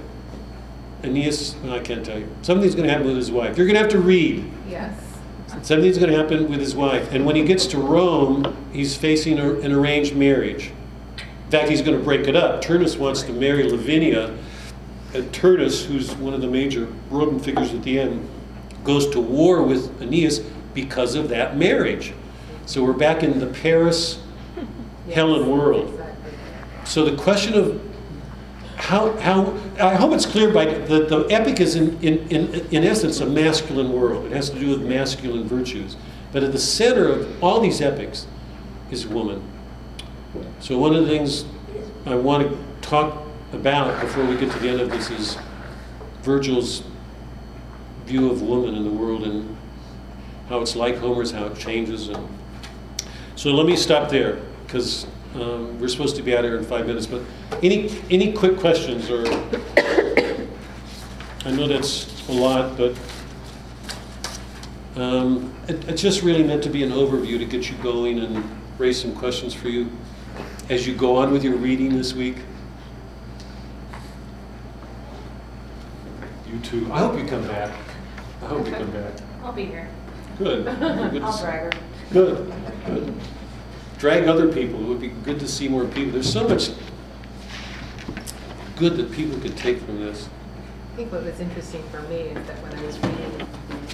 Aeneas, 1.04 1.56
well, 1.64 1.74
I 1.74 1.80
can't 1.80 2.06
tell 2.06 2.20
you. 2.20 2.28
Something's 2.42 2.76
going 2.76 2.88
to 2.88 2.92
happen 2.92 3.08
with 3.08 3.16
his 3.16 3.32
wife. 3.32 3.58
You're 3.58 3.66
going 3.66 3.76
to 3.76 3.82
have 3.82 3.92
to 3.92 4.00
read. 4.00 4.50
Yes. 4.68 5.00
Something's 5.62 5.98
going 5.98 6.12
to 6.12 6.18
happen 6.18 6.50
with 6.50 6.60
his 6.60 6.76
wife. 6.76 7.12
And 7.12 7.26
when 7.26 7.36
he 7.36 7.44
gets 7.44 7.66
to 7.68 7.78
Rome, 7.78 8.56
he's 8.72 8.96
facing 8.96 9.40
a, 9.40 9.54
an 9.56 9.72
arranged 9.72 10.16
marriage. 10.16 10.72
In 11.46 11.52
fact, 11.52 11.70
he's 11.70 11.82
going 11.82 11.98
to 11.98 12.04
break 12.04 12.28
it 12.28 12.36
up. 12.36 12.62
Turnus 12.62 12.98
wants 12.98 13.24
to 13.24 13.34
marry 13.34 13.70
Lavinia. 13.70 14.38
And 15.14 15.34
Turnus, 15.34 15.86
who's 15.86 16.14
one 16.16 16.34
of 16.34 16.42
the 16.42 16.48
major 16.48 16.88
Roman 17.10 17.40
figures 17.40 17.74
at 17.74 17.82
the 17.82 18.00
end, 18.00 18.30
goes 18.84 19.10
to 19.10 19.20
war 19.20 19.64
with 19.64 20.02
Aeneas 20.02 20.40
because 20.74 21.16
of 21.16 21.30
that 21.30 21.58
marriage. 21.58 22.14
So 22.68 22.84
we're 22.84 22.94
back 22.94 23.24
in 23.24 23.40
the 23.40 23.48
Paris 23.48 24.22
Helen 25.12 25.50
world. 25.50 25.96
So 26.84 27.04
the 27.04 27.18
question 27.18 27.56
of 27.56 27.89
how, 28.80 29.12
how 29.18 29.58
I 29.80 29.96
hope 29.96 30.14
it's 30.14 30.26
clear 30.26 30.52
by 30.54 30.66
the, 30.66 31.06
the 31.06 31.28
epic 31.30 31.60
is 31.60 31.76
in, 31.76 32.02
in, 32.02 32.28
in, 32.30 32.68
in 32.72 32.84
essence 32.86 33.20
a 33.20 33.26
masculine 33.26 33.92
world. 33.92 34.26
It 34.26 34.32
has 34.32 34.50
to 34.50 34.60
do 34.60 34.70
with 34.70 34.82
masculine 34.82 35.44
virtues. 35.44 35.98
But 36.32 36.44
at 36.44 36.54
the 36.54 36.60
center 36.60 37.08
of 37.08 37.44
all 37.44 37.60
these 37.60 37.82
epics 37.82 38.26
is 38.90 39.06
woman. 39.06 39.44
So 40.62 40.78
one 40.78 40.96
of 40.96 41.06
the 41.06 41.10
things 41.10 41.44
I 42.06 42.16
want 42.16 42.50
to 42.50 42.58
talk 42.82 43.22
about 43.52 44.00
before 44.02 44.26
we 44.26 44.38
get 44.38 44.52
to 44.52 44.60
the 44.60 44.70
end 44.70 44.80
of 44.80 44.90
this 44.90 45.10
is 45.10 45.38
Virgil's 46.22 46.84
view 48.06 48.32
of 48.32 48.42
woman 48.42 48.76
in 48.76 48.84
the 48.86 48.92
world 48.92 49.24
and 49.24 49.58
how 50.48 50.62
it's 50.62 50.76
like 50.76 50.98
Homer's, 50.98 51.32
how 51.32 51.48
it 51.48 51.58
changes. 51.58 52.08
And 52.08 52.28
so 53.36 53.52
let 53.52 53.66
me 53.66 53.76
stop 53.76 54.10
there 54.10 54.40
because 54.66 55.06
um, 55.36 55.80
we're 55.80 55.88
supposed 55.88 56.16
to 56.16 56.24
be 56.24 56.36
out 56.36 56.44
here 56.44 56.58
in 56.58 56.64
five 56.64 56.88
minutes. 56.88 57.06
But 57.06 57.22
any 57.62 57.90
any 58.10 58.34
quick 58.34 58.58
questions 58.58 59.10
or 59.10 59.26
I 61.46 61.52
know 61.52 61.68
that's 61.68 62.28
a 62.30 62.34
lot, 62.34 62.78
but 62.78 62.98
um, 64.96 65.54
it, 65.68 65.88
it's 65.88 66.02
just 66.02 66.22
really 66.22 66.44
meant 66.44 66.64
to 66.64 66.70
be 66.70 66.84
an 66.84 66.92
overview 66.92 67.38
to 67.40 67.46
get 67.46 67.70
you 67.70 67.78
going 67.78 68.20
and 68.20 68.44
raise 68.78 69.02
some 69.02 69.16
questions 69.16 69.54
for 69.54 69.70
you 69.70 69.90
as 70.70 70.86
you 70.88 70.96
go 70.96 71.16
on 71.16 71.32
with 71.32 71.44
your 71.44 71.56
reading 71.56 71.96
this 71.96 72.14
week. 72.14 72.38
You 76.52 76.60
too. 76.60 76.92
I 76.92 77.00
hope 77.00 77.18
you 77.18 77.26
come 77.26 77.48
back. 77.48 77.72
I 78.42 78.46
hope 78.46 78.66
you 78.66 78.74
come 78.74 78.92
back. 78.92 79.14
I'll 79.44 79.54
be 79.54 79.66
here. 79.66 79.90
Good. 80.38 80.66
Good 81.12 81.22
I'll 81.22 81.38
her. 81.38 81.72
Good, 82.12 82.54
good. 82.86 83.14
Drag 84.00 84.28
other 84.30 84.48
people. 84.48 84.82
It 84.82 84.88
would 84.88 85.02
be 85.02 85.10
good 85.10 85.42
to 85.42 85.48
see 85.48 85.68
more 85.68 85.84
people. 85.86 86.14
There's 86.14 86.32
so 86.32 86.48
much 86.48 86.70
good 88.78 88.96
that 88.96 89.12
people 89.12 89.38
could 89.42 89.58
take 89.58 89.82
from 89.82 90.00
this. 90.00 90.30
I 90.94 90.96
think 90.96 91.12
what 91.12 91.26
was 91.26 91.40
interesting 91.42 91.84
for 91.90 92.02
me 92.04 92.16
is 92.16 92.48
that 92.48 92.64
when 92.64 92.74
I 92.76 92.82
was 92.86 92.98
reading 93.00 93.48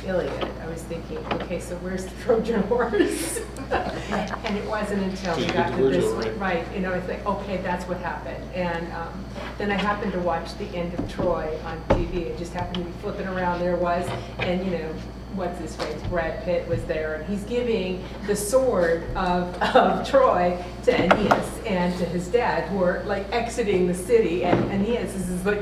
Iliad, 0.05 0.51
I 0.61 0.67
was 0.67 0.83
thinking, 0.83 1.17
okay, 1.33 1.59
so 1.59 1.75
where's 1.77 2.05
the 2.05 2.15
Trojan 2.21 2.61
horse? 2.67 3.41
and 3.71 4.57
it 4.57 4.67
wasn't 4.67 5.01
until 5.01 5.37
we 5.37 5.47
got 5.47 5.75
to 5.75 5.89
this 5.89 6.13
one, 6.13 6.37
right? 6.37 6.71
You 6.71 6.81
know, 6.81 6.93
it's 6.93 7.07
like, 7.07 7.25
okay, 7.25 7.57
that's 7.57 7.87
what 7.87 7.97
happened. 7.97 8.43
And 8.53 8.91
um, 8.93 9.25
then 9.57 9.71
I 9.71 9.75
happened 9.75 10.13
to 10.13 10.19
watch 10.19 10.55
the 10.59 10.65
end 10.65 10.93
of 10.93 11.11
Troy 11.11 11.57
on 11.65 11.83
TV. 11.89 12.27
It 12.27 12.37
just 12.37 12.53
happened 12.53 12.75
to 12.75 12.83
be 12.83 12.91
flipping 13.01 13.27
around. 13.27 13.59
There 13.59 13.75
was, 13.75 14.07
and 14.37 14.63
you 14.63 14.77
know. 14.77 14.95
What's 15.35 15.59
his 15.59 15.75
face? 15.75 16.01
Brad 16.09 16.43
Pitt 16.43 16.67
was 16.67 16.83
there, 16.85 17.15
and 17.15 17.25
he's 17.25 17.43
giving 17.43 18.03
the 18.25 18.35
sword 18.35 19.03
of, 19.15 19.53
of 19.75 20.07
Troy 20.07 20.63
to 20.83 20.91
Aeneas 20.97 21.59
and 21.65 21.97
to 21.99 22.05
his 22.05 22.27
dad, 22.29 22.69
who 22.69 22.81
are 22.81 23.03
like 23.03 23.29
exiting 23.33 23.87
the 23.87 23.93
city. 23.93 24.45
And 24.45 24.71
Aeneas 24.71 25.13
is 25.13 25.27
this 25.27 25.45
like 25.45 25.61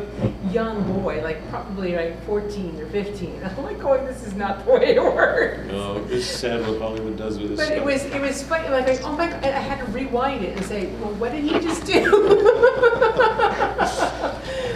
young 0.52 0.84
boy, 1.02 1.22
like 1.24 1.48
probably 1.50 1.96
like 1.96 2.24
14 2.26 2.80
or 2.82 2.86
15. 2.88 3.42
I'm 3.44 3.64
like, 3.64 3.80
going, 3.80 4.06
this 4.06 4.24
is 4.24 4.36
not 4.36 4.64
the 4.64 4.72
way 4.74 4.96
it 4.96 5.02
works. 5.04 5.66
No, 5.68 6.06
it's 6.10 6.26
sad 6.26 6.62
what 6.68 6.80
Hollywood 6.80 7.18
does 7.18 7.40
with 7.40 7.50
this 7.50 7.58
But 7.60 7.66
stuff. 7.68 7.78
it 7.78 7.84
was 7.84 8.04
it 8.06 8.22
was 8.22 8.44
funny. 8.44 8.70
Like, 8.70 8.88
like, 8.88 9.04
oh 9.04 9.16
my! 9.16 9.28
God, 9.28 9.44
I 9.44 9.60
had 9.60 9.80
to 9.84 9.92
rewind 9.92 10.44
it 10.44 10.56
and 10.56 10.66
say, 10.66 10.88
well, 10.98 11.14
what 11.16 11.32
did 11.32 11.44
he 11.44 11.60
just 11.60 11.86
do? 11.86 12.04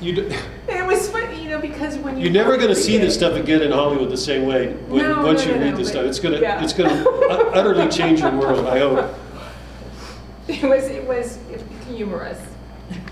You 0.00 0.14
do, 0.14 0.30
it 0.68 0.86
was 0.86 1.08
funny, 1.10 1.42
you 1.42 1.48
know, 1.48 1.58
because 1.60 1.96
when 1.98 2.16
you 2.16 2.24
you're 2.24 2.32
never 2.32 2.56
going 2.56 2.68
to 2.68 2.76
see 2.76 2.96
it- 2.96 3.00
this 3.00 3.14
stuff 3.14 3.34
again 3.34 3.62
in 3.62 3.72
Hollywood 3.72 4.10
the 4.10 4.16
same 4.16 4.46
way. 4.46 4.72
When, 4.88 5.02
No, 5.02 5.22
once 5.24 5.44
no, 5.44 5.52
you 5.52 5.58
no, 5.58 5.64
read 5.64 5.70
no, 5.72 5.76
this 5.78 5.88
stuff, 5.88 6.04
it's 6.04 6.20
going 6.20 6.34
to 6.34 6.40
yeah. 6.40 6.62
it's 6.62 6.72
going 6.72 6.88
to 6.90 7.10
utterly 7.52 7.88
change 7.88 8.20
your 8.20 8.30
world. 8.36 8.66
I 8.66 8.78
hope. 8.78 9.14
It 10.48 10.62
was 10.62 10.84
it 10.84 11.06
was 11.06 11.38
humorous 11.86 12.40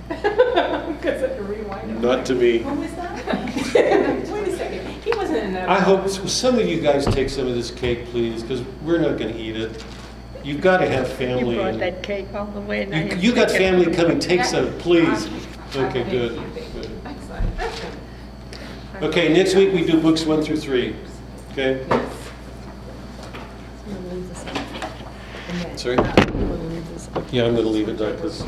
because 0.09 1.23
I 1.23 1.29
had 1.29 1.49
rewind. 1.49 2.01
Not 2.01 2.25
to 2.27 2.35
me. 2.35 2.59
Who 2.61 2.73
was 2.81 2.91
that? 2.93 3.27
Wait 4.33 4.49
a 4.49 4.57
second. 4.57 4.87
He 5.03 5.11
wasn't 5.13 5.39
in 5.39 5.53
that. 5.53 5.69
I 5.69 5.79
hope 5.79 6.09
some 6.09 6.59
of 6.59 6.67
you 6.67 6.81
guys 6.81 7.05
take 7.05 7.29
some 7.29 7.47
of 7.47 7.55
this 7.55 7.71
cake, 7.71 8.07
please, 8.07 8.41
because 8.43 8.63
we're 8.83 8.97
not 8.99 9.19
going 9.19 9.35
to 9.35 9.39
eat 9.39 9.55
it. 9.55 9.85
You've 10.43 10.63
got 10.63 10.79
to 10.79 10.89
have 10.89 11.09
family. 11.13 11.57
You 11.57 11.61
family. 11.61 11.79
brought 11.79 11.79
that 11.81 12.03
cake 12.03 12.33
all 12.35 12.47
the 12.47 12.61
way. 12.63 12.87
You, 13.11 13.17
you're 13.19 13.35
got 13.35 13.51
family 13.51 13.93
coming, 13.95 14.19
take 14.19 14.45
some, 14.45 14.73
please. 14.79 15.29
Okay, 15.77 16.05
good. 16.05 16.33
you, 16.33 16.41
thank 16.55 16.75
you. 16.75 16.81
good. 16.81 16.91
Excellent. 17.05 17.97
Okay, 19.03 19.33
next 19.33 19.55
week 19.55 19.75
we 19.75 19.85
do 19.85 20.01
books 20.01 20.25
one 20.25 20.43
through 20.43 20.57
three, 20.57 20.97
okay? 21.53 21.85
Yes. 21.87 22.31
And 23.89 24.07
then, 25.61 25.77
Sorry? 25.77 25.97
Yeah, 27.31 27.45
I'm 27.45 27.55
gonna 27.55 27.69
leave 27.69 27.91
it, 27.91 27.99
because 27.99 28.43